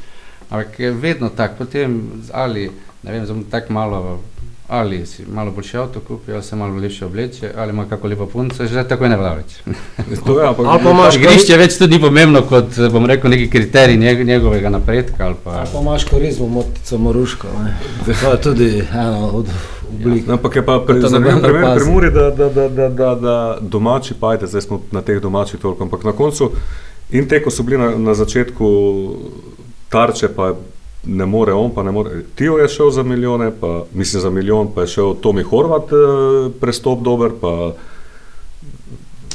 Ampak 0.50 0.80
je 0.80 0.92
vedno 0.92 1.30
tako, 1.30 1.56
potem 1.58 2.02
ali, 2.32 2.72
ne 3.04 3.12
vem, 3.12 3.26
zelo 3.26 3.40
tako 3.52 3.74
malo, 3.74 4.20
ali 4.68 5.06
si 5.06 5.24
malo 5.34 5.52
boljši 5.52 5.78
avto 5.78 6.00
kupi, 6.00 6.34
ali 6.34 6.44
se 6.44 6.56
malo 6.56 6.76
lepše 6.76 7.06
obleče, 7.06 7.52
ali 7.58 7.70
ima 7.70 7.86
kako 7.90 8.08
lepo 8.08 8.26
punco, 8.26 8.66
že 8.66 8.84
tako 8.88 9.08
ne 9.08 9.18
vala 9.18 9.34
več. 9.36 9.56
To 10.26 10.40
je, 10.42 10.48
ampak, 10.48 10.66
Ali 10.70 10.84
pa 10.84 10.92
imaš 10.92 11.16
Igrišče 11.20 11.58
več 11.58 11.78
tudi 11.78 11.96
ni 11.96 12.02
pomembno 12.02 12.42
kot, 12.42 12.78
bom 12.92 13.06
rekel, 13.06 13.30
neki 13.30 13.50
kriterij 13.50 13.98
njeg, 13.98 14.26
njegovega 14.28 14.70
napredka. 14.70 15.26
Ali 15.26 15.36
pa, 15.44 15.52
Ali 15.52 15.70
pa 15.74 15.82
imaš 15.82 16.04
korizmo, 16.04 16.48
motico 16.48 16.98
Moruško. 16.98 17.48
ne. 17.64 17.78
To 18.22 18.32
je 18.32 18.42
tudi 18.42 18.84
ena 18.92 19.28
od 19.28 19.46
oblik. 19.94 20.28
Ja, 20.28 20.34
Ampak 20.34 20.56
je 20.56 20.66
pa 20.66 20.80
pri, 20.88 21.02
zanimiv 21.02 21.42
primer 21.42 21.78
pri 21.78 21.92
Muri, 21.92 22.12
da, 22.12 22.30
da, 22.30 22.50
da, 22.50 22.70
da, 22.70 22.90
da, 22.90 23.16
da 23.16 23.58
domači, 23.62 24.14
pa 24.20 24.32
ajde, 24.32 24.48
zdaj 24.48 24.62
smo 24.62 24.82
na 24.92 25.02
teh 25.02 25.22
domačih 25.22 25.60
toliko, 25.60 25.84
ampak 25.84 26.04
na 26.04 26.12
koncu 26.12 26.52
in 27.10 27.28
te, 27.28 27.42
ko 27.44 27.50
so 27.50 27.64
bili 27.64 27.78
na, 27.78 27.98
na 27.98 28.14
začetku 28.14 28.66
tarče, 29.90 30.28
pa 30.36 30.54
ne 31.04 31.26
more 31.26 31.54
on, 31.54 31.72
pa 31.76 31.84
ne 31.84 31.92
more. 31.92 32.24
Tio 32.36 32.58
je 32.58 32.68
šel 32.68 32.92
za 32.92 33.04
milijone, 33.04 33.52
pa 33.62 33.84
mislim 33.94 34.22
za 34.22 34.30
milijon, 34.30 34.74
pa 34.76 34.82
je 34.82 34.88
šel 34.88 35.16
Tomi 35.22 35.44
Horvat 35.44 35.92
eh, 35.92 36.50
prestop 36.60 37.02
dober, 37.02 37.32
pa 37.42 37.74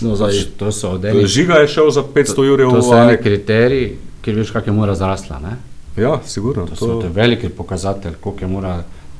No, 0.01 0.17
zdaj, 0.17 0.33
to 0.59 0.73
so 0.73 0.91
od 0.91 1.05
enih, 1.05 1.27
Žiga 1.27 1.55
je 1.55 1.69
šel 1.69 1.91
za 1.91 2.03
500 2.03 2.45
jurjev 2.45 2.71
to 2.71 2.79
v 2.79 2.83
so 2.83 2.97
eni 2.99 3.15
Ajk. 3.15 3.23
kriteriji, 3.23 3.93
ker 4.23 4.35
veš, 4.35 4.51
kak 4.51 4.67
je 4.67 4.73
mora 4.73 4.95
zrasla. 4.95 5.39
Ne? 5.39 5.55
Ja, 5.97 6.19
sigurno. 6.27 6.67
To, 6.67 6.77
so, 6.77 6.99
to 6.99 7.07
je 7.07 7.13
veliki 7.15 7.49
pokazatelj, 7.49 8.17
koliko 8.21 8.45
je 8.45 8.49
mora 8.49 8.75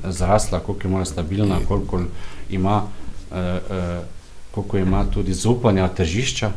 zrasla, 0.05 0.61
koliko 0.61 0.87
je 0.87 0.91
mora 0.91 1.05
stabilna, 1.05 1.59
koliko 1.69 2.03
ima, 2.51 2.83
uh, 3.31 3.37
uh, 3.37 4.03
koliko 4.51 4.79
ima 4.79 5.05
tudi 5.15 5.35
zaupanja 5.35 5.89
tržišča. 5.89 6.51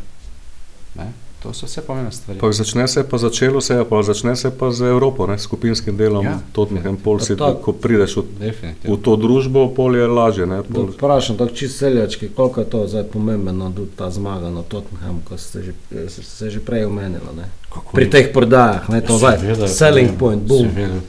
Ne? 0.96 1.12
To 1.38 1.54
so 1.54 1.66
vse 1.66 1.82
pomembne 1.82 2.12
stvari. 2.12 2.40
Pa 2.40 2.52
začne 2.52 2.88
se 2.88 3.04
pa 3.04 3.18
začelo 3.18 3.62
se, 3.62 3.74
je, 3.74 3.86
pa 3.86 4.02
začne 4.02 4.36
se 4.36 4.50
pa 4.50 4.72
z 4.72 4.82
Evropo, 4.84 5.28
ne, 5.28 5.38
skupinskim 5.38 5.94
delom, 5.94 6.26
Ja. 6.26 6.32
ja. 6.32 6.40
Tottenham, 6.52 6.98
pol 6.98 7.20
si, 7.20 7.34
Ja, 7.34 7.38
tako. 7.38 7.62
ko 7.62 7.72
prideš 7.74 8.16
v, 8.16 8.24
Definitivno. 8.42 8.90
v 8.90 9.00
to 9.00 9.16
družbo, 9.16 9.70
pol 9.70 9.96
je 9.96 10.08
lažje. 10.08 10.46
Ne, 10.46 10.64
pol, 10.64 10.90
vprašam, 10.90 11.38
tako 11.38 11.52
čisto 11.52 11.78
seljački, 11.80 12.30
koliko 12.30 12.60
je 12.60 12.68
to 12.68 12.88
zdaj 12.88 13.04
pomembno, 13.06 13.70
da 13.70 13.82
ta 13.96 14.08
zmaga 14.10 14.50
na 14.50 14.62
Tottenhamu, 14.62 15.22
ko 15.22 15.38
ste 15.38 15.62
že, 15.62 15.74
se 16.10 16.50
že 16.50 16.60
prej 16.60 16.86
omenili. 16.86 17.32
ne. 17.36 17.46
Kako 17.70 17.94
Pri 17.94 18.06
ni? 18.06 18.12
teh 18.12 18.34
prodajah, 18.34 18.90
ne, 18.90 19.02
to 19.02 19.14
zdaj, 19.14 19.38
selling 19.68 20.10
seveda, 20.10 20.20
point, 20.20 20.42
boom. 20.42 20.68
seveda. 20.68 21.00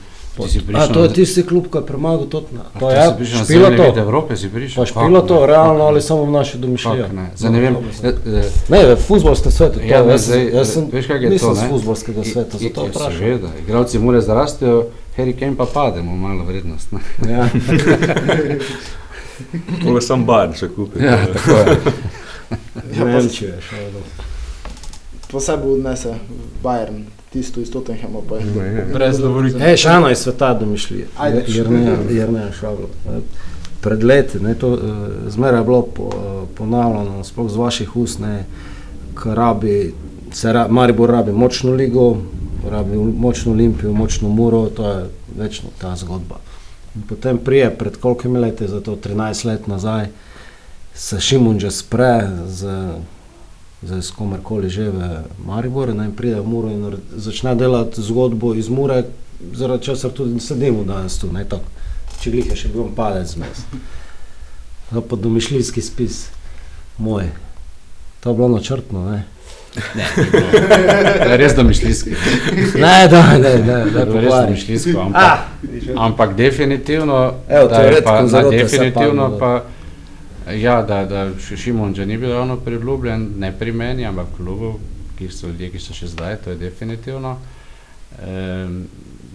Si 0.41 0.61
A 0.73 0.87
to 0.87 1.03
je 1.03 1.09
tisti 1.11 1.43
klub, 1.43 1.67
ki 1.67 1.77
je 1.77 1.85
premagal 1.85 2.25
Tottenham. 2.25 2.65
A 2.67 2.79
To 2.79 2.89
je 2.89 2.95
si 3.17 3.25
špilo 3.25 3.45
zemljevid 3.45 3.93
to. 3.93 3.99
Evrope, 3.99 4.37
si 4.37 4.49
prišel. 4.49 4.77
Pa 4.77 4.85
špilo 4.85 5.05
Kako 5.11 5.27
to, 5.27 5.39
ne? 5.39 5.47
realno 5.47 5.83
ali 5.83 6.01
samo 6.01 6.23
v 6.23 6.31
naši 6.31 6.57
domišljijo. 6.57 7.03
Kako 7.03 7.15
ne? 7.15 7.27
Zdaj 7.35 7.51
ne 7.51 7.59
vem, 7.59 7.75
eh, 7.75 8.07
eh, 8.07 8.43
Ne, 8.69 8.85
v 8.85 8.97
futbolskem 8.97 9.51
svetu. 9.51 9.79
To, 9.79 9.85
Ja, 9.85 10.03
ne, 10.03 10.11
jaz, 10.11 10.25
zdaj, 10.25 10.49
jaz 10.49 10.67
sem, 10.69 10.87
veš, 10.91 11.07
kaj 11.07 11.17
je 11.17 11.29
nisem 11.29 11.49
to, 11.49 11.55
z 11.55 11.61
ne? 11.61 11.69
futbolskega 11.69 12.23
sveta, 12.23 12.57
I- 12.57 12.63
zato 12.63 12.85
i- 12.85 12.89
vprašam. 12.89 13.17
Seveda, 13.19 13.47
igravci 13.59 13.99
morajo 13.99 14.21
zarastejo, 14.21 14.85
Harry 15.17 15.33
Kane 15.33 15.55
pa 15.57 15.65
pade, 15.65 16.01
mu 16.01 16.15
malo 16.17 16.43
vrednost. 16.43 16.91
Ne? 16.91 16.99
Ja. 17.27 17.49
to 19.83 19.95
je 19.95 20.01
sam 20.01 20.25
Bayern 20.25 20.53
še 20.53 20.67
kupil. 20.69 21.03
Ja, 21.03 21.25
tako 21.27 21.51
je. 21.51 21.77
Ja, 22.89 23.03
pa- 23.03 23.09
je 23.09 23.29
šel. 23.29 24.01
Pa 25.31 25.39
se 25.39 25.57
bo 25.57 25.69
odnese 25.69 26.15
Bayern, 26.63 27.03
tisto 27.33 27.61
iz 27.61 27.71
Tottenhama. 27.71 28.19
Pa 28.29 28.35
je. 28.35 28.45
Ne. 28.45 28.85
Brez 28.93 29.19
lovorike. 29.19 29.57
E, 29.57 29.75
ena 29.85 30.11
iz 30.11 30.17
sveta 30.17 30.53
domišljije. 30.53 31.07
Ajde. 31.17 31.45
Jer 32.09 32.31
ne 32.31 32.51
šaglo. 32.59 32.89
Pred 33.81 34.03
leti, 34.03 34.39
ne, 34.39 34.55
to, 34.55 34.73
eh, 34.73 35.29
zmeraj 35.29 35.59
je 35.59 35.63
bilo 35.63 35.81
po, 35.81 36.09
ponavljano, 36.57 37.23
sploh 37.23 37.51
z 37.51 37.55
vaših 37.55 37.95
ust, 37.95 38.19
ne, 38.19 38.45
rabi, 39.25 39.93
se 40.31 40.53
ra, 40.53 40.67
Maribor 40.67 41.09
rabi 41.09 41.31
močno 41.31 41.71
ligo, 41.71 42.17
rabi 42.69 42.97
močno 42.97 43.51
Olimpijo, 43.51 43.93
močno 43.93 44.29
Muro, 44.29 44.65
to 44.65 44.89
je 44.89 45.05
večno 45.37 45.69
ta 45.81 45.95
zgodba. 45.95 46.35
In 46.95 47.01
potem 47.01 47.37
prije, 47.37 47.69
pred 47.77 47.97
kolikimi 47.97 48.39
leti, 48.39 48.67
za 48.67 48.81
to 48.81 48.95
13 48.95 49.45
let 49.45 49.67
nazaj, 49.67 50.07
se 50.93 51.19
Šimun 51.19 51.59
že 51.59 51.71
spre 51.71 52.29
z, 52.47 52.91
z, 53.83 54.01
s 54.01 54.11
komerkoli 54.11 54.69
že 54.69 54.89
v 54.91 55.23
Mariboru 55.45 55.93
ne, 55.93 56.05
in 56.05 56.15
pride 56.15 56.41
v 56.41 56.47
Muro 56.47 56.69
in 56.69 56.99
začne 57.15 57.55
delati 57.55 58.01
zgodbo 58.01 58.53
iz 58.55 58.69
Mure, 58.69 59.03
zaradi 59.53 59.83
česar 59.83 60.11
tudi 60.11 60.39
sedimo 60.39 60.83
danes 60.83 61.17
tu, 61.19 61.31
ne 61.31 61.45
tako. 61.45 61.63
Če 62.19 62.31
glih 62.31 62.49
je 62.51 62.55
še 62.59 62.69
bil 62.73 62.91
padec 62.95 63.31
zmes. 63.31 63.63
To 64.91 65.01
pa 65.01 65.15
domišljijski 65.15 65.81
spis, 65.81 66.27
moj. 66.97 67.29
To 68.19 68.29
je 68.29 68.35
bilo 68.35 68.47
načrtno, 68.51 69.05
ne? 69.11 69.23
To 71.23 71.29
je 71.29 71.37
res 71.37 71.55
domišljijski. 71.55 72.09
Ne, 72.75 73.07
da, 73.07 73.21
ne, 73.37 73.39
ne, 73.39 73.63
ne, 73.63 73.79
je 73.79 73.93
res 73.93 74.05
pogovarjaj. 74.05 74.45
domišljijsko, 74.45 75.05
Ah, 75.13 75.45
ampak, 75.63 75.95
ampak 75.97 76.35
definitivno, 76.35 77.33
Evo, 77.47 77.67
da 77.67 77.75
to 77.75 77.81
je 77.81 77.85
je 77.85 77.91
red 77.95 78.03
pa, 78.03 78.21
da 78.21 78.41
definitivno 78.49 79.23
padlo, 79.23 79.37
pa, 79.39 79.63
ja, 80.51 80.81
da, 80.81 81.05
da 81.05 81.27
Š- 81.31 81.57
Šimon 81.57 81.93
že 81.93 82.05
ni 82.05 82.17
bil 82.17 82.31
ravno 82.31 82.57
priljubljen, 82.57 83.27
ne 83.37 83.51
pri 83.51 83.71
meni, 83.73 84.05
ampak 84.05 84.25
v 84.27 84.37
klubu, 84.37 84.73
ki 85.17 85.29
so 85.29 85.47
ljudje, 85.47 85.69
ki 85.69 85.79
so 85.79 85.93
še 85.93 86.07
zdaj, 86.07 86.37
to 86.37 86.49
je 86.49 86.57
definitivno. 86.57 87.37
Um, 88.19 88.83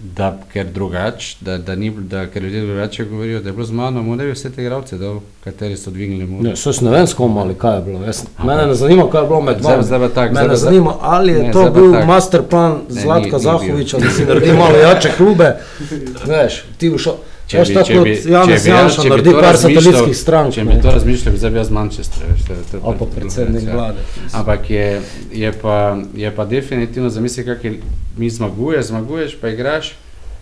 da, 0.07 0.27
ker 0.53 0.65
drugač, 0.67 1.35
da, 1.39 1.57
da, 1.57 1.73
ni, 1.75 1.89
da, 1.91 2.27
ker 2.27 2.43
ljudje 2.43 2.61
drugače 2.61 3.05
govorijo, 3.05 3.39
da 3.39 3.49
je 3.49 3.53
bilo 3.53 3.65
z 3.65 3.71
mano, 3.71 4.03
mu 4.03 4.15
ne 4.15 4.25
bi 4.25 4.31
vse 4.31 4.51
te 4.51 4.61
igralce 4.61 4.97
dal, 4.97 5.15
kateri 5.43 5.77
so 5.77 5.91
dvignili 5.91 6.25
mu. 6.25 6.41
Ne, 6.43 6.55
saj 6.55 6.73
ne 6.81 6.91
vem, 6.91 7.07
s 7.07 7.13
kom 7.13 7.37
ali 7.37 7.55
kaj 7.55 7.75
je 7.75 7.81
bilo. 7.81 8.03
Jaz, 8.03 8.19
mene 8.39 8.67
ne 8.67 8.75
zanima, 8.75 9.07
kaj 9.09 9.21
je 9.21 9.27
bilo 9.27 9.41
med 9.41 9.57
Zdaj, 9.59 9.71
vami. 9.71 9.83
zdaj 9.83 9.99
tak, 10.09 10.11
zdaj 10.29 10.33
Mene 10.33 10.47
tak. 10.49 10.57
zanima, 10.57 10.93
ali 11.01 11.31
je 11.33 11.39
Ne, 11.39 11.51
to 11.51 11.59
zdaj 11.59 11.71
bil 11.71 11.91
tak. 11.93 12.05
master 12.07 12.43
plan 12.43 12.71
Ne, 12.89 13.01
Zlatka 13.01 13.17
ni- 13.17 13.25
ni 13.25 13.31
bil. 13.31 13.39
Zahoviča, 13.41 13.97
da 13.97 14.09
si 14.09 14.25
naredi 14.25 14.53
malo 14.53 14.77
jače 14.77 15.09
klube. 15.17 15.49
Veš, 16.29 16.63
ti 16.77 16.89
v 16.89 16.97
šo... 16.97 17.15
Če 17.47 17.57
bi- 17.59 17.65
če 17.65 17.93
bi- 17.93 17.93
kot 17.93 18.07
če 18.17 18.29
Janez 18.29 18.63
bi 18.63 18.69
Janša 18.69 18.95
če 18.95 19.03
bi 19.03 19.09
naredi 19.09 19.31
to 19.31 19.41
par 19.41 19.57
satelitskih 19.57 20.17
strank. 20.17 20.53
Če 20.53 20.63
bi 20.63 20.81
to 20.81 20.91
razmišljal, 20.91 21.31
bi 21.31 21.37
zdaj 21.37 21.51
bil 21.51 21.59
jaz 21.59 21.67
z 21.67 21.71
Manchestra. 21.71 22.25
Veš, 22.25 22.41
to, 22.41 22.53
to 22.71 22.79
Ali 22.83 22.97
pa 22.97 23.05
predsednik 23.07 23.63
ja. 23.63 23.73
vlade. 23.73 23.99
Ampak 24.33 24.69
je, 24.69 24.87
je, 25.31 25.51
pa, 25.53 25.75
je 26.15 26.31
pa 26.31 26.45
definitivno 26.45 27.09
zamisli, 27.09 27.45
kako 27.45 27.67
mi 28.17 28.29
zmaguješ, 28.29 28.85
zmaguješ, 28.85 29.37
pa 29.41 29.49
igraš, 29.49 29.93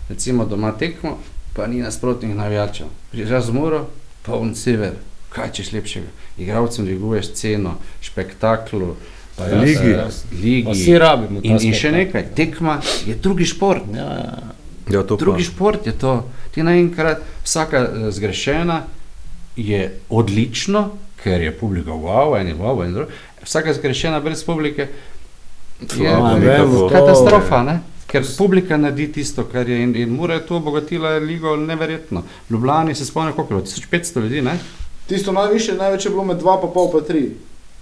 recimo 0.08 0.44
doma 0.46 0.72
tekmo, 0.72 1.18
pa 1.52 1.66
ni 1.66 1.80
nasprotnih 1.80 2.34
navijačev. 2.34 2.86
Prižaš 3.12 3.44
z 3.44 3.50
muro, 3.52 3.86
poln 4.22 4.54
sever, 4.54 4.96
kaj 5.28 5.52
češ 5.52 5.72
lepšega. 5.72 6.08
Igravcem 6.38 6.84
dviguješ 6.84 7.32
ceno, 7.32 7.74
spektaklu, 8.02 8.96
Pa 9.36 9.44
ja, 9.44 9.58
Ligi. 9.58 9.90
ja, 9.90 10.06
ligi. 10.32 10.64
Pa 10.64 10.70
vsi 10.70 10.98
rabimo 10.98 11.40
In, 11.42 11.58
in 11.60 11.74
še 11.74 11.90
nekaj, 11.92 12.22
tekma 12.34 12.76
je 13.06 13.14
drugi 13.14 13.44
šport. 13.44 13.82
Ja, 13.92 14.04
ja. 14.04 14.38
Ja, 14.90 15.02
to 15.02 15.16
pa. 15.16 15.24
Drugi 15.24 15.42
šport 15.42 15.86
je 15.86 15.92
to. 15.92 16.24
Ti 16.54 16.62
naenkrat, 16.62 17.22
vsaka 17.44 17.78
eh, 17.78 18.10
zgrešena 18.10 18.82
je 19.56 19.98
odlično, 20.10 20.90
ker 21.22 21.40
je 21.42 21.52
publika 21.58 21.90
wow, 21.90 22.40
en 22.40 22.46
je 22.46 22.54
wow, 22.54 22.84
en 22.84 22.92
drugi. 22.92 23.12
Vsaka 23.42 23.72
zgrešena 23.74 24.20
brez 24.20 24.44
publike 24.44 24.88
je 25.80 26.16
vemo, 26.38 26.78
to- 26.78 26.88
katastrofa, 26.88 27.62
ne? 27.62 27.80
ker 28.06 28.22
publika 28.38 28.76
naredi 28.76 29.08
tisto, 29.12 29.42
kar 29.50 29.68
je 29.68 29.80
in, 29.82 29.96
in 29.96 30.10
mora 30.14 30.34
je 30.34 30.46
to 30.46 30.56
obogatila 30.56 31.16
ligo 31.18 31.56
neverjetno. 31.56 32.22
V 32.48 32.52
Ljubljani 32.52 32.94
se 32.94 33.06
spomnim, 33.06 33.34
koliko 33.34 33.54
je 33.54 33.56
bilo, 33.56 33.66
1500 33.66 34.20
ljudi, 34.22 34.42
ne? 34.42 34.58
Tisto 35.08 35.32
najviše, 35.32 35.74
največ 35.74 36.04
je 36.04 36.10
bilo 36.10 36.24
med 36.24 36.38
2 36.38 36.60
pa 36.60 36.68
pol 36.68 36.92
pa 36.92 36.98
3, 36.98 37.24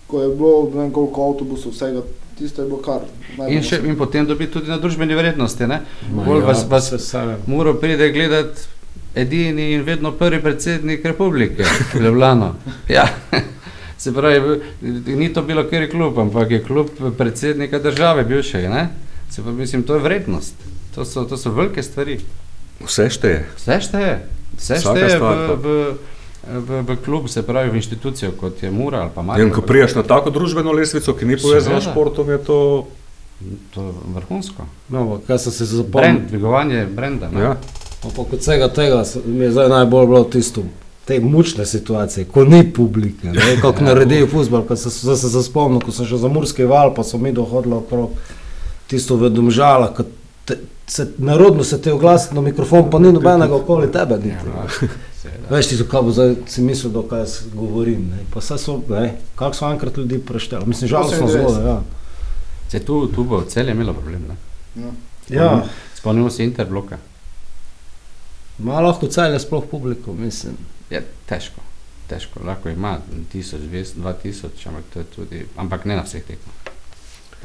ko 0.06 0.22
je 0.22 0.28
bilo 0.36 0.70
ne 0.74 0.80
vem 0.80 0.90
koliko 0.90 1.26
avtobusov, 1.28 1.72
vsega, 1.72 2.02
tisto 2.42 2.62
je 2.62 2.68
bilo 2.68 2.82
kar. 2.82 3.06
In, 3.48 3.62
še, 3.64 3.78
in 3.86 3.96
potem 3.98 4.26
dobi 4.26 4.50
tudi 4.50 4.70
na 4.70 4.78
družbeni 4.82 5.16
vrednosti. 5.16 5.68
Bolj 6.10 6.42
ja, 6.42 6.50
vas, 6.50 6.66
vas 6.92 7.14
Muro 7.46 7.74
pride 7.80 8.10
gledati 8.12 8.68
edini 9.14 9.72
in 9.76 9.84
vedno 9.86 10.12
prvi 10.12 10.42
predsednik 10.42 11.04
republike, 11.04 11.64
Ljubljano. 12.04 12.54
Ja. 12.88 13.06
Se 13.98 14.12
pravi, 14.12 14.60
ni 15.06 15.32
to 15.32 15.42
bilo 15.46 15.62
kjer 15.70 15.90
klub, 15.90 16.18
ampak 16.18 16.50
je 16.50 16.62
klub 16.64 16.88
predsednika 17.18 17.78
države 17.78 18.24
bivšega. 18.24 18.68
Ne? 18.68 18.88
Se 19.30 19.42
pa 19.42 19.50
mislim, 19.50 19.82
to 19.82 19.94
je 19.94 20.00
vrednost. 20.00 20.54
To 20.94 21.04
so, 21.04 21.24
to 21.24 21.36
so 21.36 21.50
velike 21.50 21.82
stvari. 21.82 22.18
Vse 22.84 23.10
šteje. 23.10 23.44
Vse 23.56 23.78
šteje. 23.80 24.16
Vse 24.58 24.80
šteje 24.80 25.18
v, 25.18 25.56
v, 25.62 25.76
v, 26.46 26.82
v 26.82 26.96
klub, 27.04 27.28
se 27.28 27.42
pravi 27.42 27.70
v 27.70 27.76
inštitucijo, 27.76 28.32
kot 28.40 28.62
je 28.62 28.70
Mura 28.70 29.00
ali 29.00 29.10
pa 29.14 29.20
In 29.20 29.26
Maribor. 29.26 29.54
ko 29.54 29.62
prijaš 29.62 29.94
na 29.94 30.02
tako 30.02 30.30
družbeno 30.30 30.72
lestvico, 30.72 31.14
ki 31.14 31.24
ni 31.24 31.36
povezana 31.36 31.80
s 31.80 31.84
športom, 31.84 32.30
je 32.30 32.38
to. 32.38 32.58
To 33.74 33.82
je 33.82 33.92
vrhunsko. 34.14 34.62
No, 34.88 35.20
kaj 35.26 35.38
sem 35.38 35.52
se 35.52 35.64
Brand, 35.64 35.76
zapomnil? 35.86 36.28
dvigovanje 36.28 36.86
brenda. 36.86 37.30
ne. 37.30 37.40
Ja. 37.40 37.56
Pa 38.02 38.08
kot 38.24 38.38
vsega 38.40 38.68
tega 38.68 39.04
mi 39.26 39.44
je 39.44 39.50
zdaj 39.50 39.68
najbolj 39.68 40.06
bilo 40.06 40.24
tisto, 40.24 40.62
te 41.04 41.20
mučne 41.20 41.66
situacije, 41.66 42.24
ko 42.24 42.44
ni 42.44 42.72
publike, 42.72 43.28
ne, 43.34 43.56
kako 43.62 43.84
naredijo 43.84 44.26
futbol, 44.26 44.62
ko 44.62 44.76
se, 44.76 44.90
se, 44.90 45.16
se, 45.16 45.30
se 45.30 45.42
spomnim, 45.42 45.80
ko 45.80 45.90
sem 45.92 46.06
še 46.06 46.16
za 46.22 46.28
Murski 46.28 46.64
val, 46.64 46.94
pa 46.94 47.02
so 47.02 47.18
mi 47.18 47.32
dohodili 47.32 47.74
okrog 47.74 48.10
tisto 48.86 49.16
v 49.16 49.30
Domžala, 49.30 49.90
ko 49.94 50.04
te, 50.44 50.58
se, 50.86 51.08
narodno 51.18 51.64
se 51.64 51.80
te 51.82 51.92
oglasi 51.92 52.34
na 52.34 52.40
mikrofon, 52.40 52.90
pa 52.90 52.98
ni 52.98 53.12
nobenega 53.12 53.54
okoli 53.54 53.90
tebe. 53.92 54.16
niti. 54.22 54.30
Ja, 54.30 54.68
seveda. 54.70 55.02
Veš 55.50 55.68
ti, 55.68 55.76
kaj 55.90 56.02
bo 56.02 56.10
zdaj 56.10 56.34
si 56.46 56.62
mislil, 56.62 56.92
da 56.92 57.02
kaj 57.08 57.20
jaz 57.22 57.36
govorim. 57.54 58.08
Ne? 58.10 58.24
Pa 58.34 58.40
saj 58.40 58.58
so, 58.58 58.80
ne, 58.88 59.14
kako 59.38 59.54
so 59.54 59.70
enkrat 59.70 59.96
ljudi 59.96 60.18
prešteli. 60.18 60.66
Mislim, 60.66 60.88
žalostno 60.88 61.28
98. 61.28 61.32
zelo, 61.32 61.68
ja. 61.68 61.82
Se 62.68 62.80
tu, 62.84 63.06
tu 63.14 63.24
bo 63.24 63.42
celje 63.44 63.72
imelo 63.72 63.92
problem. 63.92 64.24
Ne? 64.28 64.90
Ja, 65.28 65.64
Spomnimo 65.94 66.30
se 66.30 66.44
Interbloka. 66.44 66.98
ima 68.58 68.80
lahko 68.80 69.06
celje 69.06 69.38
sploh 69.40 69.64
publiko, 69.70 70.12
mislim. 70.12 70.56
Je 70.90 71.04
težko, 71.26 71.60
težko. 72.08 72.40
Lahko 72.44 72.68
ima 72.68 72.98
1000, 73.34 73.58
200, 73.70 73.94
2000, 73.96 74.68
ampak 74.68 74.84
to 74.92 74.98
je 74.98 75.04
tudi, 75.04 75.46
ampak 75.56 75.84
ne 75.84 75.96
na 75.96 76.02
vseh 76.02 76.24
tekmah. 76.24 76.54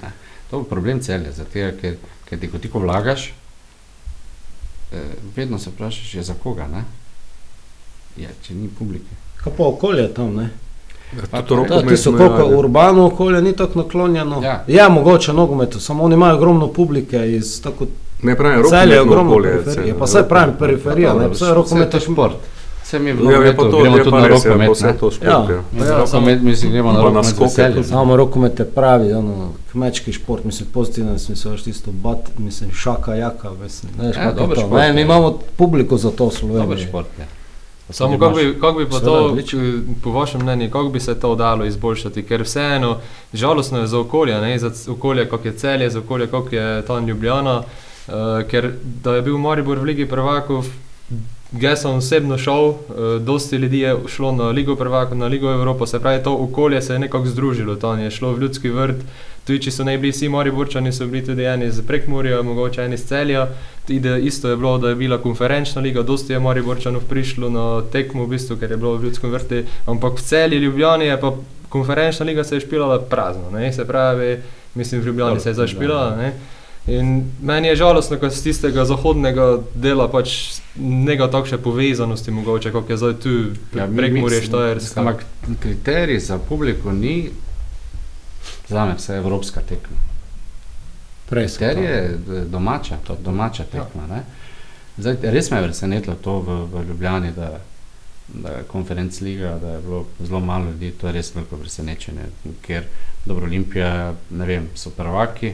Ne. 0.04 0.12
To 0.50 0.60
je 0.60 0.70
problem 0.70 1.02
celja, 1.02 1.32
zato 1.32 1.52
ker, 1.54 1.98
ker 2.26 2.40
ti, 2.40 2.50
ko 2.52 2.58
ti 2.58 2.70
ko 2.70 2.80
vlagaš, 2.80 3.34
eh, 4.92 5.14
vedno 5.36 5.60
se 5.60 5.70
vprašaš, 5.70 6.16
je 6.16 6.24
za 6.24 6.34
koga. 6.44 6.68
Ne? 6.68 6.84
Je, 8.18 8.30
če 8.42 8.54
ni 8.54 8.68
publike. 8.70 9.16
Kaj 9.38 9.54
pa 9.58 9.64
okolje 9.66 10.08
tam, 10.10 10.36
ne? 10.36 10.50
Da, 11.32 11.42
ti 11.84 11.98
so 11.98 12.12
koliko 12.12 12.46
urbano 12.50 13.06
okolje, 13.06 13.42
ni 13.42 13.54
tako 13.54 13.80
naklonjeno. 13.80 14.42
Ja. 14.44 14.64
Je 14.68 14.90
mogoče 14.90 15.34
nogometu, 15.34 15.80
samo 15.80 16.04
oni 16.04 16.14
imajo 16.16 16.36
ogromno 16.36 16.68
publike 16.70 17.32
iz 17.32 17.62
tako 17.62 17.86
Ne 18.24 18.36
pravim, 18.36 18.64
celje, 18.70 18.94
je 18.94 19.02
ogromno 19.02 19.32
okolje. 19.32 19.64
celje. 19.66 19.94
Pa 19.94 20.08
saj 20.08 20.24
pravim 20.24 20.56
periferija, 20.60 21.14
ne, 21.14 21.28
vse 21.28 21.46
vse 21.46 21.54
rokomet 21.54 21.94
je 21.94 22.00
šport. 22.02 22.34
Vse 22.84 23.00
mi 23.00 23.10
Ja, 23.10 23.14
je 23.14 23.18
pa 23.18 23.24
nogometu 23.24 23.72
to, 23.72 23.82
gremo 23.82 23.98
tudi 23.98 24.12
na 24.12 24.28
rokomet. 24.28 24.70
vse 24.72 24.88
ne. 24.88 24.94
to 24.94 25.12
šport. 25.12 25.24
Ja. 25.24 25.46
Ja. 25.78 25.86
Ja, 25.86 25.98
rokomet, 25.98 26.42
mislim, 26.42 26.72
gremo 26.72 26.92
na 26.92 27.02
rokomet 27.02 27.36
tudi. 27.38 27.84
Samo 27.84 28.16
rokomet 28.16 28.60
je 28.60 28.66
pravi, 28.68 29.14
ono, 29.14 29.34
kmečki 29.72 30.14
šport, 30.14 30.44
mislim, 30.44 30.70
pozitiven 30.74 31.20
smisel, 31.20 31.52
veš 31.52 31.64
tisto 31.64 31.92
bat, 31.94 32.18
mislim, 32.38 32.72
šaka, 32.74 33.16
jaka, 33.16 33.50
mislim, 33.54 33.92
veš, 33.98 34.08
Ja, 34.08 34.24
kako 34.24 34.30
je 34.30 34.36
dober 34.38 34.56
to. 34.56 34.62
šport 34.62 34.82
Ne, 34.82 34.94
mi 34.94 35.00
je. 35.00 35.04
imamo 35.04 35.28
publiko 35.56 35.98
za 35.98 36.12
to 36.12 36.26
v 36.26 36.32
Sloveniji. 36.32 36.64
Dober 36.64 36.80
šport 36.80 37.08
je. 37.20 37.26
Samo 37.90 38.20
kako 38.20 38.36
bi, 38.36 38.60
kak 38.62 38.78
bi 38.78 38.86
pa 38.90 39.00
to, 39.00 39.36
k- 39.36 40.02
po 40.04 40.12
vašem 40.12 40.42
mnenju, 40.42 40.70
kako 40.72 40.90
bi 40.90 41.00
se 41.00 41.20
to 41.20 41.36
dalo 41.36 41.66
izboljšati? 41.66 42.24
Ker 42.24 42.42
vseeno, 42.42 42.98
žalostno 43.34 43.80
je 43.80 43.88
za 43.88 44.00
okolje, 44.00 44.42
ne? 44.42 44.60
za 44.60 44.72
okolje, 44.92 45.30
kako 45.30 45.48
je 45.48 45.58
celje, 45.58 45.90
za 45.90 46.00
okolje, 46.00 46.28
kako 46.28 46.56
je 46.56 46.82
tam 46.86 47.08
Ljubljana. 47.08 47.64
Uh, 48.08 48.14
ker 48.48 48.72
da 49.04 49.16
je 49.16 49.22
bil 49.22 49.38
Maribor 49.38 49.80
v 49.80 49.84
Ligi 49.84 50.06
prvakov, 50.06 50.66
jaz 51.60 51.82
sem 51.82 51.92
osebno 51.92 52.38
šel, 52.38 52.68
uh, 52.68 52.78
dosti 53.22 53.56
ljudi 53.56 53.80
je 53.80 53.96
šlo 54.08 54.32
na 54.32 54.44
Ligo 54.50 54.76
prvakov, 54.76 55.18
na 55.18 55.26
Ligo 55.26 55.52
Evropo, 55.52 55.86
se 55.86 56.00
pravi, 56.00 56.24
to 56.24 56.36
okolje 56.36 56.82
se 56.82 56.94
je 56.94 57.00
nekako 57.00 57.26
združilo, 57.26 57.76
tam 57.76 58.00
je 58.00 58.12
šlo 58.12 58.32
v 58.34 58.42
ljudski 58.42 58.70
vrt. 58.70 58.96
Tudi, 59.48 59.62
če 59.64 59.72
so 59.72 59.84
ne 59.88 59.98
bili 59.98 60.12
vsi 60.12 60.28
Mariborčani, 60.30 60.92
so 60.92 61.06
bili 61.08 61.24
tudi 61.26 61.46
eni 61.48 61.66
iz 61.66 61.80
Prekmurja, 61.88 62.42
mogoče 62.44 62.84
eni 62.84 62.96
iz 62.96 63.06
Celja. 63.08 63.46
Ide, 63.88 64.18
isto 64.20 64.50
je 64.50 64.58
bilo, 64.58 64.78
da 64.78 64.90
je 64.90 64.96
bila 64.96 65.18
konferenčna 65.18 65.82
liga, 65.82 66.04
dosti 66.04 66.34
je 66.34 66.40
Mariborčanov 66.40 67.06
prišlo 67.08 67.50
na 67.50 67.82
tekmo, 67.92 68.26
v 68.26 68.36
bistvu, 68.36 68.58
ker 68.60 68.72
je 68.72 68.78
bilo 68.78 68.98
v 68.98 69.08
ljudskem 69.08 69.32
vrtu, 69.32 69.62
ampak 69.86 70.20
v 70.20 70.26
Celju, 70.28 70.60
Ljubljani 70.60 71.06
je 71.06 71.22
pa 71.22 71.32
konferenčna 71.70 72.26
liga 72.26 72.44
se 72.44 72.56
je 72.56 72.60
špilala 72.60 73.00
prazno, 73.00 73.52
ne? 73.52 73.74
se 73.74 73.88
pravi, 73.88 74.38
mislim, 74.76 75.02
v 75.02 75.06
Ljubljani 75.06 75.40
se 75.40 75.50
je 75.50 75.54
zdaj 75.54 75.68
špilala. 75.68 76.16
Ne? 76.16 76.34
In 76.88 77.24
meni 77.44 77.68
je 77.68 77.76
žalostno, 77.76 78.16
ker 78.18 78.30
z 78.32 78.44
tistega 78.44 78.86
zahodnega 78.86 79.58
dela 79.76 80.08
pač 80.08 80.60
nega 80.80 81.28
takšne 81.28 81.58
povezanosti, 81.58 82.32
mogoče, 82.32 82.72
kot 82.72 82.90
je 82.90 82.98
zdaj 82.98 83.14
tu, 83.20 83.34
ja, 83.76 83.88
Prekmurje, 83.88 84.40
mi- 84.40 84.46
Štajerska. 84.46 85.00
Ampak 85.00 85.26
kriterij 85.60 86.20
za 86.20 86.40
publiko 86.40 86.92
ni, 86.92 87.30
za 88.70 88.86
me 88.86 88.96
vse 88.96 89.16
evropska 89.18 89.62
tekma. 89.62 89.98
Prej 91.30 91.48
Kriterij 91.48 91.76
to. 91.76 91.82
je 91.82 92.04
eh, 92.42 92.46
domača, 92.46 92.98
domača 93.20 93.64
tekma. 93.64 94.08
Ne? 94.10 94.24
Zdaj, 94.98 95.18
res 95.22 95.52
me 95.52 95.58
je 95.58 95.64
presenetilo 95.64 96.16
to 96.16 96.40
v, 96.40 96.60
v 96.74 96.86
Ljubljani, 96.88 97.32
da, 97.32 97.60
da 98.28 98.50
je 98.50 98.64
konferenc 98.64 99.22
liga, 99.22 99.58
da 99.62 99.72
je 99.72 99.82
bilo 99.82 100.06
zelo 100.20 100.40
malo 100.40 100.72
ljudi, 100.72 100.92
to 100.92 101.08
je 101.08 101.14
res 101.14 101.36
veliko 101.36 101.58
presenečenje, 101.58 102.32
ker 102.62 102.88
dobro 103.26 103.46
Olimpija, 103.46 104.14
ne 104.30 104.46
vem, 104.46 104.70
so 104.76 104.90
prvaki, 104.90 105.54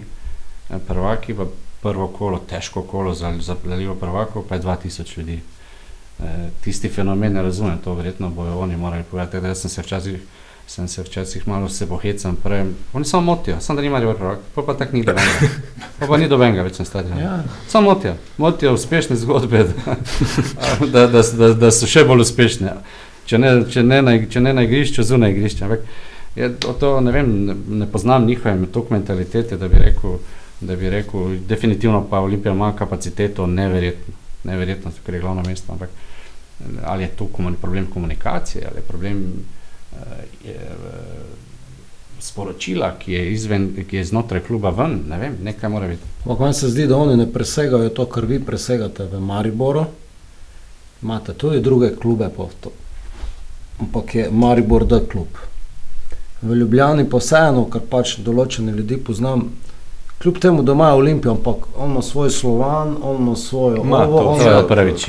eh, 0.69 0.80
prvaki 0.88 1.34
pa 1.34 1.49
prvo 1.84 2.08
kolo, 2.08 2.39
težko 2.39 2.82
kolo 2.82 3.13
za, 3.13 3.34
za 3.39 3.56
Ligo 3.65 3.95
prvakov, 3.95 4.47
pa 4.47 4.56
je 4.56 4.62
2000 4.62 5.17
ljudi. 5.17 5.41
E, 6.19 6.49
tisti 6.63 6.89
fenomen 6.89 7.34
ne 7.34 7.41
razumem, 7.41 7.78
to 7.84 7.93
verjetno 7.93 8.30
bojo 8.30 8.60
oni 8.60 8.78
morali 8.78 9.04
povedati. 9.04 9.47
Jaz 9.47 9.62
sem 9.62 9.69
se 9.69 9.82
včasih 9.82 10.21
sem 10.67 10.88
se 10.88 11.04
včasih 11.04 11.47
malo 11.47 11.69
se 11.69 11.88
pohecam, 11.88 12.36
pravim, 12.36 12.76
oni 12.93 13.06
samo 13.06 13.21
motijo, 13.21 13.60
samo 13.60 13.76
da 13.76 13.82
ni 13.82 13.89
Maribor 13.89 14.17
prvak, 14.17 14.39
pa 14.56 14.62
pa 14.62 14.73
tako 14.73 14.95
ni 14.95 15.04
dobenga. 15.04 15.49
Pa 15.99 16.08
pa 16.08 16.17
ni 16.17 16.28
dobenga 16.28 16.63
več 16.63 16.80
na 16.80 16.86
stadionu. 16.86 17.21
Ja. 17.21 17.43
Samo 17.67 17.89
motijo, 17.89 18.15
motijo 18.38 18.73
uspešne 18.73 19.15
zgodbe, 19.15 19.65
da, 19.65 19.95
da, 20.88 21.08
da, 21.08 21.21
da, 21.38 21.54
da 21.54 21.71
so 21.71 21.88
še 21.88 22.04
bolj 22.08 22.26
uspešne. 22.26 22.73
Če 23.30 23.38
ne, 23.39 23.52
če 23.71 23.84
ne, 23.84 24.02
na, 24.02 24.15
če 24.28 24.41
ne 24.41 24.54
na 24.58 24.65
igrišču, 24.65 25.06
zunaj 25.08 25.32
igrišča. 25.32 25.67
Ampak 25.67 25.86
je, 26.36 26.49
to, 26.60 26.95
ne, 27.06 27.13
vem, 27.13 27.30
ne, 27.45 27.56
ne 27.84 27.88
poznam 27.88 28.26
njihove 28.28 28.56
mentalitete, 28.89 29.58
da 29.58 29.69
bi 29.71 29.80
rekel, 29.80 30.17
da 30.60 30.76
bi 30.76 30.89
rekel, 30.89 31.38
definitivno 31.47 32.04
pa 32.10 32.19
Olimpija 32.26 32.52
ima 32.52 32.73
kapaciteto 32.76 33.47
neverjetno, 33.47 34.17
neverjetno, 34.49 34.91
ker 35.06 35.15
je 35.15 35.21
glavno 35.21 35.45
mesto. 35.47 35.71
Ampak 35.71 35.89
ali 36.84 37.04
je 37.04 37.10
to 37.10 37.28
komuni, 37.28 37.58
problem 37.62 37.86
komunikacije, 37.93 38.65
ali 38.67 38.78
je 38.78 38.88
problem 38.88 39.23
sporočila, 42.19 42.93
ki 42.99 43.13
je, 43.13 43.23
izven, 43.34 43.67
ki 43.89 43.97
je 43.97 44.06
znotraj 44.06 44.41
kluba 44.47 44.69
ven, 44.69 45.01
ne 45.10 45.17
vem, 45.19 45.36
nekaj 45.43 45.69
mora 45.69 45.88
biti. 45.88 46.12
Meni 46.25 46.53
se 46.53 46.69
zdi, 46.69 46.88
da 46.88 46.97
oni 46.97 47.17
ne 47.17 47.27
presegajo 47.34 47.89
to, 47.89 48.06
kar 48.06 48.25
vi 48.25 48.39
presegate 48.39 49.06
v 49.12 49.19
Mariboru. 49.19 49.86
Imate 51.03 51.34
tudi 51.34 51.60
druge 51.62 51.91
klube, 51.95 52.29
pa 52.38 52.47
to. 52.62 52.71
ampak 53.79 54.15
je 54.15 54.32
Maribor 54.32 54.86
D 54.86 54.99
klub. 55.12 55.27
V 56.41 56.56
Ljubljani 56.56 57.10
pa 57.10 57.17
vseeno, 57.17 57.65
kar 57.71 57.84
pač 57.89 58.17
določene 58.23 58.73
ljudi 58.75 58.97
poznam, 58.97 59.47
kljub 60.19 60.38
temu, 60.38 60.63
da 60.63 60.71
imajo 60.71 60.95
Olimpijo, 60.95 61.32
ampak 61.32 61.56
on 61.78 61.91
ima 61.91 62.02
svoj 62.02 62.30
slovan, 62.32 62.95
on 63.04 63.15
ima 63.17 63.36
svojo 63.36 63.84
Ma, 63.84 63.97
ovo, 63.99 64.19
to- 64.19 64.41
je 64.41 64.52
ima- 64.52 64.62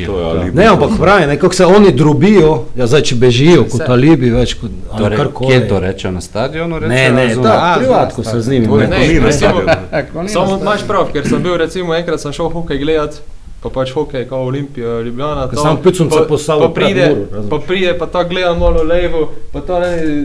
to. 0.06 0.12
alibi. 0.14 0.50
Ne, 0.52 0.66
ampak 0.66 0.90
pravi, 0.98 1.26
nekako 1.26 1.54
se 1.54 1.66
oni 1.66 1.92
drobijo, 1.92 2.64
ja, 2.76 2.86
zdaj 2.86 3.02
če 3.02 3.14
bežijo 3.16 3.62
kot 3.62 3.76
Se- 3.76 3.86
alibi, 3.88 4.30
več 4.30 4.54
kot 4.54 4.70
Torej, 4.98 5.16
karkoli. 5.18 5.50
kje 5.50 5.68
to 5.68 5.80
rečejo 5.80 6.12
na 6.12 6.20
stadionu? 6.20 6.80
Ne, 6.80 6.88
rečejo 6.88 7.14
ne, 7.16 7.34
zunaj? 7.34 7.44
da, 7.44 7.60
A, 7.64 7.76
privatko 7.78 8.22
zunaj 8.22 8.32
se 8.32 8.40
z 8.40 8.50
njimi. 8.50 8.66
Ne, 8.66 8.86
ni 8.98 9.14
na 9.14 9.26
recimo- 9.26 10.28
Samo 10.28 10.58
imaš 10.58 10.82
prav, 10.82 11.12
ker 11.12 11.28
sem 11.28 11.42
bil, 11.42 11.56
recimo, 11.56 11.94
enkrat 11.94 12.20
sem 12.20 12.32
šel 12.32 12.48
hokej 12.48 12.78
gledat, 12.78 13.20
pa 13.62 13.68
pač 13.70 13.92
hokej, 13.92 14.24
kot 14.24 14.38
Olimpija, 14.38 15.00
Ljubljana. 15.00 15.48
Ko 15.48 15.56
to, 15.56 15.62
sam 15.62 15.76
Picunca 15.78 16.16
pa- 16.16 16.24
postavil 16.24 16.62
pa 16.62 16.74
pride, 16.74 17.00
razumeš. 17.00 17.50
pa 17.50 17.58
pride, 17.58 17.94
pa 17.94 18.06
ta 18.06 18.24
gleda 18.24 18.54
malo 18.54 18.82
levo, 18.82 19.22
pa 19.52 19.60
to 19.60 19.80
ne, 19.80 20.24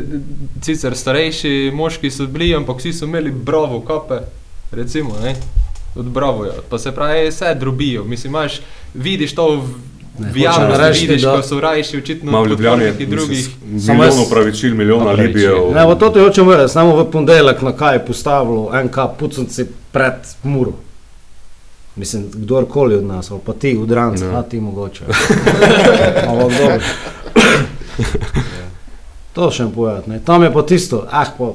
sicer 0.62 0.96
starejši 0.96 1.72
moški 1.74 2.10
so 2.10 2.26
bili, 2.26 2.56
ampak 2.56 2.78
vsi 2.78 2.94
so 2.94 3.06
imeli 3.06 3.32
bravo 3.32 3.80
kape, 3.82 4.20
recimo, 4.72 5.16
ne, 5.24 5.36
od 5.96 6.06
bravoja. 6.08 6.54
Pa 6.70 6.78
se 6.78 6.92
pravi, 6.92 7.30
vse 7.30 7.56
drobijo, 7.56 8.04
mislim, 8.04 8.32
imaš, 8.32 8.60
vidiš 8.94 9.36
to 9.36 9.48
v, 9.52 9.64
v 10.26 10.38
javnosti, 10.38 10.78
reči, 10.80 11.00
vidiš, 11.02 11.22
da- 11.22 11.36
ko 11.36 11.44
so 11.44 11.60
rajši 11.60 11.98
očitno 11.98 12.44
v 12.44 12.48
Ljubljani 12.48 12.84
je 12.84 12.92
neki 12.92 13.06
drugih. 13.08 13.46
Samo 13.46 13.64
milijon 13.94 14.02
jaz- 14.12 14.26
opravičil, 14.26 14.76
milijon 14.76 15.02
Opravičil. 15.02 15.26
alibijev. 15.52 15.76
Ne, 15.76 15.86
v 15.86 15.96
to 15.96 16.10
ti 16.10 16.20
hočem 16.20 16.48
vedeti, 16.48 16.72
samo 16.72 16.96
v 16.96 17.06
ponedeljek 17.08 17.62
na 17.62 17.72
kaj 17.74 17.96
je 17.96 18.06
postavilo 18.06 18.72
NK 18.76 18.98
pucnci 19.16 19.66
pred 19.92 20.14
muro. 20.44 20.74
Mislim, 21.96 22.30
kdorkoli 22.34 22.96
od 22.96 23.04
nas, 23.04 23.32
ali 23.32 23.40
pa 23.40 23.54
ti, 23.54 23.76
udranci, 23.76 24.24
Ne. 24.24 24.30
a 24.32 24.44
ti 24.44 24.60
mogoče. 24.60 25.04
Ampak 26.28 26.52
dobro. 26.52 26.80
To 29.34 29.50
še 29.50 29.68
povedati, 29.68 30.10
ne. 30.10 30.20
Tam 30.20 30.44
je 30.44 30.52
pa 30.52 30.62
tisto, 30.64 31.04
ah, 31.08 31.28
pa 31.30 31.52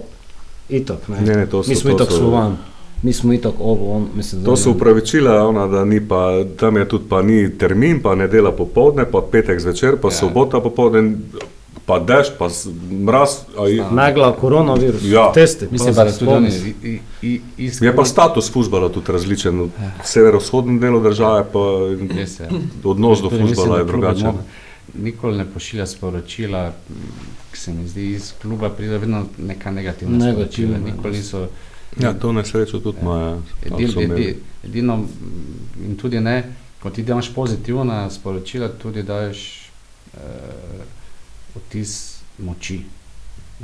itak, 0.70 1.08
ne. 1.08 1.20
Ne, 1.20 1.34
ne, 1.36 1.46
to 1.46 1.60
so- 1.60 1.68
mi 1.68 1.76
smo 1.76 1.90
to 1.90 1.96
itak 1.96 2.08
so- 2.08 2.18
slovan, 2.18 2.56
mi 3.04 3.12
smo 3.12 3.32
itak 3.32 3.52
ovo, 3.60 3.92
on, 3.92 4.06
mislim, 4.14 4.44
To 4.44 4.56
so 4.56 4.68
ne- 4.68 4.76
upravičila, 4.76 5.42
ona, 5.44 5.66
da 5.68 5.84
ni 5.84 6.00
pa, 6.02 6.20
tam 6.56 6.76
je 6.76 6.88
tudi 6.88 7.04
pa 7.08 7.22
ni 7.22 7.50
termin, 7.52 8.00
pa 8.00 8.14
nedela 8.14 8.52
popovdne, 8.52 9.04
pa 9.04 9.20
petek 9.22 9.60
zvečer, 9.60 9.96
pa 9.96 10.08
Ja. 10.08 10.12
sobota 10.12 10.60
popovdne, 10.60 11.12
pa 11.84 11.98
dež, 12.00 12.30
pa 12.38 12.48
mraz. 12.92 13.30
a 13.58 13.66
je- 13.66 13.84
Megla, 13.92 14.32
koronavirus, 14.34 15.02
Ja. 15.04 15.32
testi. 15.32 15.66
Mislim 15.70 15.94
pa, 15.94 16.04
da 16.04 16.12
tudi 16.12 16.30
oni 16.32 16.50
Je 17.80 17.92
pa 17.92 18.04
status 18.04 18.50
futbola 18.50 18.88
tudi 18.88 19.12
različen. 19.12 19.60
V 19.60 19.70
severovzhodnem 20.04 20.80
delu 20.80 21.00
države 21.00 21.44
pa 21.52 21.60
Res 22.16 22.40
je. 22.40 22.48
odnos 22.84 23.20
do 23.20 23.30
futbola 23.30 23.78
je 23.78 23.84
drugačen. 23.84 24.32
Nikoli 24.94 25.36
ne 25.36 25.44
pošilja 25.44 25.86
sporočila, 25.86 26.72
ki 27.52 27.58
se 27.58 27.72
mi 27.72 27.88
zdi 27.88 28.06
iz 28.06 28.32
kluba 28.42 28.68
pride 28.70 28.98
vedno 28.98 29.24
neka 29.38 29.70
negativna 29.70 30.16
Negativna, 30.16 30.32
sporočila. 30.32 30.78
ja. 30.78 30.84
Nikoli 30.86 31.16
niso 31.16 31.38
Ja, 31.40 31.46
to 32.20 32.32
na 32.32 32.44
srečo 32.44 32.80
tudi 32.80 32.98
imajo. 33.02 33.42
Edin, 33.62 34.12
edi, 34.12 34.36
edino 34.64 34.96
mm, 34.96 35.06
in 35.84 35.96
tudi 35.96 36.20
ne, 36.20 36.54
ko 36.82 36.90
ti 36.90 37.02
daš 37.02 37.34
pozitivna 37.34 38.10
sporočila, 38.10 38.68
tudi 38.68 39.02
daš 39.02 39.70
uh, 40.12 40.20
vtis 41.54 42.18
moči. 42.38 42.80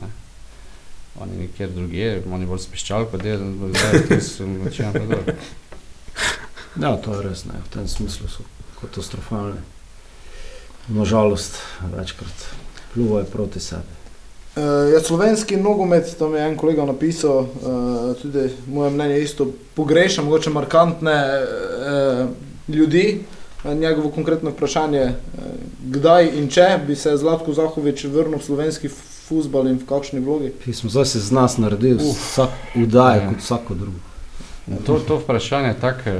Ne. 0.01 0.09
Oni 1.21 1.37
nekjer 1.37 1.71
drugje, 1.71 2.23
oni 2.33 2.47
bolj 2.47 2.63
speščalko 2.69 3.19
delajo, 3.19 3.51
da 3.61 3.73
dajo 3.75 4.03
vtis 4.07 4.33
moči. 4.41 4.83
Ja, 6.81 6.97
to 6.97 7.15
je 7.15 7.23
res, 7.29 7.45
ne. 7.45 7.59
v 7.67 7.73
tem 7.75 7.89
smislu 7.89 8.29
so 8.31 8.47
katastrofalne. 8.81 9.59
Nažalost, 10.89 11.59
večkrat 11.93 12.47
pljuvajo 12.95 13.25
proti 13.25 13.61
sebi. 13.61 14.00
Uh, 14.57 14.93
ja, 14.93 15.01
slovenski 15.01 15.57
nogomet, 15.57 16.17
tam 16.19 16.35
je 16.35 16.41
en 16.43 16.57
kolega 16.57 16.85
napisal, 16.85 17.39
uh, 17.39 18.17
tudi 18.23 18.49
moje 18.67 18.91
mnenje 18.91 19.15
je 19.15 19.23
isto, 19.23 19.47
pogrešam 19.75 20.25
mogoče 20.25 20.51
markantne 20.51 21.25
uh, 21.25 22.29
ljudi. 22.75 23.21
Uh, 23.65 23.75
Njegovo 23.75 24.11
konkretno 24.11 24.51
vprašanje, 24.51 25.03
uh, 25.03 25.45
kdaj 25.87 26.31
in 26.39 26.49
če 26.49 26.81
bi 26.87 26.97
se 26.97 27.17
Zlatko 27.17 27.53
Zahovič 27.53 28.05
vrnil 28.05 28.39
v 28.39 28.43
slovenski 28.43 28.89
futbal 29.29 29.69
in 29.69 29.79
v 29.79 29.87
kakšni 29.87 30.21
vlogi? 30.21 30.53
Mi 30.67 30.75
smo 30.75 30.91
zdaj 30.91 31.05
se 31.05 31.21
z 31.21 31.33
nas 31.33 31.59
naredili 31.59 32.03
vsak 32.03 32.51
udaj 32.77 33.19
Ja. 33.19 33.29
kot 33.29 33.39
vsako 33.39 33.75
drugo. 33.75 33.99
To, 34.87 34.99
to 34.99 35.17
vprašanje 35.17 35.69
je 35.69 35.81
tako, 35.81 36.11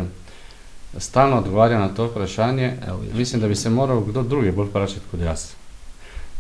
stalno 0.99 1.39
odgovarja 1.39 1.79
na 1.79 1.89
to 1.89 2.07
vprašanje. 2.07 2.77
Evo. 2.89 2.99
Mislim, 3.15 3.41
da 3.41 3.49
bi 3.49 3.57
se 3.57 3.71
moral 3.71 4.01
kdo 4.01 4.23
drugi 4.23 4.51
bolj 4.51 4.67
vprašati 4.67 5.07
kot 5.11 5.21
jaz. 5.21 5.60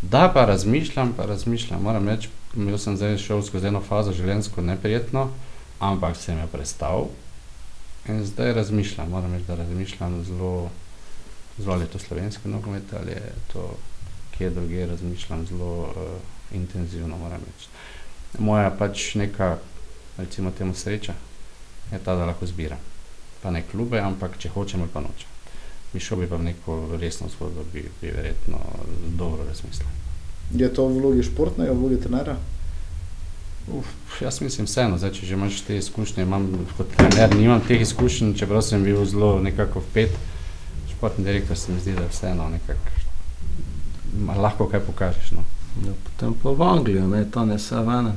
Da 0.02 0.30
pa 0.34 0.44
razmišljam, 0.44 1.12
pa 1.16 1.26
razmišljam. 1.26 1.82
Moram 1.82 2.08
reči, 2.08 2.28
jaz 2.56 2.82
sem 2.82 2.96
zdaj 2.96 3.18
šel 3.18 3.42
skozi 3.42 3.68
eno 3.68 3.82
fazo 3.84 4.12
življenjsko 4.16 4.62
neprijetno, 4.64 5.28
ampak 5.78 6.16
sem 6.16 6.38
jo 6.40 6.46
prestal. 6.52 7.08
In 8.08 8.24
zdaj 8.24 8.54
razmišljam, 8.56 9.10
moram 9.10 9.34
reči, 9.34 9.44
da 9.46 9.58
razmišljam 9.60 10.22
zelo, 10.24 10.70
zelo 11.58 11.74
ali 11.74 11.84
je 11.84 11.92
to 11.92 11.98
slovenski 11.98 12.48
nogomet 12.48 12.92
ali 12.96 13.12
je 13.12 13.32
to 13.52 13.76
kje 14.38 14.50
drugje, 14.50 14.86
razmišljam 14.86 15.46
zelo 15.46 15.72
uh, 15.80 16.56
intenzivno, 16.56 17.16
moram 17.16 17.40
reči. 17.46 17.68
Moja 18.38 18.70
pač 18.70 19.14
neka, 19.14 19.58
recimo 20.16 20.50
temu 20.50 20.74
sreča, 20.74 21.14
je 21.92 21.98
ta, 21.98 22.14
da 22.14 22.24
lahko 22.24 22.46
zbiram. 22.46 22.78
Pa 23.42 23.50
ne 23.50 23.62
klube, 23.70 24.00
ampak 24.00 24.38
če 24.38 24.48
hočemo, 24.48 24.88
pa 24.92 25.00
noče. 25.04 25.29
Bi 25.92 26.00
šel 26.00 26.18
bi 26.18 26.26
pa 26.26 26.36
v 26.36 26.44
neko 26.44 26.96
resno 27.00 27.26
zgodbo, 27.28 27.64
bi, 27.72 27.84
bi 28.00 28.10
verjetno 28.10 28.58
dobro 29.18 29.44
razmislil. 29.44 29.88
Je 30.54 30.68
to 30.74 30.86
v 30.86 30.98
vlogi 30.98 31.22
športnega, 31.22 31.72
v 31.72 31.78
vlogi 31.78 32.00
trenera? 32.00 32.36
Uf, 33.68 33.86
jaz 34.20 34.40
mislim 34.40 34.66
vseeno, 34.66 34.98
zdaj, 34.98 35.12
če 35.12 35.26
že 35.26 35.34
imaš 35.34 35.60
te 35.60 35.76
izkušnje, 35.76 36.22
imam 36.22 36.46
kot 36.76 36.88
trener, 36.96 37.34
nimam 37.36 37.60
teh 37.60 37.80
izkušenj, 37.80 38.34
čeprav 38.34 38.62
sem 38.62 38.82
bil 38.84 39.04
zelo 39.04 39.38
nekako 39.40 39.80
vpet. 39.80 40.10
Športni 40.90 41.24
direktor 41.24 41.56
se 41.56 41.72
mi 41.72 41.80
zdi, 41.80 41.92
da 41.92 42.06
vseeno 42.06 42.48
nekako 42.48 42.90
ma- 44.20 44.36
lahko 44.36 44.66
kaj 44.66 44.80
pokažeš. 44.80 45.30
No. 45.32 45.44
Ja, 45.86 45.92
potem 46.04 46.34
pa 46.42 46.50
v 46.50 46.62
Anglijo, 46.62 47.06
ne, 47.06 47.24
ta 47.30 47.44
ne 47.44 47.58
se 47.58 47.76
vene. 47.76 48.12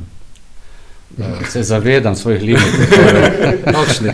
Eh, 1.16 1.46
Se 1.46 1.64
zavedam 1.64 2.16
svojih 2.16 2.42
limitov. 2.42 2.74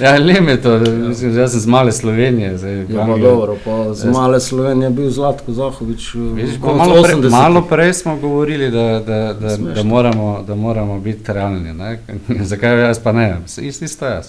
Ja, 0.00 0.16
limitov, 0.16 0.80
mislim, 1.00 1.38
jaz 1.38 1.50
sem 1.50 1.60
z 1.60 1.66
male 1.66 1.92
Slovenije. 1.92 2.58
Zdaj, 2.58 2.76
Ja, 2.78 2.84
Angliji- 3.00 3.22
dobro, 3.22 3.56
pa 3.64 3.94
z 3.94 4.04
male 4.06 4.40
Slovenije 4.40 4.86
je 4.86 4.90
bil 4.90 5.10
Zlatko 5.10 5.52
Zahovič. 5.52 6.14
Vidiš, 6.14 6.50
v 6.50 6.60
pa 6.60 6.66
koncu 6.68 6.78
malo, 6.80 7.02
pre, 7.02 7.12
80-ih. 7.12 7.30
malo 7.32 7.62
prej 7.62 7.94
smo 7.94 8.16
govorili, 8.16 8.70
da, 8.70 9.00
da, 9.00 9.34
da, 9.34 9.50
Smešno. 9.50 9.74
da, 9.74 9.82
moramo, 9.84 10.42
da 10.42 10.54
moramo 10.56 11.00
biti 11.00 11.32
realni. 11.32 11.72
Ne? 11.74 11.98
Zakaj 12.42 12.80
jaz 12.80 12.98
pa 12.98 13.12
ne? 13.12 13.36
Ist, 13.58 13.82
isto 13.82 14.06
jaz. 14.06 14.26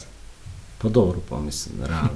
Pa 0.78 0.89
dobro, 0.89 1.20
pa 1.30 1.39
mislim, 1.39 1.76
realno. 1.82 2.09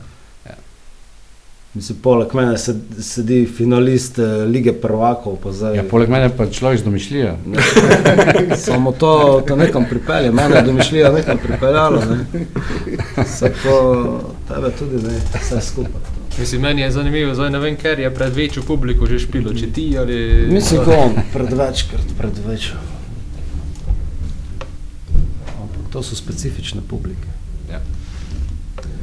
Mislim, 1.75 1.97
poleg 2.01 2.33
mene 2.33 2.57
sed, 2.57 2.77
sedi 3.03 3.41
finalist 3.45 4.19
eh, 4.19 4.45
lige 4.47 4.73
prvakov, 4.73 5.35
pa 5.43 5.51
zdaj. 5.51 5.75
Ja, 5.75 5.83
poleg 5.83 6.09
mene 6.09 6.29
pa 6.37 6.47
človek 6.47 6.79
z 6.79 6.83
domišljijo. 6.87 7.33
Samo 8.67 8.91
to 8.91 9.43
te 9.47 9.55
nekam 9.55 9.85
pripelje, 9.89 10.31
mene 10.31 10.55
je 10.55 10.61
domišljija 10.61 11.11
nekam 11.11 11.37
pripeljala. 11.43 12.05
Ne. 12.05 12.45
Se 13.25 13.51
pa 13.63 13.75
tebe 14.53 14.71
tudi 14.79 15.03
ne, 15.03 15.19
vse 15.41 15.61
skupaj. 15.61 16.15
Mislim, 16.39 16.61
meni 16.61 16.81
je 16.81 16.91
zanimivo, 16.91 17.35
zdaj 17.35 17.51
ne 17.51 17.59
vem, 17.59 17.75
ker 17.75 17.99
je 17.99 18.15
pred 18.15 18.33
večjo 18.35 18.63
publiko 18.63 19.05
že 19.05 19.19
špilo, 19.19 19.53
če 19.53 19.71
ti 19.73 19.89
ali... 19.99 20.47
Mislim, 20.51 20.81
da 20.87 20.97
on 20.97 21.19
predvečkrat, 21.33 22.15
predvečer. 22.17 22.75
Ampak 25.59 25.91
to 25.91 26.03
so 26.03 26.15
specifične 26.15 26.81
publike. 26.87 27.34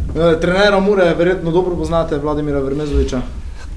Uh, 0.09 0.41
trenera 0.41 0.81
Mure 0.81 1.15
verjetno 1.15 1.51
dobro 1.51 1.77
poznate, 1.77 2.19
Vladimira 2.19 2.61
Vermezoviča. 2.61 3.23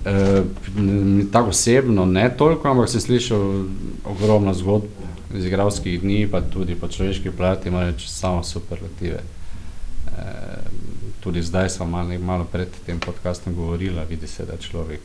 E, 0.05 0.41
m, 0.77 1.29
tako 1.31 1.49
osebno 1.49 2.05
ne 2.05 2.37
toliko, 2.37 2.69
ampak 2.69 2.89
sem 2.89 3.01
slišal 3.01 3.63
ogromno 4.05 4.53
zgodb 4.53 4.85
iz 5.33 5.45
igralskih 5.45 6.01
dni, 6.01 6.27
pa 6.31 6.41
tudi 6.41 6.75
po 6.75 6.87
človeški 6.87 7.31
plati, 7.31 7.69
imajo 7.69 7.93
samo 7.99 8.43
superlative. 8.43 9.17
E, 9.17 10.21
tudi 11.19 11.41
zdaj 11.41 11.69
smo 11.69 11.85
malo, 11.85 12.19
malo 12.19 12.45
pred 12.51 12.67
tem 12.85 12.99
podcastom 12.99 13.55
govorili, 13.55 14.05
vidi 14.09 14.27
se, 14.27 14.45
da 14.45 14.57
človek 14.57 15.01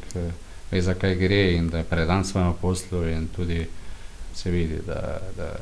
ve, 0.70 0.82
zakaj 0.82 1.14
gre 1.14 1.52
in 1.52 1.68
da 1.68 1.78
je 1.78 1.84
predan 1.84 2.24
svojemu 2.24 2.54
poslu 2.60 3.08
in 3.08 3.28
tudi 3.36 3.66
se 4.34 4.50
vidi, 4.50 4.78
da, 4.86 5.18
da 5.36 5.52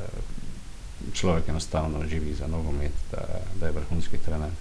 človek 1.13 1.47
enostavno 1.49 2.03
živi 2.09 2.33
za 2.33 2.47
nogomet, 2.47 2.91
da, 3.11 3.23
da 3.59 3.65
je 3.65 3.71
vrhunski 3.71 4.17
trener. 4.17 4.51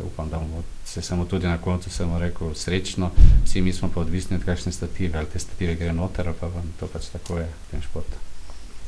Upam, 0.00 0.28
da 0.30 0.38
bomo 0.38 0.62
se 0.84 1.02
samo 1.02 1.24
tudi 1.24 1.46
na 1.46 1.58
koncu 1.58 1.90
samo 1.90 2.18
rekel 2.18 2.54
srečno, 2.54 3.10
vsi 3.44 3.60
mi 3.60 3.72
smo 3.72 3.90
pa 3.94 4.00
odvisni 4.00 4.36
od 4.36 4.44
kakšne 4.44 4.72
stative, 4.72 5.18
ali 5.18 5.26
te 5.26 5.38
stative 5.38 5.74
gre 5.74 5.92
noter, 5.92 6.32
pa 6.40 6.46
vam 6.46 6.72
to 6.80 6.86
pač 6.86 7.10
tako 7.12 7.38
je 7.38 7.44
v 7.44 7.70
tem 7.70 7.82
športu. 7.82 8.16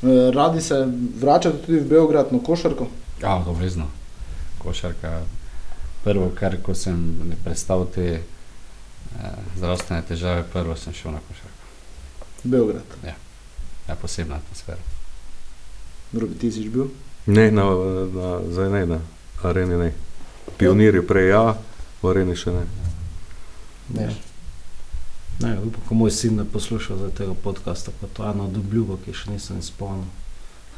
E, 0.03 0.31
Radi 0.35 0.61
se 0.61 0.89
vračate 1.21 1.59
tudi 1.59 1.79
v 1.79 1.89
Beograd 1.89 2.33
na 2.33 2.39
košarko? 2.39 2.89
Ja, 3.23 3.37
obvezno. 3.47 3.87
Košarka, 4.59 5.23
prvo, 6.05 6.31
kar 6.35 6.57
ko 6.63 6.75
sem 6.75 6.97
prestal 7.45 7.87
te 7.95 8.09
eh, 8.15 8.23
zdravstvene 9.57 10.03
težave, 10.09 10.45
prvo 10.53 10.77
sem 10.77 10.93
šel 10.93 11.13
na 11.13 11.21
košarko. 11.29 11.69
Beograd. 12.45 12.97
Ja, 13.89 13.95
posebna 13.95 14.37
atmosfera. 14.37 14.81
Drugi 16.13 16.39
ti 16.39 16.53
si 16.53 16.69
bil? 16.69 16.89
Ne, 17.27 17.51
na, 17.51 17.65
na, 18.15 18.41
zdaj 18.51 18.71
ne, 18.71 18.87
na 18.87 19.01
areni 19.43 19.77
ne. 19.77 19.93
Pionirji 20.57 21.03
prej 21.03 21.29
ja, 21.29 21.55
v 22.03 22.09
areni 22.09 22.37
še 22.37 22.51
ne. 22.51 22.65
Ne. 23.91 24.09
Ne, 25.41 25.59
upam, 25.59 25.83
ko 25.89 25.95
moj 25.95 26.11
sin 26.11 26.37
ne 26.37 26.45
posluša 26.47 26.97
za 26.97 27.09
tega 27.11 27.35
podcasta, 27.35 27.91
pa 27.93 28.07
to 28.09 28.23
je 28.23 28.31
ena 28.31 28.45
od 28.45 28.57
obljubo, 28.57 28.99
ki 28.99 29.13
še 29.13 29.31
nisem 29.31 29.59
izpolnil. 29.59 30.07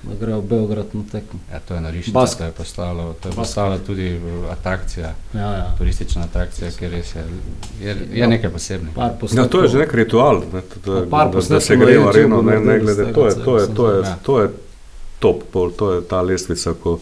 Da 0.02 0.14
gre 0.14 0.34
v 0.34 0.42
Beograd 0.42 0.92
na 0.92 1.02
tekmo. 1.04 1.40
Ja, 1.50 1.58
to 1.58 1.74
je 1.74 1.80
norišče, 1.80 2.12
Basket. 2.12 2.38
to 2.38 2.44
je 2.44 2.52
postalo, 2.52 3.14
to 3.14 3.28
je 3.28 3.34
postalo 3.34 3.78
tudi 3.78 4.08
atrakcija, 4.50 5.14
Ja, 5.34 5.48
ja. 5.52 5.64
turistična 5.78 6.24
atrakcija, 6.24 6.70
ker 6.70 6.90
res 6.90 7.14
je, 7.14 7.24
je, 7.80 7.94
je 8.10 8.18
Ja. 8.18 8.26
nekaj 8.26 8.50
posebnega. 8.50 9.08
Ja, 9.32 9.46
to 9.46 9.62
je 9.62 9.68
že 9.68 9.78
nek 9.78 9.94
ritual, 9.94 10.42
ne, 10.52 10.62
to, 10.84 10.96
je- 10.96 11.08
Par 11.10 11.30
da, 11.30 11.40
da 11.40 11.60
se 11.60 11.76
na 11.76 11.84
gre 11.84 11.98
v 11.98 12.08
areno, 12.08 12.42
ne, 12.42 12.60
ne 12.60 12.78
glede, 12.78 13.02
iz 13.02 13.14
to 13.14 13.26
je, 13.26 13.34
to 13.36 13.58
je, 13.58 13.66
to 13.68 13.88
je, 13.88 13.96
sezona. 13.96 14.18
to 14.22 14.40
je 14.40 14.48
top 15.18 15.42
pol, 15.50 15.70
to 15.72 15.92
je 15.92 16.00
ta 16.02 16.20
lestvica, 16.22 16.74
ko 16.74 17.00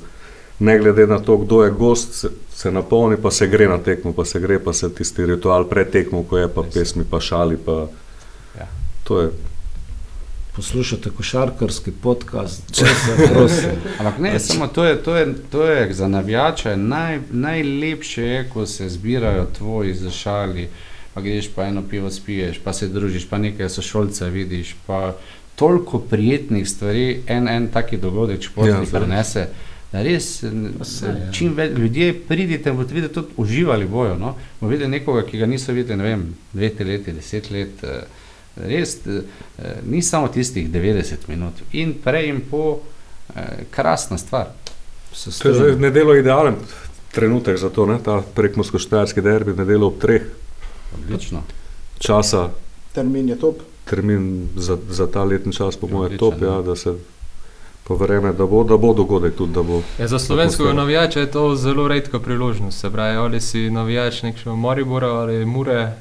ne 0.61 0.79
glede 0.79 1.07
na 1.07 1.19
to, 1.19 1.37
kdo 1.37 1.63
je 1.63 1.71
gost, 1.73 2.25
se, 2.55 2.71
napolni, 2.71 3.17
pa 3.17 3.31
se 3.31 3.47
gre 3.47 3.69
na 3.69 3.79
tekmo, 3.79 4.13
pa 4.13 4.25
se 4.25 4.41
gre, 4.41 4.59
pa 4.59 4.73
se 4.73 4.89
tisti 4.91 5.27
ritual 5.27 5.65
pred 5.65 5.91
tekmo, 5.91 6.23
ko 6.23 6.39
je 6.39 6.49
pa 6.49 6.63
Res 6.63 6.69
je. 6.69 6.81
pesmi, 6.81 7.05
pa 7.05 7.21
šali, 7.21 7.57
pa 7.59 7.87
Ja. 8.57 8.67
to 9.05 9.21
je, 9.21 9.29
Poslušate 10.53 11.11
košarkarski 11.11 11.91
podcast, 11.93 12.63
če 12.73 12.87
se 12.87 13.29
prosim. 13.29 13.71
Ampak 13.99 14.19
ne, 14.19 14.39
samo 14.39 14.67
to 14.69 14.85
je, 14.85 15.03
to 15.03 15.17
je, 15.17 15.25
to 15.51 15.65
je 15.65 15.95
za 15.95 16.09
navijače 16.09 16.77
naj, 16.77 17.21
najlepše, 17.33 18.23
je, 18.25 18.49
ko 18.49 18.67
se 18.67 18.89
zbirajo 18.89 19.47
tvoji 19.49 19.95
zašali, 19.97 20.69
pa 21.15 21.21
greš 21.21 21.49
pa 21.49 21.65
eno 21.65 21.83
pivo 21.83 22.11
spiješ, 22.11 22.61
pa 22.61 22.73
se 22.73 22.89
družiš, 22.89 23.27
pa 23.27 23.39
nekaj 23.39 23.69
sošolce 23.69 24.31
vidiš, 24.31 24.77
pa 24.87 25.17
toliko 25.57 25.99
prijetnih 26.01 26.69
stvari 26.69 27.05
en, 27.29 27.49
en 27.49 27.69
taki 27.69 27.97
dogodek 27.99 28.39
Ja, 28.39 28.43
športnik 28.43 28.89
seveda. 28.89 28.99
prenese. 29.01 29.41
Da 29.41 29.74
res, 30.03 30.45
Pa 30.79 30.85
saj, 30.85 31.09
ja. 31.11 31.33
čim 31.33 31.55
več 31.55 31.79
ljudje 31.79 32.15
pridite, 32.21 32.73
boste 32.73 32.95
videli 32.95 33.13
tudi 33.13 33.29
uživali 33.37 33.87
bojo. 33.87 34.17
No? 34.17 34.33
Bo 34.61 34.67
videli 34.67 34.91
nekoga, 34.91 35.23
ki 35.23 35.39
ga 35.39 35.47
niso 35.47 35.73
videli, 35.73 35.97
ne 35.97 36.05
vem, 36.05 36.23
dve 36.53 36.73
leti, 36.81 37.13
deset 37.13 37.51
let. 37.51 37.85
eh, 37.85 38.03
Res, 38.57 38.97
eh, 39.07 39.23
eh, 39.59 39.81
ni 39.85 40.03
samo 40.03 40.29
tistih 40.29 40.71
90 40.71 41.29
minut, 41.29 41.53
in 41.73 41.95
prej 41.95 42.29
in 42.29 42.41
po, 42.41 42.81
eh, 43.35 43.41
krasna 43.71 44.19
stvar. 44.19 44.45
To 44.45 45.17
je 45.17 45.33
zdaj 45.33 45.53
strinjam. 45.53 45.81
nedelo 45.81 46.15
idealen 46.15 46.55
trenutek 47.13 47.57
za 47.57 47.71
to, 47.71 47.87
ne, 47.87 47.99
ta 47.99 48.23
prekmosko-štajerski 48.35 49.21
derbi, 49.21 49.53
nedelo 49.55 49.87
ob 49.87 49.99
treh 49.99 50.23
Odlično. 50.95 51.43
časa, 51.99 52.51
Termin 52.93 53.29
je 53.29 53.39
top. 53.39 53.59
termin 53.85 54.49
za, 54.57 54.79
za 54.89 55.07
ta 55.07 55.25
letni 55.25 55.53
čas, 55.53 55.77
po 55.77 55.87
mojem, 55.89 56.19
top, 56.19 56.35
ja. 56.41 56.49
ja, 56.49 56.63
da 56.63 56.77
se 56.77 56.95
pa 57.89 57.95
verjame, 57.95 58.33
da 58.33 58.47
bo, 58.47 58.65
da 58.65 58.77
bo 58.77 58.93
dogodek 58.93 59.37
tudi, 59.37 59.53
da 59.53 59.63
bo. 59.63 59.83
Ja, 59.99 60.09
za 60.09 60.19
slovenskega 60.19 60.73
navijača 60.73 61.21
je 61.21 61.31
to 61.31 61.57
zelo 61.57 61.89
redka 61.89 62.19
priložnost. 62.19 62.81
Se 62.81 62.91
pravi, 62.91 63.17
ali 63.17 63.41
si 63.41 63.71
navijač 63.71 64.23
nekega 64.23 64.55
Maribora 64.55 65.09
ali 65.09 65.45
Mure, 65.47 65.75
eh, 65.75 65.93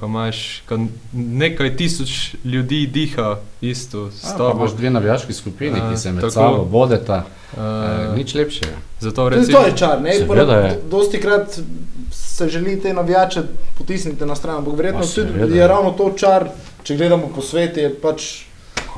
ko 0.00 0.06
imaš 0.06 0.62
ko 0.68 0.78
nekaj 1.12 1.76
tisoč 1.76 2.34
ljudi 2.44 2.86
diha 2.86 3.36
isto 3.60 4.10
A, 4.24 4.36
tabo. 4.38 4.58
imaš 4.58 4.72
dve 4.72 4.90
navijaški 4.90 5.32
skupini, 5.32 5.80
A, 5.80 5.90
ki 5.90 5.96
se 5.96 6.12
med 6.12 6.20
tako. 6.20 6.32
sabo 6.32 6.64
bodeta. 6.64 7.16
Eh, 7.16 7.42
Eh, 7.52 8.16
nič 8.16 8.34
lepšega. 8.34 8.76
Zato 9.00 9.28
recimo, 9.28 9.58
to 9.58 9.66
je 9.66 9.76
čar, 9.76 10.02
ne? 10.02 10.14
Seveda. 10.14 10.70
Dosti 10.90 11.20
krat 11.20 11.58
se 12.10 12.48
želi 12.48 12.80
te 12.80 12.92
navijače 12.92 13.42
potisniti 13.78 14.24
na 14.24 14.34
stran, 14.34 14.56
ampak 14.56 14.74
verjetno 14.74 15.00
tudi 15.04 15.58
je 15.58 15.68
ravno 15.68 15.90
to 15.90 16.12
čar, 16.16 16.48
če 16.82 16.96
gledamo 16.96 17.28
po 17.28 17.42
svetu, 17.42 17.80
je 17.80 17.94
pač 17.94 18.22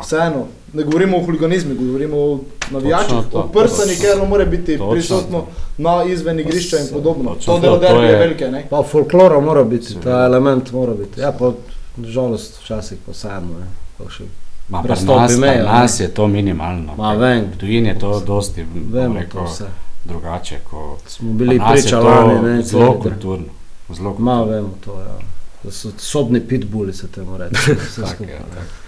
vseeno. 0.01 0.45
Ne 0.73 0.83
govorimo 0.83 1.17
o 1.17 1.23
huliganizmu, 1.23 1.75
govorimo 1.77 2.17
o 2.19 2.39
navijačih, 2.71 3.17
to. 3.33 3.39
o 3.39 3.49
prsanju, 3.49 3.93
ker 4.01 4.11
ono 4.15 4.25
mora 4.25 4.45
biti 4.47 4.73
Točno 4.73 4.91
prisotno 4.91 5.39
to. 5.39 5.47
na 5.79 6.05
izven 6.05 6.41
igrišča 6.41 6.79
in 6.79 6.87
podobno. 6.93 7.31
Točno 7.31 7.47
To 7.47 7.55
to, 7.55 7.63
delo 7.63 7.77
to 7.77 7.81
derbi 7.83 8.07
je 8.07 8.17
velike, 8.17 8.49
ne? 8.49 8.67
Pa 8.71 8.83
folklora 8.85 9.41
mora 9.41 9.65
biti, 9.65 9.95
ta 9.97 10.25
element 10.25 10.73
mora 10.73 10.95
biti. 10.95 11.21
Ja, 11.21 11.33
pa 11.33 11.53
žalost 12.01 12.61
včasih 12.61 12.99
pa 13.07 13.13
vseeno. 13.13 13.41
ne. 13.55 13.67
Pa 13.99 14.11
še- 14.11 14.25
Ma, 14.69 14.83
pri 14.83 14.89
nas, 14.89 15.05
pri 15.27 15.37
mejo, 15.39 15.55
ne. 15.57 15.63
nas 15.65 16.01
je 16.01 16.09
to 16.11 16.27
minimalno. 16.29 16.95
Ma 16.97 17.15
vem, 17.15 17.45
V 17.47 17.59
tujini 17.59 17.89
je 17.89 17.99
to 17.99 18.21
dosti 18.21 18.65
vemo 18.91 19.15
to 19.15 19.21
rekel, 19.21 19.45
vse. 19.45 19.65
drugače. 20.05 20.59
Ko, 20.65 20.97
Smo 21.07 21.33
bili 21.33 21.59
pri 21.59 21.67
priča 21.73 22.01
to 22.01 22.05
lani, 22.05 22.43
ne? 22.47 22.63
Zelo 22.63 22.93
kulturno. 22.95 23.47
Zelo 23.91 24.11
Ma 24.11 24.15
kulturno. 24.15 24.45
vemo 24.47 24.71
to, 24.81 24.93
ja. 24.93 25.17
To 25.63 25.71
so 25.71 25.89
sobni 25.99 26.41
pitbulli, 26.41 26.93
se 26.93 27.09
temu 27.09 27.37
reče. 27.37 27.55
vse 27.81 28.03
skupaj, 28.07 28.39
tak. 28.51 28.84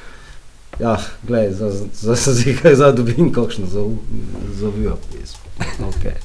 Ja, 0.79 0.99
gledaj, 1.23 1.53
za, 1.53 1.71
za, 1.71 1.85
za, 1.93 2.15
za, 2.15 2.33
za, 2.33 2.75
za 2.75 2.93
dobim 2.93 3.33
kakšno 3.33 3.67
zavijo 4.53 4.97
pismo. 5.13 5.41
Okay. 5.81 6.17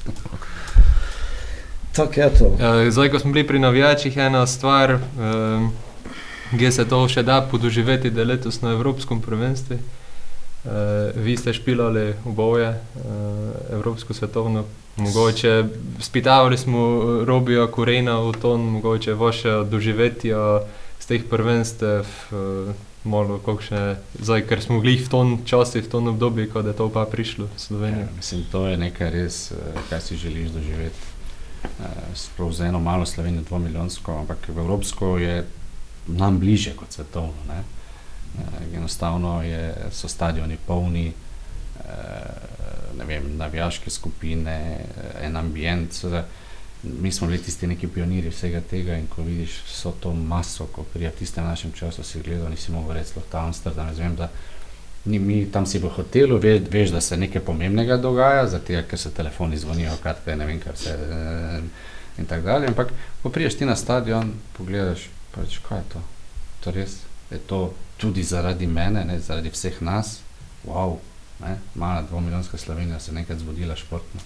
Tako 1.92 2.20
je 2.20 2.30
to. 2.38 2.56
Ja, 2.60 2.90
zdaj, 2.90 3.08
ko 3.08 3.18
smo 3.18 3.32
bili 3.32 3.46
pri 3.46 3.58
navijačih, 3.58 4.16
ena 4.16 4.46
stvar, 4.46 4.94
um, 4.94 5.72
ki 6.58 6.72
se 6.72 6.84
to 6.88 7.08
še 7.08 7.22
da 7.22 7.42
podoživeti, 7.50 8.10
da 8.10 8.20
je 8.20 8.26
letos 8.26 8.60
na 8.60 8.72
Evropskem 8.72 9.20
prvenstvu. 9.20 9.76
Uh, 9.76 10.70
vi 11.16 11.36
ste 11.36 11.52
špilali 11.52 12.14
oboje, 12.24 12.68
uh, 12.70 13.02
Evropsko 13.72 14.14
svetovno, 14.14 14.64
mogoče 14.96 15.64
spitavali 16.00 16.58
smo 16.58 17.02
Robija 17.24 17.66
Kurena 17.66 18.20
v 18.20 18.32
ton, 18.40 18.60
mogoče 18.60 19.14
vaše 19.14 19.64
doživetja 19.64 20.60
z 21.00 21.06
teh 21.06 21.24
prvenstev, 21.30 22.06
uh, 22.30 22.72
malo 23.04 23.38
kakšne, 23.38 23.96
zdaj, 24.20 24.46
ker 24.46 24.62
smo 24.62 24.80
bili 24.80 25.02
v 25.02 25.08
ton 25.10 25.28
časi, 25.44 25.82
v 25.82 25.90
ton 25.90 26.08
obdobju, 26.14 26.46
ko 26.52 26.62
je 26.62 26.74
to 26.74 26.86
pa 26.86 27.02
prišlo 27.06 27.50
v 27.50 27.58
Slovenijo. 27.58 28.06
Ja, 28.06 28.16
mislim, 28.16 28.44
to 28.52 28.66
je 28.66 28.76
nekaj 28.78 29.10
res, 29.10 29.50
eh, 29.50 29.56
kar 29.90 30.00
si 30.00 30.16
želiš 30.16 30.54
doživeti. 30.54 31.02
Eh, 31.64 31.68
Sploh 32.14 32.52
za 32.52 32.66
eno 32.66 32.78
malo 32.80 33.06
Slovenijo, 33.06 33.42
dvomilijonsko, 33.42 34.12
ampak 34.22 34.48
v 34.48 34.58
Evropsko 34.58 35.18
je 35.18 35.46
nam 36.06 36.38
bliže 36.38 36.74
kot 36.78 36.92
svetovno. 36.92 37.42
Ne? 37.48 37.62
Eh, 38.38 38.76
Enostavno 38.76 39.42
je, 39.42 39.74
so 39.90 40.08
stadioni 40.08 40.56
polni, 40.66 41.12
ne 42.98 43.04
vem, 43.04 43.36
navijaške 43.36 43.90
skupine, 43.90 44.86
en 45.20 45.36
ambient. 45.36 45.92
seveda, 45.92 46.24
Mi 46.82 47.12
smo 47.12 47.26
bili 47.26 47.42
tisti 47.42 47.66
neki 47.66 47.86
pionirji 47.86 48.30
vsega 48.30 48.60
tega 48.70 48.96
in 48.98 49.06
ko 49.06 49.22
vidiš 49.22 49.60
vso 49.66 49.92
to 50.00 50.12
maso, 50.14 50.66
ko 50.66 50.82
prija 50.82 51.10
v 51.10 51.20
tistem 51.20 51.44
našem 51.44 51.72
času, 51.72 52.02
si 52.02 52.22
gledal, 52.22 52.50
nisi 52.50 52.72
mogel 52.72 52.96
reči, 52.96 53.14
da 53.14 53.38
je 53.38 53.44
Amsterdam, 53.44 53.88
jaz 53.88 53.98
vem, 53.98 54.16
da 54.16 54.30
Ni, 55.04 55.18
mi 55.18 55.50
tam 55.50 55.66
si 55.66 55.78
v 55.82 55.88
hotelu, 55.90 56.38
ve, 56.38 56.60
veš, 56.70 56.92
da 56.94 57.00
se 57.00 57.16
nekaj 57.16 57.42
pomembnega 57.42 57.96
dogaja, 57.96 58.46
zato 58.46 58.82
ker 58.88 58.98
se 58.98 59.10
telefoni 59.10 59.58
zvonijo, 59.58 59.96
kartke, 60.02 60.36
ne 60.36 60.46
vem, 60.46 60.60
kar 60.62 60.76
se 60.78 60.90
eh, 60.94 61.62
in 62.18 62.26
tako 62.26 62.46
dalje. 62.46 62.68
Ampak, 62.70 62.92
ko 63.22 63.30
priješ 63.30 63.58
ti 63.58 63.66
na 63.66 63.74
stadion, 63.76 64.30
pogledaš, 64.58 65.08
pač, 65.34 65.58
kaj 65.66 65.78
je 65.78 65.88
to. 65.94 66.02
To 66.62 66.70
res 66.70 67.00
je 67.32 67.38
to 67.38 67.74
tudi 67.96 68.22
zaradi 68.22 68.66
mene, 68.66 69.04
ne, 69.04 69.18
zaradi 69.20 69.50
vseh 69.50 69.80
nas. 69.82 70.20
Wow, 70.66 71.00
ne, 71.40 71.56
mala 71.74 72.02
dvomilijonska 72.06 72.58
Slovenija 72.58 73.00
se 73.00 73.10
je 73.10 73.14
nekaj 73.14 73.38
zbudila 73.42 73.76
športno. 73.76 74.20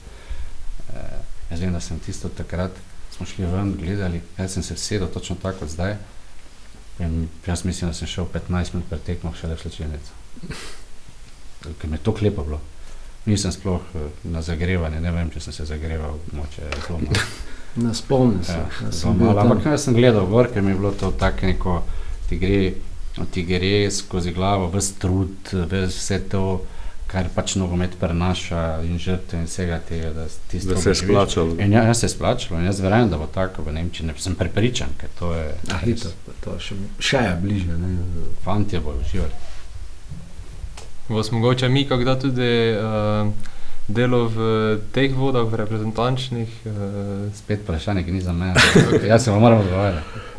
E, 0.93 1.07
jaz 1.51 1.61
vem, 1.61 1.73
da 1.73 1.81
sem 1.81 1.99
tisto 2.01 2.29
takrat, 2.29 2.77
smo 3.17 3.27
šli 3.27 3.47
ven, 3.47 3.75
gledali, 3.81 4.21
jaz 4.39 4.53
sem 4.53 4.63
se 4.63 4.75
vsedel 4.75 5.09
točno 5.09 5.37
tako 5.43 5.65
kot 5.65 5.73
zdaj. 5.73 5.97
In 6.99 7.29
jaz 7.47 7.65
mislim, 7.65 7.91
da 7.91 7.95
sem 7.95 8.09
šel 8.09 8.27
15 8.35 8.75
minut 8.75 8.89
pred 8.89 9.03
tekmo 9.03 9.33
šele 9.41 9.55
v 9.55 9.61
slčilnico. 9.61 10.13
Ker 11.81 11.93
je 11.93 11.99
to 11.99 12.15
klepo 12.15 12.45
bilo. 12.45 12.61
Nisem 13.27 13.53
sploh 13.53 13.83
eh, 13.95 14.09
na 14.25 14.43
zagrevanje, 14.43 15.01
ne 15.01 15.13
vem, 15.13 15.31
če 15.31 15.41
sem 15.41 15.53
se 15.53 15.67
zagreval, 15.67 16.19
moče 16.33 16.71
zelo 16.87 17.03
malo. 17.05 17.27
Ne 17.77 17.91
spomnim 17.95 18.45
se. 18.45 18.53
Ja, 18.53 18.69
zelo 18.81 18.93
sem 18.93 19.19
malo. 19.21 19.41
Ampak 19.43 19.67
jaz 19.67 19.83
sem 19.85 19.95
gledal 19.95 20.25
gor, 20.31 20.49
ker 20.53 20.63
mi 20.65 20.71
je 20.73 20.79
bilo 20.79 20.95
to 20.97 21.11
tako 21.13 21.47
neko, 21.47 21.75
ti 22.29 22.39
gre, 22.41 22.61
ti 23.35 23.43
gre 23.45 23.91
skozi 23.93 24.33
glavo, 24.33 24.71
vse 24.73 24.95
trud, 25.03 25.53
vse 25.73 26.23
to, 26.33 26.45
kar 27.17 27.29
pač 27.33 27.55
nogomet 27.57 27.95
prenaša 28.01 28.63
in 28.85 28.99
žrtve 29.01 29.39
in 29.41 29.47
vsega 29.49 29.79
tega, 29.89 30.11
da 30.13 30.27
tisto 30.51 30.75
Da 30.75 30.81
se 30.81 30.91
je 30.91 30.95
splačalo. 31.01 31.57
In 31.65 31.73
ja, 31.73 31.87
jaz 31.89 32.01
se 32.01 32.07
je 32.07 32.11
splačalo 32.13 32.61
in 32.61 32.67
jaz 32.69 32.81
verjamem, 32.85 33.09
da 33.11 33.17
bo 33.19 33.27
tako 33.33 33.65
v 33.65 33.73
Nemčiji, 33.73 34.07
ne, 34.07 34.15
sem 34.21 34.37
prepričan, 34.37 34.93
ker 35.01 35.09
to 35.19 35.33
je, 35.35 35.47
Ah, 35.73 35.81
hito, 35.81 36.13
to 36.45 36.59
še, 36.61 36.77
še 37.01 37.25
je 37.25 37.35
bliže. 37.41 37.79
Ne. 37.81 37.97
fantje 38.45 38.81
bojo 38.85 39.01
uživali. 39.01 39.33
Vas 41.09 41.33
mogoče 41.33 41.69
mi, 41.69 41.87
kako 41.89 42.05
da 42.05 42.19
tudi 42.21 42.53
uh, 42.77 43.33
delo 43.89 44.27
v 44.29 44.39
teh 44.93 45.17
vodah, 45.17 45.49
v 45.49 45.63
reprezentančnih. 45.65 46.63
Uh, 46.69 47.33
Spet 47.35 47.65
vprašanje, 47.65 48.05
ki 48.05 48.13
ni 48.13 48.21
za 48.21 48.37
mene. 48.37 48.61
Jaz 49.11 49.25
se 49.25 49.31
vam 49.31 49.41
moram 49.41 49.65
odgovarjati. 49.65 50.36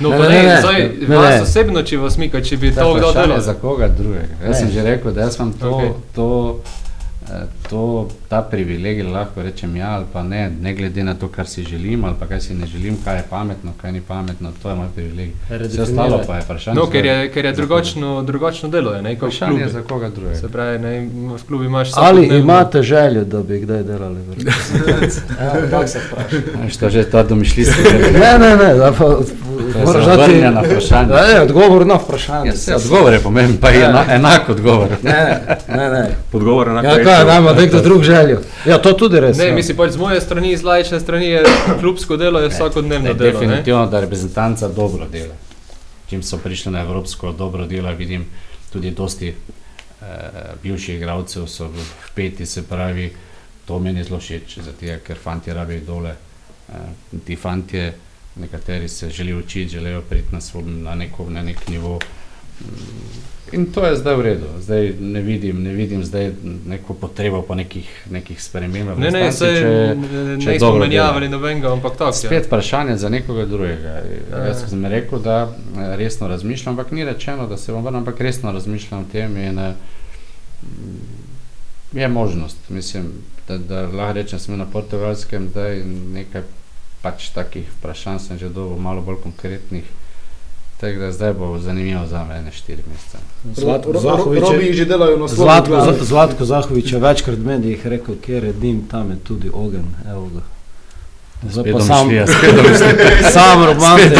No, 0.00 0.10
Ne, 0.10 0.18
ne, 0.18 0.28
ne, 0.28 0.42
ne, 0.44 0.60
zdaj, 0.60 0.80
ne, 1.00 1.16
vas 1.16 1.30
ne. 1.30 1.42
osebno, 1.42 1.82
če 1.82 1.96
vas 1.98 2.16
mika, 2.16 2.40
če 2.40 2.56
bi 2.56 2.70
To 2.70 2.80
to 2.82 2.94
kdo 2.94 3.12
delal. 3.14 3.40
za 3.40 3.54
koga 3.54 3.88
drugega. 3.88 4.34
Jaz 4.40 4.50
Ne. 4.50 4.54
sem 4.56 4.70
že 4.70 4.82
rekel, 4.82 5.12
da 5.12 5.20
jaz 5.20 5.36
imam 5.36 5.52
to, 5.52 5.70
okay. 5.70 5.90
to, 6.14 6.60
to, 7.70 7.82
ta 8.28 8.42
privilegij, 8.42 9.02
lahko 9.04 9.42
rečem 9.42 9.76
ja 9.76 9.90
ali 9.90 10.04
pa 10.12 10.22
ne, 10.22 10.50
ne 10.62 10.74
glede 10.74 11.04
na 11.04 11.14
to, 11.14 11.28
kar 11.28 11.46
si 11.46 11.64
želim 11.64 12.04
ali 12.04 12.14
pa 12.20 12.26
kaj 12.26 12.40
si 12.40 12.54
ne 12.54 12.66
želim, 12.66 12.96
kaj 13.04 13.16
je 13.16 13.24
pametno, 13.30 13.72
kaj 13.82 13.92
ni 13.92 14.00
pametno, 14.00 14.52
to 14.62 14.68
je 14.68 14.74
moj 14.74 14.86
privilegij. 14.94 15.32
Vse 15.60 15.82
ostalo 15.82 16.20
pa 16.26 16.36
je 16.36 16.42
vprašanje. 16.42 16.76
No, 16.76 16.86
ker 16.86 17.04
je, 17.04 17.30
ker 17.30 17.44
je 17.44 17.52
drugačno, 17.52 18.22
drugačno 18.22 18.68
delo, 18.68 18.92
je, 18.92 19.02
ne, 19.02 19.16
kot 19.16 19.22
v 19.22 19.32
Vprašanje 19.32 19.68
za 19.68 19.82
koga 19.82 20.08
drugega. 20.08 20.34
Se 20.36 20.48
pravi, 20.48 20.78
ne, 20.78 21.00
v 21.28 21.46
klubu 21.48 21.64
imaš 21.64 21.88
Ali 21.94 22.20
vsakodnevno- 22.20 22.38
imate 22.40 22.82
željo, 22.82 23.24
da 23.24 23.42
bi 23.42 23.60
kdaj 23.60 23.82
delali 23.82 24.20
v 24.20 24.34
reprezentanci? 24.34 25.20
Evo, 25.40 25.66
tako 25.70 25.86
se 25.86 25.98
vpraša. 26.00 26.36
Veš, 26.62 26.76
To 26.76 26.84
je 26.84 26.90
že 26.90 27.04
ta 27.04 27.22
domišljijska. 27.22 27.82
Ne, 28.12 28.38
ne, 28.38 28.56
ne, 28.56 28.74
da 28.74 28.92
pa 28.92 29.04
moraš 29.76 30.04
dati 30.06 30.22
obrnjena 30.22 30.60
vprašanja. 30.62 31.06
Da, 31.06 31.18
je, 31.20 31.40
odgovor 31.40 31.86
na 31.86 31.94
vprašanje. 31.96 32.46
Ja, 32.46 32.56
se 32.56 32.74
odgovor 32.76 33.12
je 33.12 33.20
pomemben, 33.20 33.56
pa 33.58 33.68
je 33.68 33.84
ena, 33.84 34.04
enak 34.10 34.48
odgovor. 34.48 34.88
Ne, 35.02 35.40
ne, 35.68 35.90
ne. 35.90 36.02
Odgovor 36.32 36.68
je 36.68 36.74
na 36.74 36.82
Ja, 36.82 36.94
kaj, 36.96 37.24
da 37.24 37.36
ima 37.36 37.52
nekdo 37.52 37.80
drug 37.80 38.02
željo. 38.02 38.40
Ja, 38.66 38.78
to 38.78 38.92
tudi 38.94 39.20
res. 39.20 39.36
Ne, 39.38 39.46
ja. 39.46 39.54
mislim, 39.54 39.76
pač 39.76 39.90
z 39.90 39.96
moje 39.98 40.20
strani, 40.20 40.56
z 40.56 40.62
laične 40.62 41.00
strani 41.00 41.26
je 41.26 41.42
klubsko 41.80 42.16
delo, 42.16 42.40
je 42.40 42.48
vsakodnevno 42.48 43.08
Ne, 43.08 43.14
delo. 43.14 43.30
Ne? 43.30 43.32
definitivno, 43.38 43.86
da 43.86 44.00
reprezentanca 44.00 44.68
dobro 44.70 45.06
dela. 45.06 45.34
Čim 46.08 46.22
so 46.22 46.38
prišli 46.38 46.72
na 46.72 46.80
Evropsko 46.80 47.32
dobro 47.32 47.66
delo, 47.66 47.92
vidim 47.92 48.26
tudi 48.72 48.90
dosti 48.92 49.28
eh, 49.28 50.04
bivših 50.62 50.96
igralcev 50.96 51.46
so 51.46 51.64
v- 51.66 51.80
vpeti, 52.04 52.46
se 52.46 52.62
pravi, 52.62 53.12
to 53.64 53.78
meni 53.78 54.04
zelo 54.04 54.18
všeč, 54.18 54.58
zato 54.58 54.86
ker 55.02 55.16
fanti 55.18 55.52
rabijo 55.52 55.80
dole. 55.82 56.14
Eh, 56.68 56.74
ti 57.20 57.36
fanti, 57.36 57.90
nekateri 58.36 58.88
se 58.88 59.10
želijo 59.10 59.38
učiti, 59.38 59.68
želijo 59.68 60.00
priti 60.00 60.28
na, 60.32 60.40
svoj, 60.40 60.62
na, 60.64 60.94
neko, 60.94 61.30
na 61.30 61.42
nek 61.42 61.68
nivo. 61.68 61.98
In 63.52 63.66
to 63.66 63.86
je 63.86 63.96
zdaj 63.96 64.14
v 64.16 64.22
redu. 64.22 64.46
Zdaj 64.60 64.94
ne 65.00 65.20
vidim, 65.20 65.62
ne 65.62 65.70
vidim 65.70 66.04
zdaj 66.04 66.30
neko 66.66 66.94
potrebo 66.94 67.42
po 67.42 67.54
nekih, 67.54 68.06
nekih 68.10 68.42
spremembah. 68.42 68.98
Ne, 68.98 69.10
ne, 69.10 69.32
se 69.32 69.44
če- 69.46 69.96
če 70.40 70.46
ne 70.46 70.58
smo 70.58 70.76
menjavali 70.76 71.28
nobenega, 71.28 71.72
ampak 71.72 71.96
tako. 71.96 72.12
Spet 72.12 72.46
vprašanje 72.46 72.96
za 72.96 73.08
nekoga 73.08 73.46
drugega. 73.46 74.00
Ja. 74.30 74.38
Jaz 74.38 74.62
sem 74.68 74.86
rekel, 74.86 75.18
da 75.18 75.36
eh, 75.76 75.96
resno 75.96 76.28
razmišljam, 76.28 76.72
ampak 76.72 76.92
ni 76.92 77.04
rečeno, 77.04 77.46
da 77.46 77.56
se 77.56 77.72
bom 77.72 77.84
vrnil, 77.84 77.98
ampak 77.98 78.20
resno 78.20 78.52
razmišljam 78.52 79.00
o 79.00 79.12
tem 79.12 79.36
in 79.36 79.58
eh, 79.58 79.74
je 81.92 82.08
možnost. 82.08 82.56
Mislim, 82.68 83.04
da, 83.48 83.58
da 83.58 83.82
lahko 83.82 84.12
rečem, 84.12 84.38
sem 84.38 84.58
na 84.58 84.66
portugalskem, 84.66 85.48
zdaj 85.48 85.82
nekaj 86.12 86.42
pač 87.02 87.28
takih 87.30 87.66
vprašanj 87.72 88.18
sem 88.20 88.38
že 88.38 88.48
dobil, 88.48 88.78
malo 88.78 89.00
bolj 89.00 89.16
konkretnih. 89.22 89.84
Tako 90.78 90.98
da 90.98 91.12
zdaj 91.12 91.32
bo 91.32 91.58
zanimivo 91.58 92.06
za 92.06 92.24
me, 92.24 92.40
ne 92.40 92.50
štiri 92.50 92.82
mesece. 92.84 93.18
Zlatko 93.54 93.92
Zahovič 93.94 94.42
je- 94.60 94.72
že 94.74 94.84
delajo 94.84 95.16
na 95.16 95.28
Zlatko, 95.28 95.68
glavi. 95.70 96.04
Zlatko 96.04 96.44
Zahovič 96.44 96.92
je 96.92 96.98
večkrat 96.98 97.36
v 97.36 97.46
medijih 97.46 97.86
rekel, 97.86 98.14
kjer 98.16 98.44
je 98.44 98.52
dim, 98.54 98.82
tam 98.84 99.10
je 99.10 99.16
tudi 99.18 99.50
ogen. 99.50 99.86
Evo 100.04 100.26
ga. 100.28 100.42
Zdaj 101.44 101.72
pa 101.72 101.80
sam, 101.80 101.98
domišljija. 102.00 102.26
sam 103.30 103.64
romantik. 103.64 104.18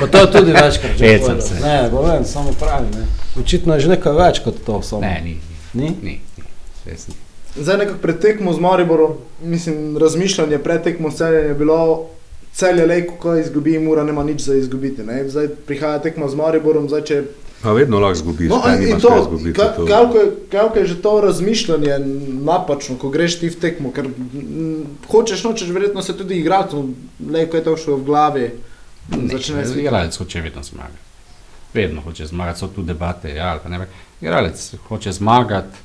Pa 0.00 0.06
to 0.06 0.18
je 0.18 0.30
tudi 0.30 0.52
večkrat 0.52 0.92
že 0.92 1.18
povedal. 1.18 1.40
se. 1.40 1.54
Ne, 1.56 1.88
povem, 1.90 2.24
samo 2.24 2.52
pravi. 2.52 2.86
Ne. 2.90 3.06
Očitno 3.36 3.74
je 3.74 3.80
že 3.80 3.88
nekaj 3.90 4.12
več 4.14 4.38
kot 4.40 4.54
to. 4.62 4.82
Samo. 4.82 5.00
Ne, 5.00 5.20
ni, 5.22 5.36
Ni? 5.74 5.88
ni, 6.02 6.20
ni, 6.36 6.44
res 6.84 7.08
ni. 7.08 7.14
Zdaj 7.54 7.76
nekako 7.78 7.98
pred 7.98 8.18
tekmo 8.18 8.52
z 8.52 8.58
Mariborom, 8.58 9.12
mislim, 9.42 9.96
razmišljanje 9.96 10.58
pred 10.58 10.82
tekmo 10.82 11.10
s 11.10 11.16
celjem 11.16 11.46
je 11.46 11.54
bilo, 11.54 12.08
celje 12.52 12.86
lejko, 12.86 13.14
ko 13.16 13.36
izgubi, 13.36 13.78
mora 13.78 14.04
nema 14.04 14.22
nič 14.22 14.40
za 14.42 14.54
izgubiti. 14.54 15.02
Ne? 15.02 15.28
Zdaj 15.28 15.48
prihaja 15.66 15.98
tekma 16.00 16.28
z 16.28 16.34
Mariborom, 16.36 16.88
zdaj 16.88 17.02
če 17.02 17.22
A 17.62 17.70
vedno 17.70 17.98
lahko 17.98 18.14
zgubiš, 18.16 18.48
No, 18.48 18.58
in, 18.82 18.98
to, 18.98 19.10
izgubiti. 19.18 19.54
ka- 19.54 19.68
to. 19.70 19.86
kako 19.86 20.16
je, 20.16 20.26
kako 20.50 20.78
je 20.78 20.86
že 20.86 20.96
to 20.98 21.20
razmišljanje 21.20 21.98
napačno, 22.42 22.96
ko 22.98 23.08
greš 23.08 23.38
ti 23.38 23.48
v 23.48 23.56
tekmo, 23.56 23.92
ker 23.92 24.04
m, 24.04 24.82
hočeš, 25.06 25.44
nočeš, 25.44 25.70
verjetno 25.70 26.02
se 26.02 26.12
tudi 26.12 26.34
igrati, 26.36 26.76
le 27.24 27.46
ko 27.46 27.56
je 27.56 27.64
to 27.64 27.76
šlo 27.76 27.96
v 27.96 28.04
glavi. 28.04 28.50
Začne 29.10 29.62
se 29.64 29.78
Igralec 29.78 30.16
hoče 30.16 30.40
vedno 30.40 30.62
zmagati. 30.62 30.98
Vedno 31.72 32.00
hoče 32.00 32.26
zmagati, 32.26 32.58
so 32.58 32.66
tu 32.68 32.82
debate. 32.82 33.30
Ja, 33.30 33.48
ali 33.48 33.60
pa 33.62 33.68
ne, 33.68 33.86
igralec 34.20 34.58
hoče 34.82 35.12
zmagati, 35.12 35.78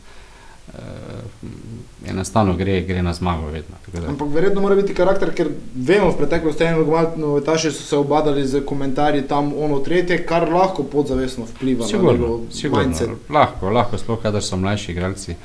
enostavno 2.05 2.55
gre, 2.55 2.82
gre 2.82 3.01
na 3.01 3.13
zmago 3.13 3.47
vedno. 3.47 3.76
da- 3.93 4.07
Ampak 4.07 4.28
verjetno 4.30 4.61
mora 4.61 4.76
biti 4.76 4.93
karakter, 4.93 5.34
ker 5.34 5.47
vemo, 5.76 6.11
v 6.11 6.18
preteklosti 6.18 6.63
eni 6.63 6.78
nogometaši 6.78 7.72
so 7.72 7.84
se 7.84 7.97
obadali 7.97 8.47
z 8.47 8.61
komentarji 8.61 9.22
tam 9.24 9.53
ono 9.55 9.80
tretje, 9.80 10.26
kar 10.26 10.49
lahko 10.49 10.84
podzavestno 10.84 11.45
vpliva 11.45 11.82
na 11.82 11.88
Sigurno, 11.88 12.11
njegov 12.13 12.39
sigurno. 12.51 12.84
mindset. 12.84 13.09
Lahko, 13.30 13.70
lahko, 13.70 13.97
sploh 13.97 14.22
kadar 14.22 14.43
so 14.43 14.57
mlajši 14.57 14.91
igralci, 14.91 15.36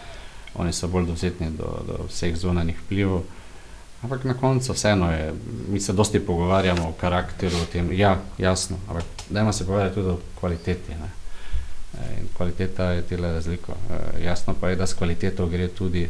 oni 0.54 0.72
so 0.72 0.88
bolj 0.88 1.06
dovzetni 1.06 1.46
do, 1.48 1.64
do 1.86 2.04
vseh 2.08 2.36
zunanjih 2.36 2.76
vplivov. 2.80 3.22
Ampak 4.02 4.24
na 4.24 4.34
koncu 4.34 4.72
vseeno 4.72 5.12
je, 5.12 5.32
mi 5.68 5.80
se 5.80 5.92
dosti 5.92 6.20
pogovarjamo 6.20 6.82
o 6.82 6.92
karakteru, 6.92 7.56
o 7.56 7.72
tem, 7.72 7.92
ja, 7.92 8.16
jasno, 8.38 8.76
ampak 8.88 9.04
dajmo 9.30 9.52
se 9.52 9.64
pogovarjati 9.64 9.94
tudi 9.94 10.08
o 10.08 10.18
kvaliteti. 10.40 10.90
Ne? 10.90 11.21
E, 11.94 12.20
In 12.20 12.28
kvaliteta 12.36 12.84
je 12.84 13.02
tele 13.02 13.32
razliko. 13.32 13.72
E, 13.72 14.24
jasno 14.24 14.54
pa 14.60 14.70
je, 14.70 14.76
da 14.76 14.86
s 14.86 14.94
kvaliteto 14.94 15.46
gre 15.46 15.68
tudi 15.68 16.08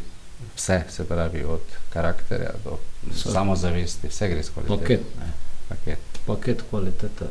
vse, 0.56 0.82
se 0.90 1.04
pravi 1.04 1.44
od 1.44 1.60
karakterja 1.90 2.50
do 2.64 2.78
Vse. 3.10 3.32
samozavesti, 3.32 4.08
vse 4.08 4.28
gre 4.28 4.42
s 4.42 4.50
kvaliteto. 4.50 4.78
Paket, 4.78 5.00
ne. 5.18 5.32
Paket. 5.68 5.98
paket 6.26 6.62
kvalitete. 6.70 7.24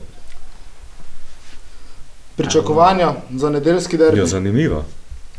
Pričakovanja 2.35 3.13
za 3.35 3.49
nedeljski 3.49 3.97
derbi. 3.97 4.19
Ja, 4.19 4.25
zanimiva. 4.25 4.83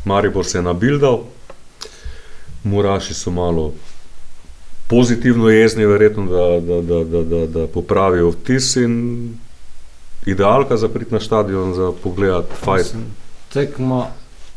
Maribor 0.05 0.45
se 0.45 0.57
je 0.57 0.61
nabildal, 0.61 1.23
Muraši 2.63 3.13
so 3.13 3.31
malo 3.31 3.73
pozitivno 4.87 5.49
jezni, 5.49 5.85
verjetno, 5.85 6.25
da, 6.25 6.59
da, 6.59 6.81
da, 6.81 7.03
da, 7.03 7.23
da, 7.23 7.47
da 7.47 7.67
popravijo 7.67 8.29
vtis 8.29 8.75
in 8.75 8.93
idealka 10.25 10.77
za 10.77 10.87
priti 10.87 11.13
na 11.13 11.19
stadion, 11.19 11.73
za 11.73 11.91
pogled, 11.93 12.43
fajn. 12.55 12.83
Tekma, 13.49 14.05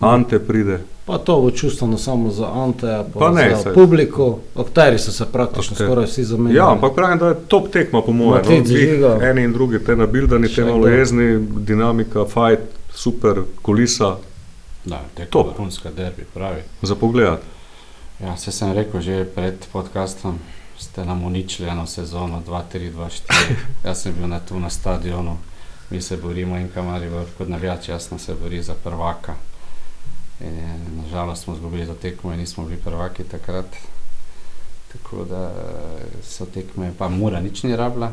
Ante 0.01 0.39
pride, 0.39 0.79
pa 1.07 1.19
to 1.19 1.41
bo 1.41 1.51
čustveno 1.51 1.99
samo 1.99 2.31
za 2.31 2.47
Anteja, 2.55 3.05
pa, 3.05 3.19
Pa 3.19 3.31
ne, 3.31 3.51
za 3.53 3.63
saj- 3.63 3.75
publiko. 3.75 4.39
Akteri 4.57 4.99
so 4.99 5.13
se 5.13 5.25
praktično 5.27 5.77
Akter- 5.77 5.87
skoraj 5.87 6.05
vsi 6.05 6.25
zamenjali. 6.25 6.57
Ja, 6.57 6.73
ampak 6.73 6.95
pravim, 6.95 7.19
da 7.19 7.29
je 7.29 7.35
top 7.43 7.69
tekma, 7.69 8.03
po 8.03 8.13
mojem. 8.13 8.45
No, 8.45 8.51
Matic, 8.51 8.67
Žiga. 8.69 9.19
eni 9.23 9.43
in 9.43 9.53
drugi, 9.53 9.79
te 9.79 9.97
nabildani, 9.97 10.49
te 10.49 10.63
jezni, 10.91 11.27
dinamika, 11.59 12.25
fajn, 12.27 12.57
super, 12.91 13.35
kulisa, 13.63 14.17
Da, 14.85 15.01
teko 15.15 15.31
Top. 15.33 15.47
vrhunska 15.49 15.91
derbi, 15.91 16.25
pravi. 16.35 16.63
za 16.83 16.95
pogled. 16.95 17.39
Ja, 18.21 18.37
se 18.37 18.53
sem 18.53 18.73
rekel 18.73 19.01
že 19.01 19.25
pred 19.27 19.55
podcastom, 19.73 20.39
ste 20.79 21.05
nam 21.05 21.25
uničili 21.25 21.69
eno 21.69 21.87
sezono 21.87 22.43
2-3-2-4. 22.43 23.11
Jaz 23.85 24.03
sem 24.03 24.15
bil 24.15 24.29
na 24.29 24.41
tu 24.41 24.59
na 24.59 24.71
stadionu, 24.71 25.37
mi 25.91 26.03
se 26.03 26.17
borimo 26.17 26.57
in 26.59 26.69
kamari, 26.75 27.11
kot 27.39 27.49
navijač, 27.49 27.89
jasno 27.89 28.19
se 28.19 28.35
bori 28.35 28.63
za 28.63 28.75
prvaka. 28.85 29.35
In, 30.41 30.57
je, 30.57 30.79
nažalost 31.03 31.45
smo 31.45 31.55
izgubili 31.55 31.87
to 31.87 31.95
tekmo 31.95 32.33
in 32.33 32.39
nismo 32.39 32.65
bili 32.65 32.81
prvaki 32.85 33.25
takrat. 33.25 33.67
Tako 34.93 35.25
da 35.25 35.45
eh, 35.45 36.23
so 36.23 36.47
tekme, 36.47 36.93
pa 36.99 37.09
mura 37.09 37.41
nič 37.41 37.63
ni 37.63 37.77
rabila. 37.77 38.13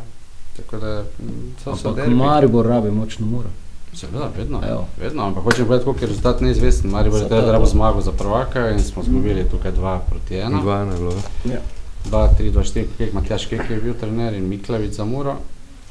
Tako 0.58 0.78
da 0.78 1.04
mm, 1.20 1.56
so 1.64 1.72
Ampak 1.72 1.96
derbi. 1.96 2.16
Maribor 2.16 2.66
rabi 2.66 2.92
močno 2.92 3.26
muro. 3.26 3.50
Seveda, 3.94 4.30
vedno, 4.38 4.62
Evo. 4.70 4.88
vedno, 5.00 5.24
ampak 5.24 5.44
hočem 5.44 5.66
povedati, 5.66 5.86
koliko 5.86 6.04
je 6.04 6.08
rezultat 6.08 6.42
neizvesten. 6.42 6.92
Maribor 6.92 7.22
je 7.22 7.30
to. 7.30 7.52
rabo 7.52 7.66
zmago 7.66 8.02
za 8.02 8.12
prvaka 8.12 8.70
in 8.70 8.80
smo 8.84 9.02
izgubili 9.02 9.50
tukaj 9.52 9.72
2 9.72 10.00
proti 10.10 10.36
1. 10.36 10.62
Dva 10.62 10.82
ena 10.82 10.94
je 10.94 11.00
bilo. 11.00 11.14
2, 12.12 12.28
3, 12.40 12.52
2, 12.52 12.60
4, 12.60 12.86
Kek, 12.98 13.14
Matjaš 13.14 13.46
Kek 13.46 13.70
je 13.70 13.82
bil 13.82 13.94
trener 13.94 14.34
in 14.34 14.48
Miklavic 14.50 14.94
za 14.94 15.06
Muro, 15.06 15.36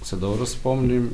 se 0.02 0.16
dobro 0.16 0.46
spomnim. 0.46 1.10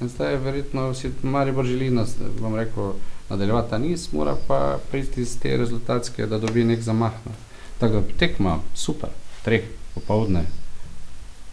In 0.00 0.08
zdaj 0.08 0.32
je 0.32 0.38
verjetno 0.38 0.94
si 0.94 1.10
Maribor 1.22 1.64
želi, 1.64 1.90
nas, 1.90 2.16
bom 2.40 2.56
rekel, 2.56 2.92
nadaljevati 3.30 3.70
ta 3.70 3.78
niz, 3.78 4.08
mora 4.12 4.36
pa 4.48 4.78
priti 4.90 5.22
iz 5.22 5.38
te 5.38 5.56
rezultatske, 5.56 6.26
da 6.26 6.38
dobi 6.38 6.64
nek 6.64 6.82
zamah. 6.82 7.12
ne. 7.26 7.32
Tako 7.78 7.94
da 7.94 8.18
tekma, 8.18 8.58
super, 8.74 9.08
treh 9.44 9.64
popovdne, 9.94 10.44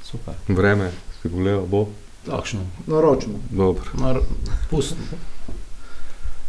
super. 0.03 0.33
Vreme, 0.47 0.91
si 1.21 1.29
pogledal, 1.29 1.65
bo 1.65 1.87
Takšno. 2.25 2.59
Naročno. 2.87 3.33
dobro. 3.49 3.83
Mar, 3.93 4.19
pustno. 4.69 4.97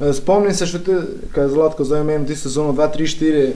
Eh, 0.00 0.12
Spomnim 0.12 0.54
se 0.54 0.66
še, 0.66 0.82
te, 0.84 0.98
kaj 1.32 1.44
je 1.44 1.52
Zlatko 1.54 1.84
zdaj 1.84 2.00
omenil, 2.00 2.26
ti 2.28 2.36
sezono 2.36 2.72
2-3-4, 2.72 3.52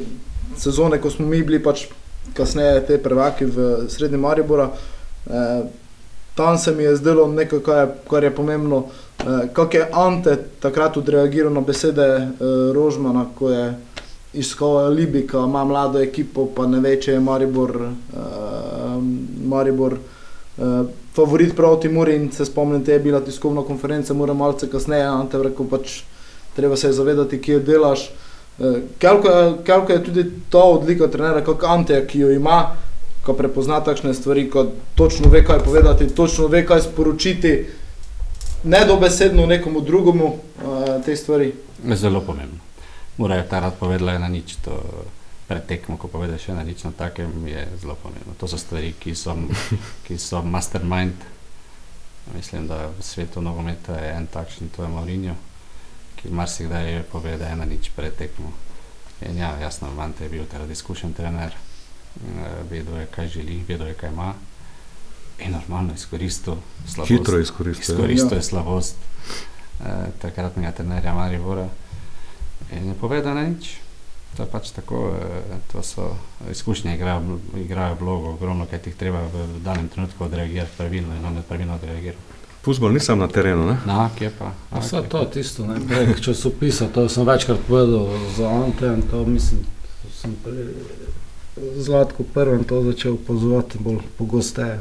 sezone, 0.56 1.00
ko 1.00 1.10
smo 1.10 1.26
mi 1.26 1.42
bili 1.42 1.62
pač 1.62 1.86
kasneje 2.34 2.86
te 2.86 2.98
prvaki 3.02 3.44
v 3.44 3.66
srednji 3.92 4.18
Maribora. 4.18 4.70
Eh, 5.26 5.66
tam 6.36 6.58
se 6.58 6.72
mi 6.72 6.82
je 6.82 6.96
zdelo 6.96 7.28
nekaj, 7.28 7.60
kar 7.60 7.78
je, 7.78 7.94
kar 8.10 8.24
je 8.24 8.34
pomembno, 8.34 8.84
eh, 9.18 9.48
kako 9.52 9.76
je 9.76 9.88
Ante 9.92 10.36
takrat 10.60 10.96
odreagiral 10.96 11.52
na 11.52 11.60
besede 11.60 12.06
eh, 12.06 12.32
Rožmana, 12.74 13.26
ko 13.38 13.50
je 13.50 13.74
iskal 14.36 14.78
alibi, 14.78 15.26
ko 15.26 15.44
ima 15.44 15.64
mlado 15.64 16.00
ekipo, 16.00 16.46
pa 16.54 16.66
ne 16.66 16.80
ve, 16.80 16.96
če 17.00 17.16
je 17.16 17.20
Maribor, 17.20 17.72
eh, 17.80 19.00
Maribor 19.48 19.96
eh, 19.96 20.82
favorit 21.16 21.56
proti 21.56 21.88
Muri 21.88 22.16
in 22.16 22.30
se 22.32 22.44
spomnim, 22.44 22.84
te 22.84 22.92
je 22.92 23.00
bila 23.00 23.20
tiskovna 23.20 23.62
konferenca, 23.64 24.14
mora 24.14 24.34
malce 24.34 24.68
kasneje, 24.70 25.08
Ante 25.08 25.40
rekel 25.42 25.68
pač, 25.70 26.02
treba 26.56 26.76
se 26.76 26.88
je 26.88 26.98
zavedati, 27.00 27.40
kje 27.40 27.60
delaš. 27.64 28.10
Eh, 28.58 28.82
Kelko 28.98 29.28
je, 29.28 29.96
je 29.96 30.02
tudi 30.04 30.24
to 30.50 30.62
odlika 30.76 31.08
trenera, 31.08 31.44
kot 31.44 31.64
Ante, 31.64 32.02
ki 32.06 32.20
jo 32.20 32.30
ima, 32.30 32.76
ko 33.26 33.34
prepozna 33.34 33.80
takšne 33.82 34.14
stvari, 34.14 34.46
ko 34.46 34.70
točno 34.94 35.26
ve, 35.28 35.42
kaj 35.44 35.64
povedati, 35.66 36.06
točno 36.14 36.46
ve, 36.46 36.62
kaj 36.66 36.86
sporočiti, 36.86 37.66
ne 38.64 38.84
dobesedno 38.86 39.46
nekomu 39.46 39.80
drugemu 39.80 40.26
uh, 40.26 40.38
te 41.04 41.16
stvari. 41.16 41.52
Zelo 41.94 42.20
pomembno. 42.20 42.62
Morajo 43.18 43.42
ta 43.50 43.60
rad 43.60 43.74
povedala 43.80 44.14
ena 44.14 44.28
nič, 44.28 44.56
to 44.62 44.78
pred 45.48 45.66
tekmo, 45.66 45.98
ko 45.98 46.06
povedeš 46.08 46.48
ena 46.54 46.62
nič 46.62 46.84
na 46.86 46.92
takem, 46.94 47.30
je 47.46 47.66
zelo 47.82 47.98
pomembno. 47.98 48.38
To 48.38 48.46
so 48.46 48.58
stvari, 48.58 48.94
ki 48.94 49.14
so, 49.14 49.34
ki 50.06 50.18
so 50.18 50.42
mastermind. 50.42 51.18
Mislim, 52.34 52.66
da 52.70 52.90
v 52.90 53.02
svetu 53.02 53.42
nogometa 53.42 53.98
je 53.98 54.14
en 54.14 54.26
takšen, 54.26 54.70
to 54.70 54.82
je 54.82 54.88
Mourinho, 54.90 55.34
ki 56.18 56.30
marsikdaj 56.30 57.02
pove, 57.10 57.38
da 57.38 57.50
je 57.50 57.58
ena 57.58 57.66
nič 57.66 57.90
pred 57.90 58.14
tekmo. 58.14 58.54
In 59.26 59.38
ja, 59.38 59.54
jasno, 59.62 59.90
Mante 59.96 60.24
je 60.24 60.30
bil 60.30 60.44
takrat 60.44 60.70
izkušen 60.70 61.14
trener, 61.14 61.54
eh, 61.54 61.65
vedel 62.70 62.96
je, 62.96 63.06
kaj 63.06 63.28
želi, 63.28 63.62
vedel 63.68 63.86
je, 63.86 63.94
kaj 63.94 64.10
ima. 64.10 64.34
In 65.38 65.52
normalno 65.52 65.94
izkoristil 65.94 66.54
slabost. 66.86 67.10
Hitro 67.10 67.38
izkoristil. 67.38 67.94
ja. 67.94 67.98
Izkoristil 67.98 68.38
je 68.38 68.42
slabost 68.42 68.96
eh, 69.80 69.84
takratnega 70.22 70.72
trenerja 70.72 71.14
Maribora 71.14 71.68
in 72.72 72.88
je 72.88 72.94
povedal 72.94 73.34
na 73.34 73.42
nič. 73.42 73.74
To 74.36 74.42
je 74.42 74.48
pač 74.48 74.70
tako, 74.70 75.12
eh, 75.12 75.42
to 75.72 75.82
so 75.82 76.16
izkušnje, 76.50 76.94
igrajo, 76.94 77.20
vl- 77.20 77.60
igrajo 77.60 77.96
vlogo 78.00 78.30
ogromno, 78.30 78.66
kaj 78.66 78.80
jih 78.86 78.96
treba 78.96 79.20
v 79.22 79.60
danem 79.60 79.88
trenutku 79.88 80.24
odreagirati 80.24 80.72
pravilno 80.76 81.14
in 81.16 81.24
on 81.24 81.36
je 81.36 81.42
pravilno 81.42 81.74
odreagiral. 81.74 82.20
Futbol 82.64 82.92
ni 82.92 83.00
sam 83.00 83.18
na 83.18 83.28
terenu, 83.28 83.66
ne? 83.66 83.76
Na, 83.86 84.10
kje 84.18 84.30
pa? 84.38 84.50
A 84.70 84.80
Vse 84.80 84.96
kje 84.96 85.08
to, 85.08 85.18
pa? 85.18 85.30
tisto, 85.30 85.66
ne, 85.66 85.76
prek 85.88 86.20
časopisa, 86.20 86.88
to 86.88 87.08
sem 87.08 87.26
večkrat 87.26 87.58
povedal 87.68 88.08
za 88.36 88.48
Ante 88.50 88.86
in 88.86 89.02
to 89.02 89.24
mislim, 89.24 89.60
to 90.02 90.08
sem 90.10 90.34
pri 90.44 90.64
Zlatku 91.76 92.24
prvem 92.24 92.64
to 92.64 92.82
začel 92.82 93.16
pozvati 93.16 93.78
bolj 93.78 93.98
pogosteje, 94.18 94.80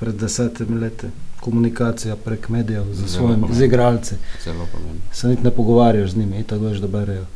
pred 0.00 0.14
desetimi 0.14 0.80
leti. 0.80 1.06
Komunikacija 1.40 2.16
prek 2.16 2.48
medijev 2.48 2.84
z 2.92 3.08
svojimi 3.08 3.46
z 3.52 3.62
igralci. 3.62 4.14
Zelo 4.44 4.66
pomembno. 4.72 5.00
Se 5.12 5.28
niti 5.28 5.42
ne 5.42 5.50
pogovarjaš 5.50 6.10
z 6.10 6.16
njimi, 6.16 6.42
tako 6.42 6.64
veš, 6.64 6.78
da 6.78 6.86
berejo. 6.88 7.26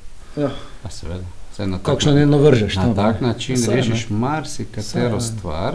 Pa 0.82 0.90
seveda. 0.90 1.24
Saj 1.56 1.66
na 1.66 1.76
tak 1.76 1.86
Kakšno 1.86 2.12
ne 2.12 2.26
navržeš 2.26 2.76
Na 2.76 2.82
tam. 2.82 2.94
tak 2.94 3.20
način 3.20 3.58
Saj, 3.58 3.76
rešiš 3.76 4.08
marsikatero 4.10 5.20
Saj, 5.20 5.28
stvar, 5.28 5.74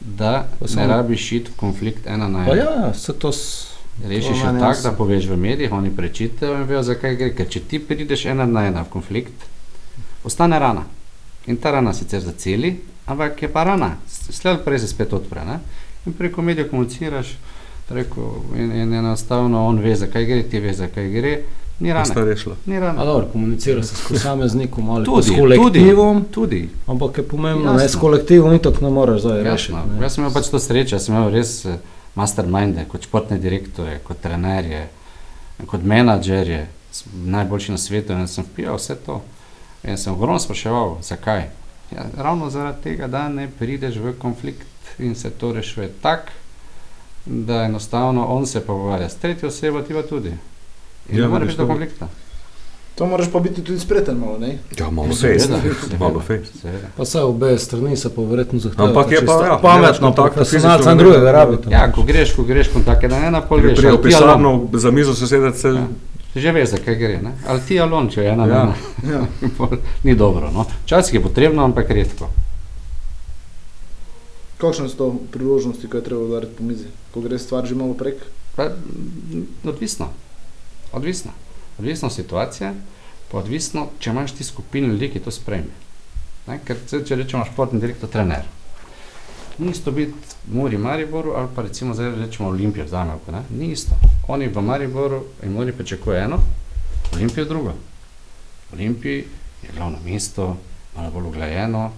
da 0.00 0.46
Pa 0.58 0.66
ne 0.76 0.86
rabiš 0.86 1.32
iti 1.32 1.50
v 1.50 1.56
konflikt 1.56 2.06
ena 2.06 2.28
na 2.28 2.44
Pa 2.46 2.52
ena. 2.52 2.62
ja, 2.62 2.94
se 2.94 3.12
to 3.12 3.32
s, 3.32 3.66
Rešiš 4.04 4.38
jo 4.38 4.60
tako, 4.60 4.82
da 4.82 4.92
poveš 4.92 5.26
v 5.26 5.36
medijih, 5.36 5.72
oni 5.72 5.90
prečitajo 5.96 6.54
in 6.54 6.62
vejo, 6.62 6.82
zakaj 6.82 7.16
gre. 7.16 7.34
Ker 7.34 7.48
če 7.48 7.60
ti 7.60 7.78
prideš 7.78 8.26
ena 8.26 8.46
na 8.46 8.66
ena 8.66 8.82
v 8.82 8.88
konflikt, 8.88 9.34
ostane 10.24 10.58
rana. 10.58 10.84
In 11.48 11.56
ta 11.56 11.70
rana 11.70 11.92
sicer 11.92 12.20
zaceli, 12.20 12.74
ampak 13.06 13.42
je 13.42 13.48
pa 13.48 13.64
rana. 13.64 13.96
Slej 14.08 14.52
ali 14.52 14.64
prej 14.64 14.78
se 14.78 14.88
spet 14.88 15.12
odpre. 15.12 15.40
Ne? 15.42 15.58
In 16.06 16.12
preko 16.12 16.42
medijev 16.42 16.68
komuniciraš, 16.70 17.36
preko, 17.88 18.26
in, 18.54 18.72
in 18.74 18.94
enostavno 18.94 19.62
on 19.62 19.78
ve, 19.78 19.96
zakaj 19.96 20.24
gre, 20.24 20.42
ti 20.42 20.60
ve, 20.60 20.72
zakaj 20.74 21.08
gre. 21.10 21.38
Ni 21.80 21.92
rešila. 21.92 22.56
Ni 22.66 22.76
a 22.76 22.80
rana. 22.80 23.04
dobro, 23.04 23.28
komunicira 23.32 23.82
se 23.82 23.94
s 23.96 24.08
posameznikom 24.08 24.90
ali 24.90 25.04
Tudi, 25.04 25.22
s 25.24 25.30
kolektivom, 25.30 26.24
Tudi. 26.24 26.68
ampak 26.86 27.18
je 27.18 27.24
pomembno, 27.24 27.72
ne, 27.72 27.88
s 27.88 27.96
kolektivom 27.96 28.54
itak 28.54 28.80
ne 28.80 28.90
moreš 28.90 29.20
zdaj 29.20 29.42
rešiti. 29.42 29.72
Ne. 29.74 30.02
Jaz 30.02 30.12
sem 30.12 30.24
imel 30.24 30.34
pač 30.34 30.48
to 30.48 30.58
srečo, 30.58 30.98
sem 30.98 31.14
imel 31.14 31.30
res 31.30 31.64
eh, 31.64 31.78
masterminde, 32.14 32.84
kot 32.84 33.02
športne 33.02 33.38
direktore, 33.38 34.00
kot 34.00 34.18
trenerje, 34.18 34.88
kot 35.66 35.82
menadžerje, 35.82 36.64
s- 36.92 37.04
najboljši 37.14 37.72
na 37.72 37.78
svetu 37.78 38.12
in 38.12 38.26
sem 38.28 38.44
vpijal 38.44 38.76
vse 38.76 38.96
to. 38.96 39.20
In 39.82 39.96
sem 39.96 40.12
ogromno 40.12 40.38
spraševal, 40.38 40.96
zakaj. 41.02 41.42
Ja, 41.90 42.04
ravno 42.16 42.50
zaradi 42.50 42.82
tega, 42.82 43.06
da 43.08 43.28
ne 43.28 43.48
prideš 43.50 43.96
v 43.96 44.12
konflikt 44.14 44.66
in 44.98 45.14
se 45.14 45.30
to 45.30 45.52
rešuje 45.52 45.88
tako, 46.02 46.32
da 47.26 47.62
enostavno 47.62 48.26
on 48.26 48.46
se 48.46 48.60
pogovarja 48.60 49.08
s 49.08 49.16
tretjo 49.16 49.48
osebo, 49.48 49.82
ti 49.82 49.94
pa 49.94 50.02
tudi. 50.04 50.28
In 50.28 50.36
Ja, 51.08 51.14
ja, 51.14 51.20
ne 51.20 51.28
more 51.28 51.40
vidiš, 51.40 51.48
biti 51.48 51.58
do 51.58 51.64
to- 51.64 51.68
konflikta. 51.70 52.08
To 52.94 53.06
moraš 53.06 53.26
pa 53.32 53.40
biti 53.40 53.62
tudi 53.62 53.78
spreten 53.78 54.16
malo, 54.16 54.38
ne? 54.38 54.58
Ja, 54.78 54.90
malo 54.90 55.08
fejst. 55.10 55.46
seveda, 55.46 55.58
Malo 56.00 56.20
fejst. 56.20 56.52
seveda. 56.58 56.86
Pa 56.96 57.02
vse 57.02 57.20
obe 57.20 57.58
strani 57.58 57.96
se 57.96 58.10
pa 58.10 58.22
verjetno 58.22 58.58
zahtevajo. 58.58 58.88
Ampak 58.88 59.12
je 59.12 59.20
pa, 59.22 59.32
ja, 59.44 59.58
pametno, 59.58 60.06
kontakta, 60.06 60.34
profesionalca 60.34 60.76
fizično 60.76 60.90
in 60.92 60.96
ne- 60.96 61.02
drugega 61.04 61.32
rabite. 61.32 61.70
Ja, 61.70 61.92
ko 61.92 62.02
greš, 62.02 62.32
ko 62.32 62.42
greš 62.44 62.68
kontakt, 62.68 63.04
da 63.04 63.16
ena 63.18 63.40
pol 63.42 63.58
veš, 63.58 63.76
Prije 63.76 63.88
ali 63.88 63.98
v 63.98 64.02
ti 64.02 64.14
ali 64.14 64.24
on. 64.24 64.28
pisarno 64.28 64.68
za 64.74 64.90
mizo 64.90 65.14
se 65.14 65.26
sedeti, 65.26 65.58
se 65.58 65.68
Ja. 65.68 65.86
Že 66.38 66.52
veš, 66.54 66.68
zakaj 66.76 66.94
gre. 66.94 67.18
Ne? 67.22 67.32
Ali 67.46 67.60
ti 67.66 67.80
ali 67.80 67.92
on, 67.92 68.10
če 68.10 68.22
je 68.22 68.32
ena 68.32 68.46
Ja. 68.46 68.54
ja. 68.54 68.74
ena. 69.04 69.26
Ja. 69.58 69.78
Ni 70.04 70.14
dobro. 70.14 70.50
No? 70.54 70.66
Včasih 70.84 71.18
je 71.18 71.22
potrebno, 71.22 71.64
ampak 71.64 71.90
redko. 71.90 72.30
Kakšne 74.58 74.88
so 74.90 75.14
priložnosti, 75.30 75.86
ko 75.86 75.98
je 75.98 76.04
treba 76.04 76.22
udariti 76.22 76.58
po 76.58 76.66
mizi, 76.66 76.90
ko 77.14 77.22
gre 77.22 77.38
stvar 77.38 77.66
že 77.66 77.78
malo 77.78 77.94
prek? 77.94 78.18
Pa, 78.58 78.74
mm, 78.74 79.70
odvisno. 79.70 80.10
Odvisno. 80.92 81.30
Odvisno 81.78 82.10
situacija, 82.10 82.74
pa 83.30 83.38
odvisno, 83.38 83.86
če 83.98 84.10
imaš 84.10 84.34
ti 84.34 84.44
skupino 84.44 84.88
ljudi, 84.90 85.12
ki 85.14 85.22
to. 85.22 85.30
Ne? 86.48 86.58
Ker 86.66 86.80
če 87.06 87.20
rečemo 87.20 87.46
športni 87.46 87.78
direktor, 87.80 88.10
trener. 88.10 88.48
Ni 89.58 89.70
isto 89.70 89.90
biti 89.90 90.12
v 90.46 90.54
Muri 90.54 90.78
Mariboru 90.78 91.32
ali 91.36 91.48
pa 91.56 91.62
recimo 91.62 91.94
zdaj 91.94 92.14
rečemo 92.20 92.48
Olimpijo, 92.48 92.84
vzamemo, 92.84 93.20
ne? 93.32 93.42
ni 93.50 93.72
isto. 93.72 93.94
Oni 94.28 94.48
v 94.48 94.62
Mariboru 94.62 95.24
in 95.42 95.52
Muri 95.52 95.72
pričakujejo 95.72 96.24
eno, 96.24 96.38
Olimpijo 97.14 97.44
drugo. 97.44 97.72
V 98.70 98.74
Olimpiji 98.74 99.24
je 99.62 99.68
glavno 99.76 99.98
mesto, 100.04 100.56
malo 100.96 101.10
bolj 101.10 101.26
uglajeno, 101.26 101.90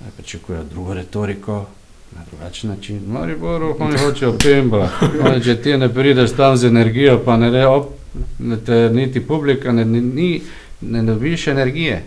eh, 0.00 0.04
pričakujejo 0.16 0.64
drugo 0.64 0.94
retoriko, 0.94 1.66
na 2.12 2.22
drugačen 2.30 2.70
način. 2.70 2.98
V 2.98 3.12
Mariboru 3.12 3.76
oni 3.78 3.98
hočejo 3.98 4.38
pemba, 4.38 4.88
oni, 5.26 5.44
če 5.44 5.56
ti 5.62 5.76
ne 5.76 5.88
prideš 5.94 6.36
tam 6.36 6.56
z 6.56 6.66
energijo, 6.66 7.18
pa 7.24 7.36
ne, 7.36 7.50
re, 7.50 7.66
op, 7.66 7.90
ne 8.38 8.56
te 8.56 8.90
niti 8.92 9.20
publika, 9.20 9.72
ne, 9.72 9.84
ne, 9.84 10.00
ni, 10.00 10.42
ne 10.80 11.02
dobiš 11.02 11.46
energije. 11.46 12.02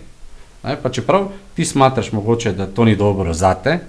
Ne, 0.64 0.78
pa 0.84 0.90
čeprav 0.90 1.30
ti 1.56 1.66
smatraš 1.66 2.12
mogoče, 2.12 2.52
da 2.54 2.68
to 2.68 2.86
ni 2.86 2.96
dobro 2.96 3.34
za 3.34 3.54
te, 3.54 3.80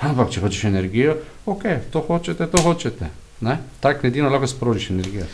ampak 0.00 0.30
če 0.32 0.40
hočeš 0.40 0.64
energijo, 0.70 1.16
ok, 1.46 1.64
to 1.92 2.04
hočete, 2.06 2.46
to 2.50 2.62
hočete. 2.64 3.10
Ne? 3.40 3.56
Tak 3.80 4.04
edino 4.04 4.28
lahko 4.28 4.46
sprožiš 4.46 4.90
energijo. 4.90 5.24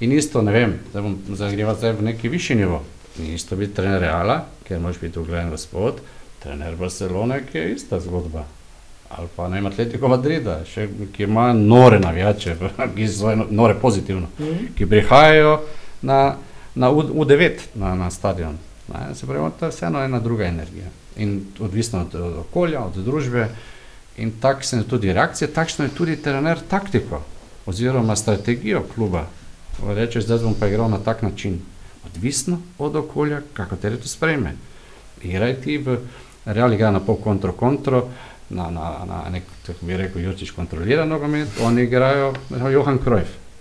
In 0.00 0.12
isto, 0.12 0.42
ne 0.42 0.52
vem, 0.52 0.78
zdaj 0.90 1.02
bom 1.02 1.36
zagreval 1.36 1.76
zdaj 1.76 1.92
v 1.92 2.08
neki 2.10 2.28
višji 2.28 2.56
nivo. 2.56 2.82
Ni 3.18 3.34
isto 3.34 3.56
biti 3.56 3.74
trener 3.76 4.00
Reala, 4.00 4.46
ker 4.64 4.80
moraš 4.80 4.98
biti 5.00 5.20
uglajen 5.20 5.50
gospod, 5.52 6.00
trener 6.42 6.76
Barcelone, 6.76 7.42
ki 7.46 7.58
je 7.58 7.74
ista 7.74 8.00
zgodba. 8.00 8.46
Ali 9.12 9.28
pa 9.36 9.48
ne 9.48 9.60
vem, 9.60 9.68
Atletico 9.68 10.08
Madrida, 10.08 10.62
še, 10.64 10.88
ki 11.12 11.26
ima 11.28 11.52
nore 11.52 12.00
navijače, 12.00 12.56
ki 12.96 13.08
so 13.08 13.34
nore 13.50 13.76
pozitivno, 13.80 14.30
ki 14.76 14.88
prihajajo 14.88 15.58
na, 16.02 16.36
na 16.74 16.90
U, 16.90 17.02
U9 17.02 17.68
na, 17.74 17.94
na 17.94 18.10
stadion. 18.10 18.56
Ne, 18.88 19.14
se 19.14 19.26
pravi, 19.26 19.50
to 19.60 19.68
je 19.68 19.76
vseeno 19.76 20.00
ena 20.02 20.20
druga 20.20 20.48
energija. 20.48 20.88
In 21.16 21.40
odvisno 21.60 22.00
od, 22.00 22.14
od 22.14 22.38
okolja, 22.46 22.80
od 22.80 22.96
družbe. 23.04 23.48
In 24.16 24.32
takšne 24.40 24.82
so 24.82 24.88
tudi 24.88 25.12
reakcije, 25.12 25.48
takšno 25.48 25.84
je 25.84 25.94
tudi 25.96 26.16
trener 26.16 26.58
taktiko 26.68 27.22
oziroma 27.66 28.16
strategijo 28.16 28.82
kluba. 28.94 29.26
Rečeš, 29.86 30.24
zdaj 30.24 30.38
bom 30.38 30.54
pa 30.54 30.68
igral 30.68 30.90
na 30.90 30.98
tak 30.98 31.22
način. 31.22 31.60
Odvisno 32.06 32.58
od 32.78 32.96
okolja, 32.96 33.40
kako 33.52 33.76
te 33.76 33.96
to 33.96 34.08
sprejme. 34.08 34.54
Igraj 35.22 35.54
ti 35.54 35.78
v 35.78 35.96
reali 36.44 36.74
igra 36.74 36.90
na 36.90 37.00
pol 37.00 37.16
kontro 37.16 37.52
kontro, 37.52 38.08
na, 38.50 38.70
na, 38.70 39.04
na 39.06 39.30
nek, 39.30 39.42
tako 39.66 39.86
bi 39.86 39.96
rekel, 39.96 40.22
Jurčič 40.22 40.50
kontrolira 40.50 41.04
nogomet, 41.04 41.48
oni 41.62 41.82
igrajo 41.82 42.34
recimo, 42.50 42.68
Johan. 42.68 42.98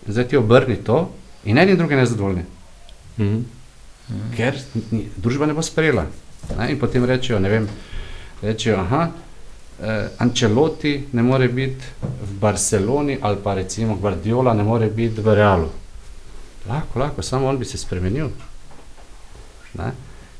In 0.07 0.13
zdaj 0.13 0.27
ti 0.27 0.37
obrni 0.37 0.75
to 0.75 1.11
in 1.45 1.57
eni 1.57 1.71
in 1.71 1.77
drugi 1.77 1.95
nezadovoljni 1.95 2.43
Mhm. 3.17 3.41
ker 4.35 4.55
ni, 4.91 5.09
družba 5.17 5.45
ne 5.45 5.53
bo 5.53 5.61
sprejela. 5.61 6.05
Ne? 6.57 6.71
In 6.71 6.79
potem 6.79 7.05
rečejo, 7.05 7.39
ne 7.39 7.49
vem, 7.49 7.67
rečejo, 8.41 8.79
aha, 8.79 9.11
eh, 9.81 10.09
Ancelotti 10.17 11.07
ne 11.11 11.21
more 11.21 11.47
biti 11.47 11.85
v 12.01 12.39
Barceloni 12.39 13.17
ali 13.21 13.37
pa 13.43 13.53
recimo 13.53 13.95
Guardiola 13.95 14.53
ne 14.53 14.63
more 14.63 14.87
biti 14.87 15.21
v 15.21 15.33
Realu. 15.35 15.69
Lahko, 16.67 16.99
lahko, 16.99 17.21
samo 17.21 17.47
on 17.47 17.57
bi 17.57 17.65
se 17.65 17.77
spremenil. 17.77 18.29
Ne? 19.73 19.91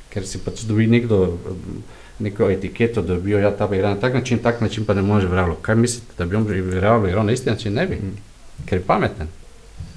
Ker 0.10 0.28
si 0.28 0.38
pač 0.44 0.66
dobi 0.68 0.88
nekdo 0.88 1.38
neko 2.22 2.50
etiketo, 2.50 3.02
da 3.02 3.16
bi 3.16 3.32
jo 3.32 3.40
ja, 3.40 3.52
ta 3.52 3.68
pa 3.68 3.76
igral 3.76 3.96
na 3.96 4.00
tak 4.00 4.14
način, 4.14 4.40
tak 4.40 4.62
način 4.62 4.86
pa 4.86 4.94
ne 4.94 5.02
more 5.02 5.26
vralo. 5.26 5.56
Kaj 5.62 5.76
mislite, 5.76 6.14
da 6.18 6.26
bi 6.26 6.36
on 6.36 6.46
igral, 6.56 7.08
igral 7.08 7.26
na 7.26 7.32
isti 7.32 7.50
način? 7.50 7.74
Ne 7.74 7.88
bi, 7.88 7.98
ker 8.66 8.78
je 8.78 8.86
pameten. 8.86 9.28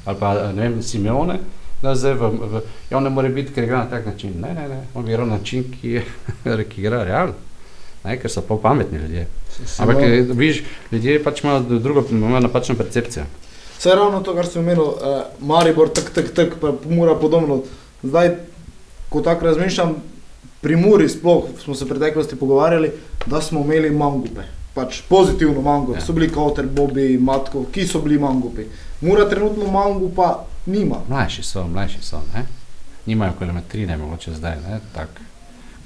Ali 0.05 0.19
pa, 0.21 0.53
ne 0.53 0.63
vem, 0.63 0.83
Simeone, 0.83 1.39
da 1.83 1.95
zdaj 1.95 2.15
v, 2.15 2.29
v, 2.29 2.61
ja, 2.91 2.97
on 2.97 3.05
ne 3.05 3.11
more 3.11 3.29
biti, 3.29 3.53
ker 3.53 3.65
igra 3.65 3.85
na 3.85 3.91
tak 3.91 4.07
način. 4.07 4.33
Ne, 4.41 4.55
ne, 4.55 4.69
ne, 4.69 4.81
on 4.95 5.05
bi 5.05 5.13
igral 5.13 5.29
na 5.29 5.37
način, 5.37 5.65
ki, 5.73 5.91
je, 5.91 6.05
ki 6.71 6.81
igra 6.81 7.05
real. 7.05 7.35
Ne, 8.05 8.19
ker 8.21 8.31
so 8.31 8.43
pa 8.45 8.57
pametni 8.63 8.99
ljudje. 8.99 9.27
Ampak, 9.79 9.97
eh, 9.97 10.27
vidiš, 10.29 10.63
ljudje 10.93 11.23
pač 11.25 11.43
imajo 11.45 11.61
drugo, 11.61 12.05
imajo 12.11 12.41
napačno 12.41 12.75
percepcijo. 12.75 13.25
Vse 13.79 13.95
ravno 13.95 14.21
to, 14.21 14.35
kar 14.35 14.47
sem 14.47 14.63
omenil, 14.63 14.83
uh, 14.83 15.23
Maribor, 15.41 15.89
tak, 15.93 16.11
tak, 16.15 16.31
tak, 16.35 16.55
pa 16.61 16.73
mora 16.89 17.15
podobno. 17.15 17.63
Zdaj, 18.03 18.31
ko 19.09 19.21
tako 19.21 19.47
razmišljam, 19.47 19.95
pri 20.61 20.77
Muri 20.77 21.09
sploh 21.09 21.45
smo 21.65 21.75
se 21.75 21.85
v 21.85 21.89
preteklosti 21.89 22.37
pogovarjali, 22.37 22.93
da 23.27 23.41
smo 23.41 23.61
imeli 23.61 23.91
mangupe. 23.91 24.47
Pač 24.75 25.03
pozitivno 25.09 25.61
mangupe. 25.61 25.99
Ja. 25.99 26.05
So 26.07 26.13
bili 26.13 26.31
Kauter, 26.33 26.67
Bobi, 26.67 27.19
Matko, 27.19 27.67
ki 27.73 27.87
so 27.87 28.01
bili 28.01 28.19
mangupi. 28.19 28.65
Mura 29.01 29.29
trenutno 29.29 29.71
mangupa 29.71 30.47
nima. 30.67 31.03
Mlajši 31.09 31.43
so, 31.43 31.67
mlajši 31.69 32.03
so, 32.03 32.23
ne? 32.35 32.47
Nimajo 33.07 33.33
kilometrine, 33.39 33.97
mogoče 33.97 34.35
zdaj, 34.35 34.57
ne, 34.69 34.81
tako, 34.95 35.29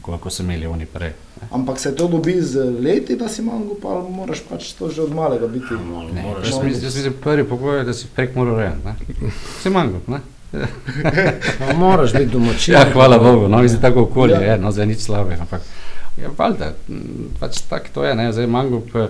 koliko 0.03 0.31
so 0.31 0.43
imeli 0.43 0.67
oni 0.67 0.87
prej. 0.87 1.13
Ampak 1.51 1.81
se 1.81 1.95
to 1.97 2.09
dobi 2.09 2.43
z 2.43 2.65
leti, 2.81 3.17
da 3.17 3.29
si 3.29 3.43
mangup, 3.43 3.85
ali 3.85 4.11
moraš 4.11 4.43
pač 4.51 4.73
to 4.73 4.89
že 4.89 5.03
od 5.03 5.15
malega 5.15 5.47
biti. 5.47 5.75
Ne, 6.15 6.25
jaz 6.45 6.63
mislim, 6.65 6.85
jaz 6.85 6.97
mislim, 6.97 7.15
prvi 7.21 7.45
pogoj 7.45 7.79
je, 7.79 7.85
da 7.85 7.95
si 7.95 8.07
prek 8.17 8.35
mora 8.35 8.53
urejen, 8.53 8.81
ne? 8.85 8.95
Si 9.63 9.71
mangup, 9.71 10.09
ne? 10.09 10.21
No, 11.61 11.77
moraš 11.77 12.13
biti 12.13 12.33
domačin. 12.33 12.75
Ja, 12.75 12.87
hvala 12.93 13.19
Bogu, 13.19 13.49
no, 13.49 13.69
zdaj 13.69 13.81
tako 13.81 14.03
okolje 14.03 14.33
ja. 14.33 14.41
je, 14.41 14.59
no, 14.59 14.73
zdaj 14.73 14.87
nič 14.87 15.01
slabega, 15.05 15.43
ampak 15.43 15.63
ja, 16.17 16.31
valjda, 16.39 16.73
pač 17.41 17.61
tako 17.69 17.93
to 17.95 18.05
je, 18.05 18.15
ne, 18.15 18.33
zdaj 18.33 18.47
mangup, 18.47 18.95
eh, 18.97 19.09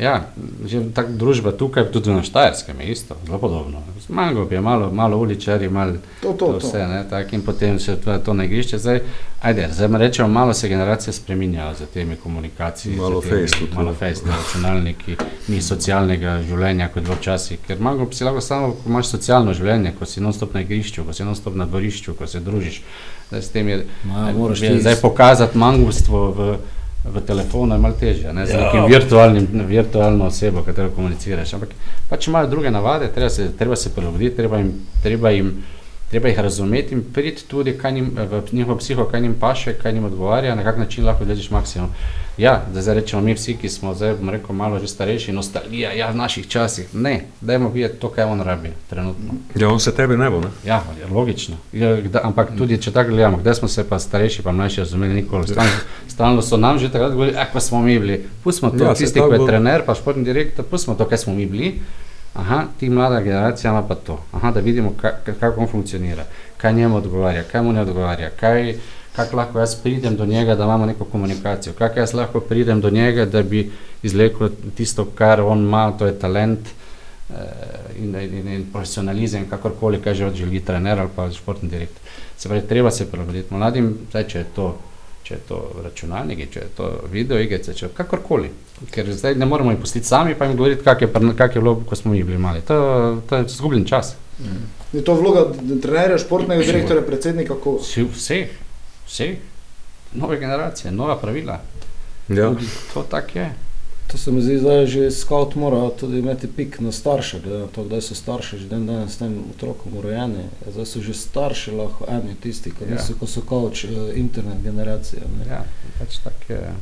ja, 0.00 0.24
že 0.64 0.80
tako 0.94 1.12
družba 1.12 1.52
tukaj, 1.52 1.84
tudi 1.84 2.10
na 2.10 2.22
Štajerskem 2.22 2.80
je 2.80 2.86
isto, 2.86 3.16
zelo 3.26 3.38
podobno. 3.38 3.82
Mangup 4.08 4.52
je 4.52 4.60
malo, 4.60 4.90
malo 4.90 5.16
uličari, 5.16 5.68
malo 5.68 5.92
To, 6.20 6.32
to, 6.32 6.46
to 6.46 6.52
to. 6.52 6.58
vse, 6.58 6.86
ne, 6.86 7.04
tak, 7.10 7.32
in 7.32 7.42
potem 7.42 7.78
še 7.78 7.96
to, 7.96 8.18
to 8.18 8.32
na 8.32 8.44
igrišče. 8.44 8.78
Zdaj, 8.78 9.00
ajde, 9.42 9.68
zdaj 9.72 9.88
rečemo, 9.98 10.28
malo 10.28 10.54
se 10.54 10.68
generacije 10.68 11.12
spreminjajo 11.12 11.74
za 11.74 11.86
temi 11.86 12.16
komunikacijami. 12.16 12.96
Malo 12.96 13.20
za 13.20 13.28
temi- 13.28 13.40
face 13.40 13.58
tudi, 13.58 13.74
Malo 13.74 13.88
no. 13.88 13.94
face, 13.94 14.22
ne, 14.26 14.32
računalniki, 14.32 15.16
ni 15.48 15.62
socialnega 15.62 16.42
življenja 16.42 16.88
kot 16.88 17.02
bilo 17.02 17.14
včasih. 17.14 17.58
Ker 17.66 17.80
mango 17.80 18.08
si 18.12 18.24
lahko 18.24 18.40
samo, 18.40 18.72
ko 18.72 18.88
imaš 18.88 19.06
socialno 19.08 19.54
življenje, 19.54 19.92
ko 19.98 20.06
si 20.06 20.20
non-stop 20.20 20.54
na 20.54 20.60
igrišču, 20.60 21.04
ko 21.04 21.12
si 21.12 21.24
non-stop 21.24 21.54
na 21.54 21.66
dvorišču, 21.66 22.14
ko 22.14 22.26
se 22.26 22.40
družiš. 22.40 22.82
Zdaj, 23.28 23.42
s 23.42 23.48
tem 23.48 23.68
je, 23.68 23.86
Ma, 24.04 24.32
moraš 24.32 24.62
je 24.62 24.74
ti 24.74 24.80
zdaj 24.80 24.96
pokazati 24.96 25.58
mangovstvo 25.58 26.30
v, 26.30 26.56
v 27.04 27.20
telefonu 27.26 27.74
je 27.74 27.80
malo 27.80 27.94
težje, 28.00 28.32
ne, 28.32 28.46
z 28.46 28.50
Ja. 28.50 28.60
nekim 28.60 28.86
virtualnim, 28.86 29.48
virtualno 29.66 30.26
osebo, 30.26 30.62
katero 30.62 30.90
komuniciraš. 30.90 31.54
Ampak 31.54 31.68
pač 32.08 32.28
imajo 32.28 32.46
druge 32.46 32.70
navade, 32.70 33.08
treba 33.14 33.30
se, 33.30 33.50
treba 33.58 33.76
se 33.76 33.94
prilagoditi, 33.94 34.36
treba 34.36 34.58
jim, 34.58 34.72
treba 35.02 35.30
jim 35.30 35.64
Treba 36.12 36.28
jih 36.28 36.38
razumeti 36.38 36.94
in 36.94 37.04
priti 37.12 37.44
tudi 37.48 37.78
njim, 37.92 38.10
v 38.30 38.42
njihovo 38.52 38.76
psiho, 38.78 39.04
kaj 39.04 39.20
jim 39.20 39.34
paše, 39.40 39.72
kaj 39.72 39.92
jim 39.92 40.04
odgovarja, 40.04 40.54
na 40.54 40.64
kak 40.64 40.78
način 40.78 41.06
lahko 41.06 41.24
dožiš 41.24 41.50
maksimum. 41.50 41.88
Ja, 42.38 42.62
da 42.74 42.82
zdaj 42.82 42.94
rečemo 42.94 43.22
mi 43.22 43.34
vsi, 43.34 43.56
ki 43.56 43.68
smo 43.68 43.94
zdaj, 43.94 44.14
bom 44.20 44.30
rekel, 44.30 44.56
malo 44.56 44.78
že 44.78 44.88
starejši, 44.88 45.32
nostalgija, 45.32 45.92
ja, 45.92 46.10
v 46.10 46.16
naših 46.16 46.48
časih. 46.48 46.88
Ne, 46.94 47.24
dajmo 47.40 47.68
videti 47.68 47.96
to, 47.96 48.08
kaj 48.08 48.24
on 48.24 48.40
rabi 48.40 48.70
trenutno. 48.90 49.34
Ja, 49.56 49.68
on 49.68 49.80
se 49.80 49.94
tebi 49.94 50.16
ne 50.16 50.30
bo, 50.30 50.40
ne? 50.40 50.52
Ja, 50.64 50.82
je 51.00 51.06
logično. 51.14 51.56
Ja, 51.72 51.96
kda, 51.96 52.20
ampak 52.24 52.52
tudi, 52.58 52.76
če 52.80 52.92
tako 52.92 53.10
gledamo, 53.10 53.40
kdaj 53.40 53.54
smo 53.54 53.68
se 53.68 53.88
pa 53.88 53.98
starejši, 53.98 54.42
pa 54.42 54.52
mlajši 54.52 54.80
razumeli 54.80 55.14
nikoli. 55.14 55.48
Stalno, 55.48 55.70
stalno 56.08 56.42
so 56.42 56.56
nam 56.56 56.78
že 56.78 56.92
takrat 56.92 57.12
govorili, 57.12 57.36
eh, 57.36 57.48
pa 57.52 57.60
smo 57.60 57.82
mi 57.82 57.98
bili. 57.98 58.20
Pustimo 58.44 58.70
to, 58.70 58.84
Ja, 58.84 58.88
ja, 58.88 58.94
tisti, 58.94 59.20
ki 59.20 59.32
je 59.32 59.38
bo. 59.38 59.46
trener, 59.46 59.84
pa 59.86 59.94
športni 59.94 60.24
direktor, 60.24 60.64
pustimo 60.64 60.96
to, 60.96 61.08
kaj 61.08 61.18
smo 61.18 61.34
mi 61.34 61.46
bili. 61.46 61.80
Aha, 62.34 62.64
ti 62.80 62.88
mlada 62.90 63.20
generacija 63.20 63.70
ima 63.70 63.82
pa 63.82 63.94
to. 63.94 64.18
Aha, 64.32 64.50
da 64.50 64.60
vidimo, 64.60 64.92
ka- 65.02 65.16
ka- 65.26 65.34
kako 65.40 65.60
on 65.60 65.68
funkcionira, 65.68 66.24
kaj 66.56 66.72
njemu 66.72 66.96
odgovarja, 66.96 67.42
kaj 67.42 67.62
mu 67.62 67.72
ne 67.72 67.80
odgovarja, 67.80 68.30
kako 69.16 69.36
lahko 69.36 69.58
jaz 69.58 69.74
pridem 69.74 70.16
do 70.16 70.26
njega, 70.26 70.54
da 70.54 70.64
imamo 70.64 70.86
neko 70.86 71.04
komunikacijo, 71.04 71.72
kako 71.72 72.00
jaz 72.00 72.14
lahko 72.14 72.40
pridem 72.40 72.80
do 72.80 72.90
njega, 72.90 73.24
da 73.24 73.42
bi 73.42 73.70
izvlekel 74.02 74.48
tisto, 74.74 75.04
kar 75.04 75.40
on 75.40 75.58
ima, 75.58 75.92
to 75.98 76.06
je 76.06 76.18
talent 76.18 76.58
eh, 77.30 77.34
in, 77.98 78.14
in, 78.14 78.48
in 78.48 78.66
profesionalizem, 78.72 79.44
kakorkoli, 79.50 80.00
kaj 80.00 80.14
že 80.14 80.26
od 80.26 80.34
želi 80.34 80.60
trener 80.60 81.00
ali 81.00 81.08
pa 81.16 81.30
športni 81.30 81.68
direktor. 81.68 82.02
Se 82.36 82.48
pravi, 82.48 82.68
treba 82.68 82.90
se 82.90 83.10
prilagoditi 83.10 83.54
mladim, 83.54 83.98
zdaj, 84.10 84.24
če 84.28 84.38
je 84.38 84.44
to. 84.56 84.78
Če 85.22 85.34
je 85.34 85.40
to 85.40 85.56
računalniki, 85.84 86.46
če 86.46 86.60
je 86.60 86.68
to 86.76 86.86
video 87.06 87.38
igrice, 87.38 87.74
če 87.74 87.88
kakorkoli. 87.90 88.50
Ker 88.90 89.06
zdaj 89.12 89.34
ne 89.34 89.46
moremo 89.46 89.70
jih 89.70 89.78
pustiti 89.78 90.06
sami, 90.06 90.34
pa 90.34 90.44
jim 90.44 90.56
govoriti, 90.56 90.82
kak 90.82 91.00
je, 91.00 91.08
kak 91.36 91.54
je 91.54 91.60
bilo, 91.60 91.76
ko 91.80 91.96
smo 91.96 92.10
mi 92.10 92.22
bili 92.22 92.38
mali. 92.38 92.60
To, 92.62 92.78
to 93.22 93.36
je 93.36 93.48
zgubljen 93.48 93.84
čas. 93.84 94.16
Je 94.92 95.00
to 95.00 95.14
vloga 95.14 95.44
trenerja, 95.78 96.18
športnega 96.18 96.62
direktorja, 96.62 97.02
predsednika, 97.02 97.54
ko 97.56 97.76
Vsi- 97.78 98.08
Vseh, 98.10 98.50
vseh, 99.06 99.36
nove 100.12 100.38
generacije, 100.38 100.90
nova 100.92 101.16
pravila. 101.16 101.60
Ja. 102.28 102.50
To 102.94 103.02
tako 103.04 103.38
je. 103.38 103.52
To 104.12 104.18
se 104.18 104.30
mi 104.30 104.42
zdi, 104.42 104.60
da 104.60 104.72
je 104.72 104.86
že 104.86 105.10
scout 105.10 105.54
mora 105.54 105.90
tudi 105.90 106.18
imeti 106.18 106.46
pik 106.46 106.80
na 106.80 106.92
starše, 106.92 107.40
glede 107.40 107.58
na 107.58 107.66
to, 107.66 107.84
kdaj 107.84 108.00
so 108.02 108.14
starši 108.14 108.58
že 108.58 108.68
dan 108.68 108.86
danes 108.86 109.12
s 109.12 109.16
tem 109.16 109.38
otrokom 109.50 109.92
rojeni. 110.02 110.44
Zdaj 110.68 110.86
so 110.86 111.00
že 111.00 111.14
starši 111.14 111.70
lahko 111.72 112.04
eni 112.08 112.34
tisti, 112.36 112.70
ki 112.70 112.84
Ja. 112.84 112.90
niso, 112.94 113.14
ko 113.20 113.26
so 113.26 113.40
kavč, 113.40 113.84
internet 114.14 114.60
generacija. 114.62 115.22
Ne. 115.38 115.48
Ja, 115.48 115.64
pač 115.98 116.18
tako 116.24 116.52
je. 116.52 116.74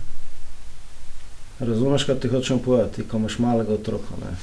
Razumeš, 1.61 2.05
kaj 2.05 2.19
ti 2.21 2.29
hočem 2.29 2.59
povedati, 2.59 3.07
ko 3.07 3.17
imaš 3.17 3.39
malega 3.39 3.73
otroka. 3.79 4.19
Ne. 4.21 4.35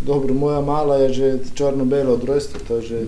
Dobro, 0.00 0.34
moja 0.34 0.60
mala 0.60 0.96
je 0.96 1.12
že 1.12 1.38
črno-belo 1.54 2.14
od 2.14 2.24
rojstva, 2.24 2.60
to 2.68 2.76
je 2.76 2.82
že 2.82 2.98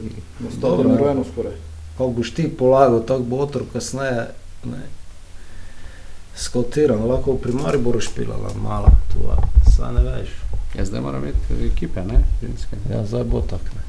na 0.40 0.50
stotinu 0.52 0.96
rojeno 0.96 1.24
skoraj. 1.32 1.56
Kako 1.96 2.10
boš 2.10 2.34
ti 2.34 2.48
polagal, 2.48 3.00
tako 3.06 3.22
bo 3.22 3.36
otrok 3.36 3.72
kasneje. 3.72 4.28
Ne. 4.64 4.84
Skautiran, 6.36 7.00
lahko 7.02 7.32
v 7.32 7.38
primari 7.38 7.78
bo 7.78 8.00
špilala, 8.00 8.50
mala, 8.56 8.90
tvoja, 9.08 9.36
saj 9.66 9.92
ne 9.94 10.02
veš. 10.02 10.28
Ja, 10.74 10.84
zdaj 10.84 11.00
moramo 11.00 11.24
imeti 11.24 11.66
ekipe, 11.66 12.00
ne, 12.02 12.20
ženske. 12.42 12.76
Ja, 12.90 13.04
zdaj 13.04 13.24
bo 13.24 13.40
tako. 13.42 13.72
ne. 13.74 13.82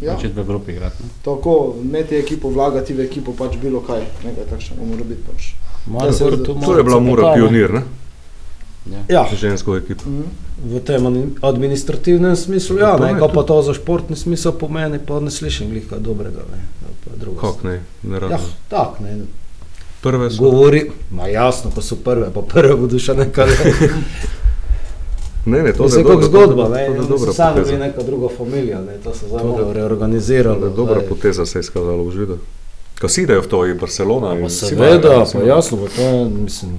Ja, 0.00 0.14
Začeti 0.14 0.32
v 0.32 0.38
Evropi 0.38 0.72
igrati. 0.72 1.02
Ne? 1.02 1.08
tako, 1.22 1.52
imeti 1.78 2.16
ekipo, 2.16 2.48
vlagati 2.48 2.94
v 2.94 3.00
ekipo, 3.00 3.32
pač 3.32 3.56
bilo 3.56 3.80
kaj, 3.80 4.00
nekaj 4.24 4.44
takšnega 4.46 4.82
mora 4.82 5.04
biti 5.04 5.22
pač. 5.22 5.52
Maribor 5.86 6.14
se- 6.32 6.42
tu 6.42 6.54
To 6.56 6.76
je 6.76 6.82
bila 6.82 7.00
Mura 7.00 7.34
pionir, 7.34 7.72
ne? 7.72 7.82
Ja. 8.86 9.04
Ja, 9.10 9.28
žensko 9.30 9.76
ekipo. 9.76 10.08
Mhm. 10.08 10.24
v 10.62 10.80
tem 10.80 11.04
administrativnem 11.42 12.36
smislu, 12.36 12.78
ja, 12.78 12.96
To 12.96 13.04
ne, 13.04 13.18
ko 13.18 13.28
pa 13.28 13.42
to 13.42 13.62
za 13.62 13.72
športni 13.72 14.16
smisel 14.16 14.52
pomeni, 14.52 14.98
pa 14.98 15.20
ne 15.20 15.30
slišim 15.30 15.68
glika 15.68 15.96
dobrega. 15.98 16.44
Ne, 16.46 16.60
ali 16.80 16.94
pa 17.02 17.16
drugo. 17.16 17.40
Kako 17.40 17.68
ne, 17.68 17.76
ne 18.02 18.14
Ja, 18.14 18.18
razumem. 18.20 18.52
tako 18.68 19.04
ne. 19.04 19.12
Prve 20.02 20.30
so. 20.30 20.38
Govori, 20.40 20.80
ma 21.10 21.26
jasno, 21.26 21.70
ko 21.70 21.82
so 21.82 21.96
prve, 21.96 22.30
pa 22.30 22.40
prve 22.42 22.76
bodo 22.76 22.98
še 22.98 23.14
nekaj. 23.14 23.48
Ne, 25.46 25.62
ne, 25.62 25.72
to 25.72 25.78
To 25.78 25.88
je 25.88 26.04
dobra- 26.20 26.26
zgodba, 26.26 26.64
to 26.64 26.68
ne, 26.68 26.80
je 26.80 26.90
oni 26.90 27.00
so 27.00 27.08
dobra 27.08 27.32
sami 27.32 27.64
bili 27.64 27.78
neka 27.78 28.02
druga 28.02 28.28
familija, 28.30 28.80
ne, 28.80 28.92
to 28.98 29.14
se 29.14 29.26
zdaj 29.26 29.40
To 29.40 29.46
malo 29.46 29.72
reorganiziralo. 29.72 30.60
To 30.60 30.68
Dobra 30.70 30.94
zdaj. 30.94 31.08
poteza 31.08 31.46
se 31.46 31.58
je 31.58 31.60
izkazala 31.60 31.96
v 31.96 32.10
si 33.08 33.26
dajo 33.26 33.42
v 33.42 33.46
to, 33.46 33.64
je 33.64 33.74
Barcelona. 33.74 34.34
in 34.34 34.40
Pa 34.40 34.46
vsi 34.46 34.66
seveda, 34.66 35.24
pa 35.24 35.38
jasno, 35.40 35.76
pa 35.78 35.88
to 35.88 36.02
je, 36.02 36.24
mislim, 36.26 36.72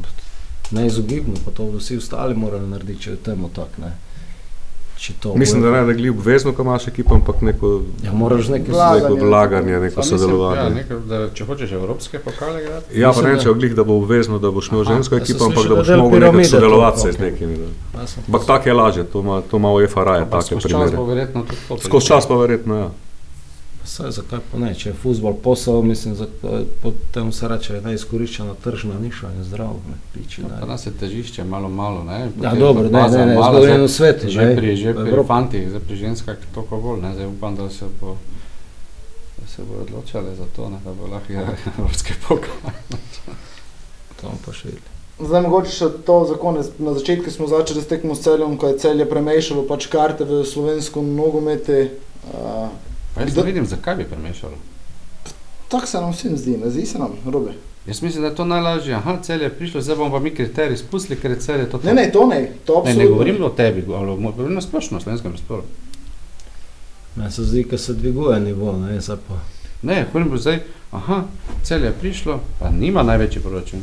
neizogibno, 0.72 1.34
pa 1.46 1.52
to 1.52 1.66
vsi 1.72 1.98
ostali 1.98 2.36
morajo 2.36 2.68
narediti, 2.68 3.02
če 3.02 3.10
je 3.10 3.18
temu 3.18 3.50
tako, 3.50 3.82
ne. 3.82 3.92
Mislim, 5.36 5.62
da 5.62 5.72
ne 5.72 5.84
da 5.84 5.94
glih 5.94 6.12
obvezno, 6.12 6.54
ko 6.54 6.62
imaš 6.62 6.88
ekipo, 6.88 7.16
ampak 7.16 7.42
neko, 7.42 7.82
Ja, 8.04 8.14
moraš 8.14 8.48
nekaj 8.48 8.74
Vlaganje. 8.74 9.10
neko 9.10 9.26
vlaganje, 9.26 9.80
neko 9.80 9.96
Pa 9.96 10.02
mislim, 10.02 10.20
sodelovanje. 10.20 10.62
Ja, 10.62 10.70
nekaj, 10.72 10.98
da, 11.00 11.30
če 11.30 11.46
hočeš 11.46 11.72
evropske 11.72 12.20
pokale 12.20 12.62
igrati. 12.62 13.00
Ja, 13.00 13.08
pa 13.08 13.12
Mislim, 13.12 13.26
ne 13.26 13.36
da- 13.36 13.44
če 13.44 13.54
glih, 13.54 13.76
da 13.76 13.84
bo 13.84 13.94
obvezno, 13.96 14.40
da 14.40 14.52
boš 14.52 14.70
imel 14.70 14.84
žensko 14.86 15.16
ekipo, 15.16 15.46
ampak 15.46 15.64
da 15.66 15.76
boš 15.76 15.88
mogel 15.90 16.20
nekako 16.20 16.44
sodelovati 16.46 17.00
se 17.00 17.12
z 17.12 17.20
nekimi. 17.20 17.54
Ja, 17.54 18.00
Ampak 18.28 18.46
tako 18.46 18.70
je 18.70 18.74
lažje, 18.76 19.04
to 19.04 19.20
ima, 19.20 19.42
to 19.42 19.58
ima 19.58 19.72
UEFA 19.72 20.04
raje, 20.04 20.26
Pa 20.26 20.42
take 20.42 20.46
skozi 20.48 20.70
čas 20.70 20.92
primere. 20.92 21.28
Skozi 21.80 22.08
čas 22.08 22.28
pa 22.28 22.36
verjetno, 22.36 22.76
ja. 22.78 22.90
Saj, 23.84 24.12
zakaj 24.12 24.40
pa 24.46 24.58
ne, 24.58 24.74
če 24.74 24.90
je 24.90 24.96
futbol 24.96 25.34
posel, 25.36 25.82
mislim, 25.82 26.14
za, 26.16 26.28
potem 26.82 27.32
se 27.32 27.48
reče 27.48 27.82
neizkoriščena 27.82 28.54
tržna 28.56 28.94
niša 28.96 29.32
in 29.32 29.44
zdrav, 29.44 29.74
ne, 29.84 29.98
piči. 30.12 30.42
Ja, 30.42 30.48
Pa 30.50 30.60
Ne. 30.60 30.68
nas 30.68 30.86
je 30.86 30.92
težišče 30.94 31.44
malo 31.44 31.70
malo, 31.70 32.04
ne? 32.04 32.20
Ja, 32.20 32.28
Potem 32.32 32.60
dobro, 32.60 32.84
pa 32.86 33.08
ne, 33.08 33.18
ne, 33.18 33.26
ne, 33.26 33.34
zgovorjeno 33.34 33.64
zdaj- 33.78 33.84
v 33.84 33.92
svetu, 33.92 34.30
Že 34.30 34.56
pri, 34.56 34.76
že 34.78 34.94
pri 34.94 35.24
fantih, 35.26 35.66
zdaj 35.68 35.82
pri 35.82 35.96
ženskah 35.98 36.38
toliko 36.54 36.78
bolj, 36.78 37.02
ne? 37.02 37.14
Zdaj 37.14 37.28
upam, 37.28 37.56
da 37.56 37.70
se 37.72 37.86
bo 38.00 38.16
da 39.38 39.48
se 39.48 39.64
bo 39.64 39.82
odločali 39.82 40.36
za 40.36 40.46
to, 40.56 40.70
ne? 40.70 40.78
da 40.86 40.94
bo 40.94 41.08
lahko 41.08 41.34
evropske 41.72 42.14
pokale. 42.22 42.72
To 44.16 44.22
bomo 44.24 44.38
pa 44.46 44.54
še 44.54 44.68
videli. 44.68 44.90
Zdaj 45.20 45.42
mogoče 45.42 45.72
še 45.72 45.88
to 46.06 46.26
za 46.26 46.36
konec. 46.36 46.70
Na 46.80 46.94
začetku 46.94 47.32
smo 47.32 47.48
začeli 47.48 47.82
s 47.82 47.88
tekmo 47.88 48.14
s 48.14 48.22
celjem, 48.22 48.58
ko 48.58 48.68
je 48.68 48.78
celje 48.78 49.06
premešalo 49.06 49.64
pač 49.64 49.88
karte 49.88 50.24
v 50.24 50.46
slovensko 50.46 51.02
nogomete. 51.02 51.98
Uh, 52.24 52.70
Pa 53.16 53.22
jaz 53.22 53.32
Kdo- 53.32 53.42
ne 53.42 53.48
vidim, 53.48 53.66
zakaj 53.66 53.96
bi 53.96 54.04
premešalo. 54.04 54.54
Tako 55.68 55.86
se 55.88 55.98
nam 56.02 56.12
vsem 56.12 56.38
zdi, 56.38 56.58
ne 56.58 56.70
zdi 56.70 56.86
se 56.86 57.00
nam, 57.00 57.12
robe. 57.26 57.52
Jaz 57.88 58.02
mislim, 58.02 58.22
da 58.22 58.30
je 58.30 58.36
to 58.36 58.46
najlažje. 58.46 58.94
Aha, 58.96 59.18
cel 59.22 59.42
je 59.42 59.50
prišlo, 59.50 59.82
zdaj 59.82 59.96
bomo 59.96 60.12
pa 60.12 60.20
mi 60.20 60.36
kriterij 60.36 60.78
spustili, 60.78 61.20
ker 61.20 61.32
je 61.32 61.40
cel 61.40 61.60
je 61.60 61.70
to. 61.70 61.80
Ne, 61.84 61.94
ne, 61.94 62.12
to 62.12 62.28
ne, 62.28 62.52
to 62.66 62.74
ne, 62.74 62.80
absolutno. 62.80 63.04
ne 63.04 63.10
govorim 63.10 63.44
o 63.44 63.50
tebi, 63.50 63.86
ali 63.94 64.18
govorim 64.22 64.54
na 64.54 64.62
splošno, 64.62 64.98
o 64.98 65.02
slovenskem 65.02 65.32
prostoru. 65.32 65.64
Meni 67.16 67.32
se 67.32 67.44
zdi, 67.44 67.66
da 67.72 67.78
se 67.78 67.94
dviguje 67.94 68.40
nivo, 68.40 68.78
ne, 68.78 69.02
zdaj 69.02 69.18
pa. 69.28 69.40
Ne, 69.82 70.06
hočem 70.14 70.30
pa 70.30 70.38
zdaj, 70.38 70.60
aha, 70.92 71.24
cel 71.64 71.84
je 71.84 71.92
prišlo, 71.92 72.40
pa 72.60 72.70
nima 72.70 73.04
največji 73.04 73.42
proračun. 73.42 73.80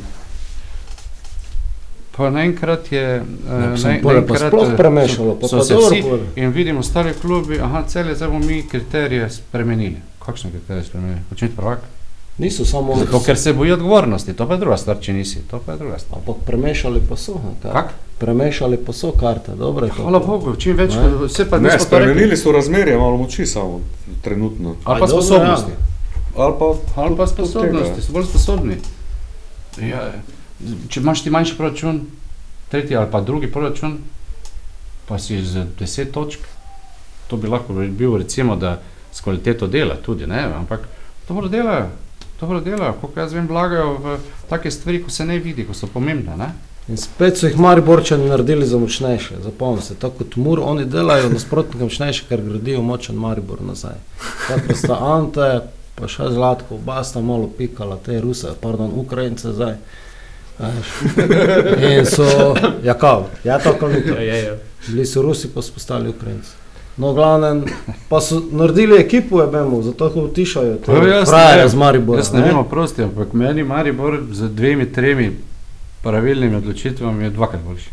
Pa 2.19 2.29
naenkrat 2.29 2.91
je. 2.91 3.03
eh, 3.15 3.23
Ja, 3.47 3.71
pa 4.03 4.11
naenkrat, 4.11 4.41
sploh 4.43 4.67
eh, 4.67 4.75
premešalo, 4.75 5.35
pa 5.35 5.47
so 5.47 5.57
pa 5.57 5.63
se 5.63 5.73
dobro 5.73 5.87
vsi 5.89 6.01
pole. 6.03 6.19
in 6.35 6.51
vidimo 6.51 6.83
stare 6.83 7.13
klubi, 7.15 7.59
aha, 7.59 7.83
cel 7.85 8.07
je, 8.07 8.15
zdaj 8.15 8.27
bomo 8.27 8.45
mi 8.45 8.63
kriterije 8.63 9.29
spremenili. 9.31 9.95
Kakšne 10.19 10.51
kriterije 10.51 10.83
spremenili? 10.83 11.19
Biti 11.29 11.47
prvak. 11.49 11.79
Niso 12.37 12.65
samo 12.65 12.95
Zato, 12.97 13.19
ker 13.19 13.37
se 13.37 13.53
boji 13.53 13.71
odgovornosti, 13.71 14.33
to 14.33 14.47
pa 14.47 14.53
je 14.53 14.59
druga 14.59 14.77
stvar, 14.77 14.97
če 14.97 15.13
nisi, 15.13 15.39
to 15.41 15.59
pa 15.59 15.71
je 15.71 15.77
druga 15.77 15.99
stvar. 15.99 16.19
Ampak 16.19 16.35
premešali 16.45 17.01
pa 17.09 17.15
so. 17.15 17.39
Kak? 17.63 17.89
Premešali 18.17 18.77
pa 18.77 18.93
so 18.93 19.11
karte, 19.13 19.51
dobro 19.53 19.85
je 19.85 19.91
to. 19.91 20.01
Hvala 20.01 20.19
Bogu, 20.19 20.55
čim 20.55 20.75
več, 20.75 20.95
Ne. 20.95 21.09
vse 21.21 21.45
pa 21.45 21.57
Ne, 21.57 21.63
nismo 21.63 21.79
to 21.79 21.79
rekli. 21.79 21.85
spremenili 21.87 22.37
so 22.37 22.51
razmerje, 22.51 22.97
malo 22.97 23.17
moči 23.17 23.45
samo 23.45 23.79
trenutno. 24.21 24.75
Ali 24.83 24.99
pa 24.99 25.05
dobro, 25.07 25.21
sposobnosti. 25.21 25.71
Ali 26.37 26.53
pa, 26.59 26.65
Ali 26.97 27.15
pa 27.17 27.27
sposobnosti, 27.27 28.01
so 28.01 28.11
bolj 28.11 28.25
sposobni. 28.25 28.75
Ja, 29.81 30.11
če 30.89 30.99
imaš 30.99 31.23
ti 31.23 31.33
manjši 31.33 31.57
proračun, 31.57 32.01
tretji 32.71 32.97
ali 32.97 33.11
pa 33.11 33.21
drugi 33.21 33.51
proračun, 33.51 33.97
pa 35.07 35.19
si 35.19 35.41
z 35.41 35.65
10 35.79 36.11
točk, 36.13 36.39
to 37.27 37.37
bi 37.37 37.47
lahko 37.47 37.73
bil 37.73 38.17
recimo, 38.17 38.55
da 38.55 38.79
s 39.13 39.21
kvaliteto 39.21 39.67
dela 39.67 39.95
tudi, 39.95 40.27
ne? 40.27 40.43
ampak 40.55 40.87
dobro 41.27 41.47
delajo, 41.47 41.89
dobro 42.39 42.61
delajo, 42.61 42.93
koliko 43.01 43.19
jaz 43.19 43.33
vem, 43.33 43.47
vlagajo 43.47 43.97
v 43.97 44.17
take 44.49 44.71
stvari, 44.71 45.03
ko 45.03 45.09
se 45.09 45.25
ne 45.25 45.39
vidi, 45.39 45.65
ko 45.65 45.73
so 45.73 45.87
pomembne. 45.87 46.37
Ne? 46.37 46.49
In 46.89 46.97
spet 46.97 47.37
so 47.37 47.45
jih 47.45 47.57
Mariborčani 47.57 48.29
naredili 48.29 48.65
za 48.65 48.77
močnejše. 48.77 49.35
Zapomni 49.43 49.81
se, 49.81 49.95
tako 49.95 50.23
kot 50.23 50.35
Mur, 50.35 50.59
oni 50.63 50.85
delajo 50.85 51.29
nasprotnike 51.29 51.83
močnejše, 51.83 52.25
ker 52.29 52.41
gradijo 52.41 52.81
močen 52.81 53.15
Maribor 53.15 53.61
nazaj. 53.61 53.99
Tako 54.47 54.77
sta 54.77 54.97
Ante, 54.97 55.49
pa 55.95 56.09
še 56.09 56.31
Zlatko, 56.33 56.79
oba 56.81 57.03
sta 57.05 57.21
malo 57.21 57.49
pikala, 57.57 57.99
te 58.05 58.17
Ruse, 58.21 58.55
pardon, 58.61 58.93
Ukrajince 58.97 59.53
zdaj. 59.53 59.77
In 61.97 62.05
so, 62.05 62.55
ja 62.83 62.93
kao, 62.93 63.25
ja 63.43 63.59
to 63.59 63.73
kao 63.79 63.89
ni 63.89 64.01
to. 64.07 64.13
Ja, 64.13 64.35
ja. 64.35 64.55
Bili 64.87 65.05
so 65.05 65.21
Rusi, 65.21 65.47
pa 65.47 65.61
so 65.61 65.73
postali 65.73 66.09
Ukrajinci. 66.09 66.49
No, 66.97 67.13
glavnem, 67.13 67.63
pa 68.09 68.21
so 68.21 68.41
naredili 68.51 68.99
ekipo, 68.99 69.41
je 69.41 69.47
bemo, 69.47 69.81
zato 69.81 70.09
ko 70.09 70.19
utišajo 70.19 70.75
te 70.75 70.91
ne 70.91 70.99
vem, 70.99 71.69
z 71.69 71.75
Maribora. 71.75 72.19
Jaz 72.19 72.33
ne 72.33 72.41
vem, 72.41 72.57
oprosti, 72.57 73.03
ampak 73.03 73.33
meni 73.33 73.63
Maribor 73.63 74.19
z 74.31 74.49
dvemi, 74.49 74.91
tremi 74.93 75.31
pravilnimi 76.03 76.55
odločitvami 76.55 77.23
je 77.23 77.29
dvakrat 77.29 77.61
boljši. 77.61 77.89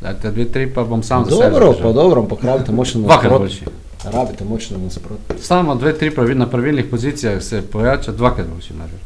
Dajte 0.00 0.30
dve, 0.30 0.44
tri, 0.44 0.66
pa 0.74 0.84
bom 0.84 1.02
sam 1.02 1.24
za 1.24 1.30
sebe 1.30 1.50
Dobro, 1.50 1.74
pa 1.82 1.92
dobro, 1.92 2.20
ampak 2.20 2.44
rabite 2.44 2.72
močno 2.72 3.00
Dvakrat 3.00 3.22
nasprot. 3.22 3.40
boljši. 3.40 3.64
Rabite 4.12 4.44
močno 4.44 4.78
nasprot. 4.78 5.18
Samo 5.40 5.74
dve, 5.74 5.98
tri 5.98 6.10
pravil, 6.10 6.38
na 6.38 6.46
pravilnih 6.46 6.84
pozicijah 6.90 7.42
se 7.42 7.62
pojača 7.62 8.12
dvakrat 8.12 8.46
boljši 8.46 8.72
Maribor. 8.74 9.00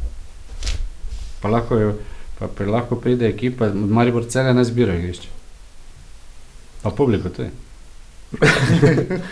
Pa 1.41 1.49
lahko, 1.49 1.77
je, 1.77 1.95
pa, 2.43 2.49
pa 2.49 2.65
lahko 2.67 2.97
pride 2.97 3.29
ekipa, 3.29 3.69
Maribor 3.71 4.27
cele 4.27 4.51
ne 4.53 4.65
zbira 4.65 4.95
igrišče. 4.95 5.29
Pa 6.83 6.91
publiko 6.93 7.31
tudi. 7.31 7.51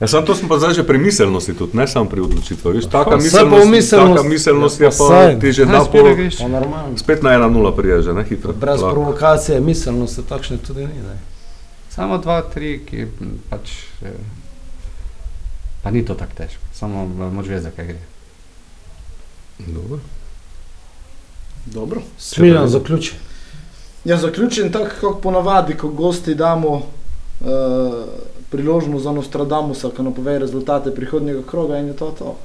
Ja, 0.00 0.08
sam 0.08 0.24
to 0.24 0.32
smo 0.34 0.48
pa 0.48 0.56
zdaj 0.56 0.74
že 0.74 0.82
pri 0.82 0.96
miselnosti 0.98 1.52
tudi, 1.52 1.76
ne 1.76 1.84
samo 1.84 2.08
pri 2.08 2.20
odločitvah. 2.22 2.72
Viš, 2.72 2.86
taka, 2.86 3.10
v 3.10 3.20
miselnost, 3.20 3.68
miselnost- 3.68 4.16
taka 4.16 4.22
miselnost 4.24 4.80
Ja, 4.80 4.86
je 4.86 4.90
pa 4.90 5.04
saj. 5.06 5.32
ti 5.36 5.52
že 5.52 5.62
Ne 5.62 5.72
da 5.72 5.84
zbira 5.84 6.02
po, 6.02 6.10
igrišče. 6.10 6.38
Pa 6.38 6.48
normalno. 6.50 6.96
spet 6.96 7.20
na 7.20 7.30
1-0 7.32 7.76
priježe, 7.76 8.12
ne 8.14 8.24
hitro. 8.24 8.52
Brez 8.54 8.80
lahko. 8.80 8.94
provokacije, 8.94 9.60
miselnosti 9.60 10.22
takšne 10.22 10.56
tudi 10.58 10.80
ni. 10.82 10.96
Ne? 10.96 11.20
Samo 11.90 12.16
dva, 12.16 12.40
tri, 12.44 12.80
ki 12.80 12.96
m, 13.12 13.44
pač. 13.46 13.68
eh, 14.02 14.16
Pa 15.82 15.90
ni 15.90 16.00
to 16.00 16.14
tako 16.14 16.32
težko, 16.34 16.64
samo 16.72 17.04
moč 17.28 17.46
vedeti, 17.46 17.64
zakaj 17.64 17.84
gre. 17.86 18.00
Dobro. 19.66 20.00
Dobro. 21.66 22.00
Smiljan 22.18 22.68
zaključi. 22.68 23.14
Ja, 24.04 24.16
zaključim 24.16 24.72
tako, 24.72 24.90
kot 25.00 25.22
ponavadi, 25.22 25.74
ko 25.74 25.88
gosti 25.88 26.34
damo 26.34 26.68
uh, 26.70 26.84
priložnost 28.50 29.04
za 29.04 29.12
Nostradamusa, 29.12 29.90
ki 29.96 30.02
napove 30.02 30.38
rezultate 30.38 30.94
prihodnjega 30.94 31.42
kroga 31.42 31.78
in 31.78 31.86
je 31.86 31.96
to 31.96 32.10
to. 32.10 32.36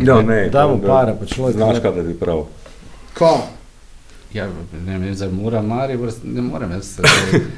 Ja, 0.00 0.22
ne, 0.22 0.48
Dajmo 0.48 0.76
da- 0.76 0.88
pare, 0.88 1.16
pa 1.20 1.26
človek. 1.26 1.56
Znaš, 1.56 1.74
ne- 1.76 1.82
kaj 1.82 1.92
da 1.92 2.02
bi 2.02 2.14
prav. 2.14 2.46
Ko? 3.18 3.38
Ja, 4.32 4.46
ne 4.86 4.98
vem, 4.98 5.14
zdaj 5.14 5.28
mora 5.28 5.62
Maribor, 5.62 6.12
ne 6.24 6.40
morem, 6.42 6.70
jaz 6.70 6.84
se, 6.86 7.02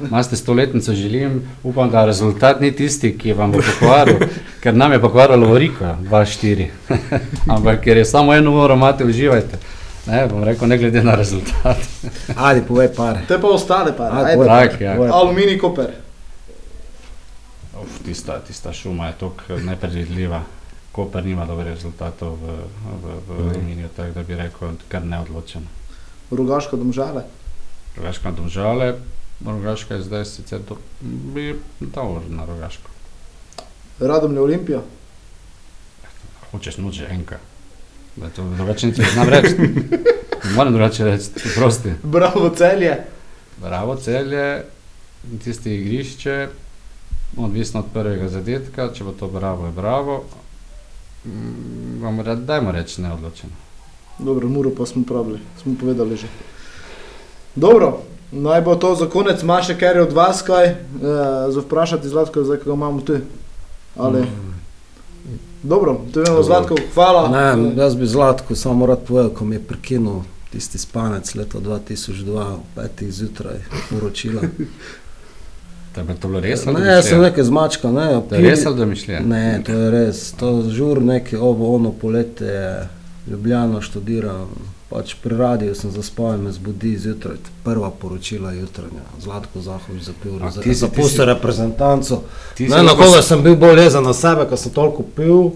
imate 0.01 0.37
stoletnico, 0.37 0.93
želim, 0.93 1.43
upam, 1.63 1.91
da 1.91 2.05
rezultat 2.05 2.61
ni 2.61 2.73
tisti, 2.73 3.19
ki 3.19 3.33
vam 3.33 3.53
bo 3.53 3.59
pokvaril, 3.59 4.17
ker 4.61 4.75
nam 4.75 4.93
je 4.93 5.01
pokvarilo 5.01 5.47
Voriko, 5.47 5.85
2-4. 5.85 6.67
Ampak 7.57 7.81
ker 7.81 7.97
je 7.97 8.05
samo 8.05 8.35
eno 8.35 8.65
uro, 8.65 8.75
imate, 8.75 9.05
uživajte. 9.05 9.59
Ne, 10.07 10.27
bom 10.27 10.43
rekel, 10.45 10.69
ne 10.69 10.79
glede 10.79 11.03
na 11.03 11.15
rezultat. 11.15 11.79
Ajde, 12.47 12.65
povej 12.67 12.89
pare. 12.97 13.23
Te 13.29 13.39
pa 13.39 13.49
ostale 13.49 13.93
pa. 13.97 14.11
Ajde, 14.11 14.25
Ajde. 14.25 14.37
povej 14.37 14.49
Tak, 14.49 14.71
pare, 14.73 14.85
ja. 14.85 14.97
povej. 14.97 15.11
Aluminij 15.15 15.59
koper. 15.59 15.91
Uf, 17.83 18.01
tista, 18.05 18.41
tista 18.47 18.73
šuma 18.73 19.07
je 19.07 19.15
tako 19.21 19.59
nepredvidljiva. 19.63 20.43
Koper 20.93 21.25
nima 21.25 21.47
dobrih 21.47 21.73
rezultatov 21.73 22.37
v, 22.37 22.57
v, 23.03 23.15
v 23.29 23.31
Aluminiju, 23.49 23.89
tako 23.97 24.13
da 24.13 24.23
bi 24.23 24.37
rekel, 24.37 24.75
kar 24.89 25.07
neodločen. 25.07 25.65
Rogaško 26.31 26.77
domžale. 26.77 27.23
Rogaška 27.97 28.31
domžale, 28.31 28.95
Rogaška 29.47 29.95
je 29.95 30.03
zdaj 30.03 30.25
sicer 30.25 30.61
do, 30.69 30.77
bi 31.01 31.55
dal 31.81 32.21
na 32.29 32.45
Rogaško. 32.45 32.91
Radomlje 34.01 34.41
Olimpija. 34.41 34.83
Hočeš 36.51 36.77
noč 36.77 37.01
že 37.01 37.09
enka. 37.09 37.39
Da 38.17 38.29
to 38.29 38.45
drugače 38.57 38.87
niti 38.87 39.01
ne 39.01 39.09
znam 39.11 39.29
reči. 39.29 39.57
Moram 40.57 40.73
drugače 40.73 41.05
reči, 41.05 41.25
prosti. 41.55 41.93
Bravo 42.03 42.51
celje. 42.57 42.97
Bravo 43.61 43.97
celje, 43.97 44.65
tisti 45.45 45.75
igrišče, 45.75 46.49
odvisno 47.37 47.81
od 47.81 47.87
prvega 47.93 48.29
zadetka, 48.29 48.93
če 48.95 49.05
bo 49.05 49.13
to 49.13 49.29
bravo, 49.29 49.67
je 49.67 49.73
bravo. 49.73 50.25
Mm, 51.25 52.03
Vam 52.03 52.21
re, 52.21 52.37
dajmo 52.37 52.73
reči 52.73 53.03
neodločeno. 53.03 53.53
Dobro, 54.19 54.49
muro 54.49 54.71
pa 54.79 54.87
smo 54.87 55.05
pravili, 55.09 55.39
smo 55.63 55.75
povedali 55.81 56.17
že. 56.17 56.27
Dobro, 57.55 58.03
naj 58.33 58.61
bo 58.61 58.75
to 58.77 58.95
za 58.95 59.07
konec, 59.07 59.43
ima 59.43 59.63
še 59.63 59.79
kaj 59.79 60.01
od 60.01 60.13
vas 60.13 60.43
kaj, 60.43 60.67
e, 60.67 60.75
za 61.49 61.61
vprašati 61.61 62.09
Zlatko, 62.09 62.45
zdaj 62.45 62.59
ko 62.59 62.71
ga 62.71 62.75
imamo 62.75 63.01
tu. 63.01 63.21
Ali... 63.97 64.21
Mm. 64.21 64.62
Dobro, 65.63 66.01
to 66.15 66.21
je 66.21 66.25
eno 66.29 66.43
Zlatko, 66.43 66.77
hvala. 66.95 67.29
Ne, 67.29 67.83
jaz 67.83 67.97
bi 67.97 68.07
Zlatko 68.07 68.55
samo 68.55 68.87
rad 68.87 68.99
povedal, 69.09 69.31
ko 69.31 69.45
mi 69.45 69.55
je 69.55 69.63
prekinul 69.63 70.23
tisti 70.53 70.79
spanec 70.79 71.35
leta 71.35 71.59
2002, 71.59 72.55
ob 72.55 72.61
petih 72.75 73.13
zjutraj, 73.13 73.59
poročila. 73.91 74.43
Da 75.97 76.15
to 76.15 76.29
bilo 76.29 76.41
res? 76.41 76.65
Ne, 76.65 76.87
jaz 76.87 77.09
sem 77.09 77.21
nekaj 77.21 77.45
zmačka, 77.45 77.91
ne. 77.93 78.23
To 78.29 78.35
je 78.35 78.51
res 78.51 78.67
ali 78.67 78.77
domišljija? 78.77 79.21
Ne, 79.21 79.63
to 79.67 79.73
je 79.73 79.91
res. 79.91 80.23
To 80.41 80.63
žur 80.71 81.03
neki 81.03 81.37
ovo, 81.37 81.75
ono 81.75 81.93
poletje, 81.93 82.89
Ljubljano 83.31 83.81
študiram. 83.81 84.49
Pač 84.93 85.15
pri 85.15 85.37
radiju 85.37 85.75
sem 85.75 85.91
zaspal 85.91 86.35
in 86.35 86.43
me 86.45 86.53
zbudi 86.53 86.99
zjutraj, 86.99 87.37
prva 87.65 87.91
poročila 87.91 88.53
jutranja. 88.53 89.01
Zlatko 89.21 89.61
Zahovič 89.61 90.03
zapil, 90.03 90.33
za, 90.51 90.61
ti 90.61 90.75
zapustil 90.75 91.25
reprezentanco. 91.25 92.23
Ne, 92.59 92.83
na 92.83 92.93
koga 92.93 93.23
sem 93.23 93.43
bil 93.43 93.57
bolj 93.57 93.81
jezen 93.81 94.05
na 94.05 94.13
sebe, 94.13 94.45
ker 94.45 94.59
sem 94.59 94.73
toliko 94.73 95.03
pil, 95.17 95.51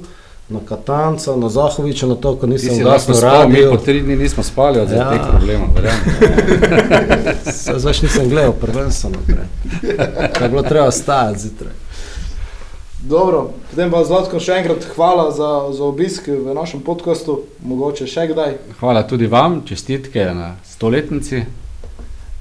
na 0.49 0.61
Katanca, 0.69 1.37
na 1.37 1.49
Zahoviča, 1.49 2.07
na 2.07 2.15
to, 2.15 2.37
ko 2.37 2.47
nisem 2.47 2.81
ugasnil 2.81 3.17
spal, 3.17 3.49
mi 3.49 3.55
radio. 3.55 3.71
po 3.71 3.77
tri 3.77 4.01
dni 4.01 4.17
nismo 4.17 4.43
spali 4.43 4.81
od 4.81 4.91
Ja. 4.91 4.97
ja. 4.97 5.11
teh 5.11 5.21
problemov, 5.31 5.69
verjamem. 5.75 6.05
Se 7.53 7.79
Zdaj 7.79 7.95
nisem 8.03 8.29
gledal, 8.29 8.53
prvenstvo 8.53 9.11
naprej. 9.11 9.47
Kaj 10.33 10.45
je 10.45 10.49
bilo 10.49 10.63
treba 10.63 10.91
stajati 10.91 11.41
zjutraj. 11.41 11.73
Dobro, 13.09 13.51
potem 13.71 13.91
pa 13.91 14.01
Zlatko 14.03 14.41
še 14.43 14.57
enkrat 14.59 14.83
hvala 14.97 15.29
za, 15.31 15.49
za 15.71 15.85
obisk 15.87 16.27
v 16.27 16.55
našem 16.57 16.81
podkastu, 16.83 17.45
mogoče 17.63 18.09
še 18.11 18.25
kdaj. 18.33 18.57
Hvala 18.81 19.05
tudi 19.07 19.29
vam, 19.31 19.61
čestitke 19.63 20.25
na 20.35 20.57
stoletnici. 20.67 21.45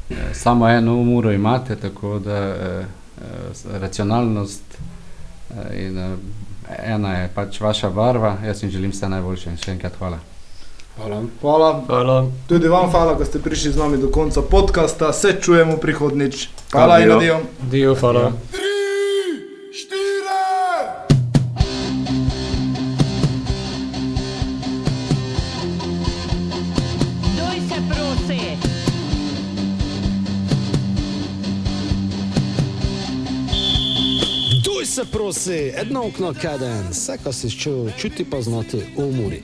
Eh, 0.09 0.33
Samo 0.33 0.65
eno 0.69 0.95
uro 1.13 1.29
imate, 1.31 1.77
tako 1.77 2.17
da 2.17 2.39
eh, 2.39 2.57
eh, 2.81 3.77
racionalnost 3.77 4.79
eh, 4.79 5.85
in 5.85 6.01
eh, 6.01 6.17
ena 6.95 7.13
je 7.19 7.29
pač 7.35 7.61
vaša 7.61 7.93
barva. 7.93 8.33
Jaz 8.41 8.65
jim 8.65 8.73
želim 8.73 8.89
vse 8.89 9.09
najboljše 9.13 9.53
in 9.53 9.61
še 9.61 9.77
enkrat 9.77 10.01
hvala. 10.01 10.17
Hvala. 10.97 11.21
Hvala. 11.43 11.71
Hvala. 11.85 12.19
Tudi 12.49 12.73
vam 12.73 12.89
hvala, 12.89 13.13
da 13.13 13.25
ste 13.25 13.37
prišli 13.37 13.77
z 13.77 13.83
nami 13.85 14.01
do 14.01 14.09
konca 14.09 14.41
podcasta. 14.41 15.13
Se 15.13 15.37
čujemo 15.37 15.77
prihodnič. 15.77 16.47
Hvala 16.73 17.03
in 17.03 17.11
Adijo. 17.11 17.37
adijo. 17.37 17.41
Dio, 17.69 17.95
hvala. 18.01 18.31
Puść 19.75 20.04
se 34.95 35.05
prosi, 35.11 35.51
jedno 35.51 36.07
okno 36.07 36.33
kaden, 36.41 36.87
vse, 36.91 37.17
kar 37.23 37.33
si 37.33 37.49
čutil, 37.49 37.91
čuti 37.97 38.25
pa 38.25 38.41
znati 38.41 38.77
v 38.77 39.03
umori. 39.03 39.41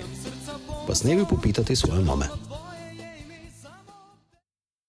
Pa 0.87 0.95
snevi 0.95 1.25
popitati 1.29 1.75
svoje 1.75 2.03
mame. 2.03 2.25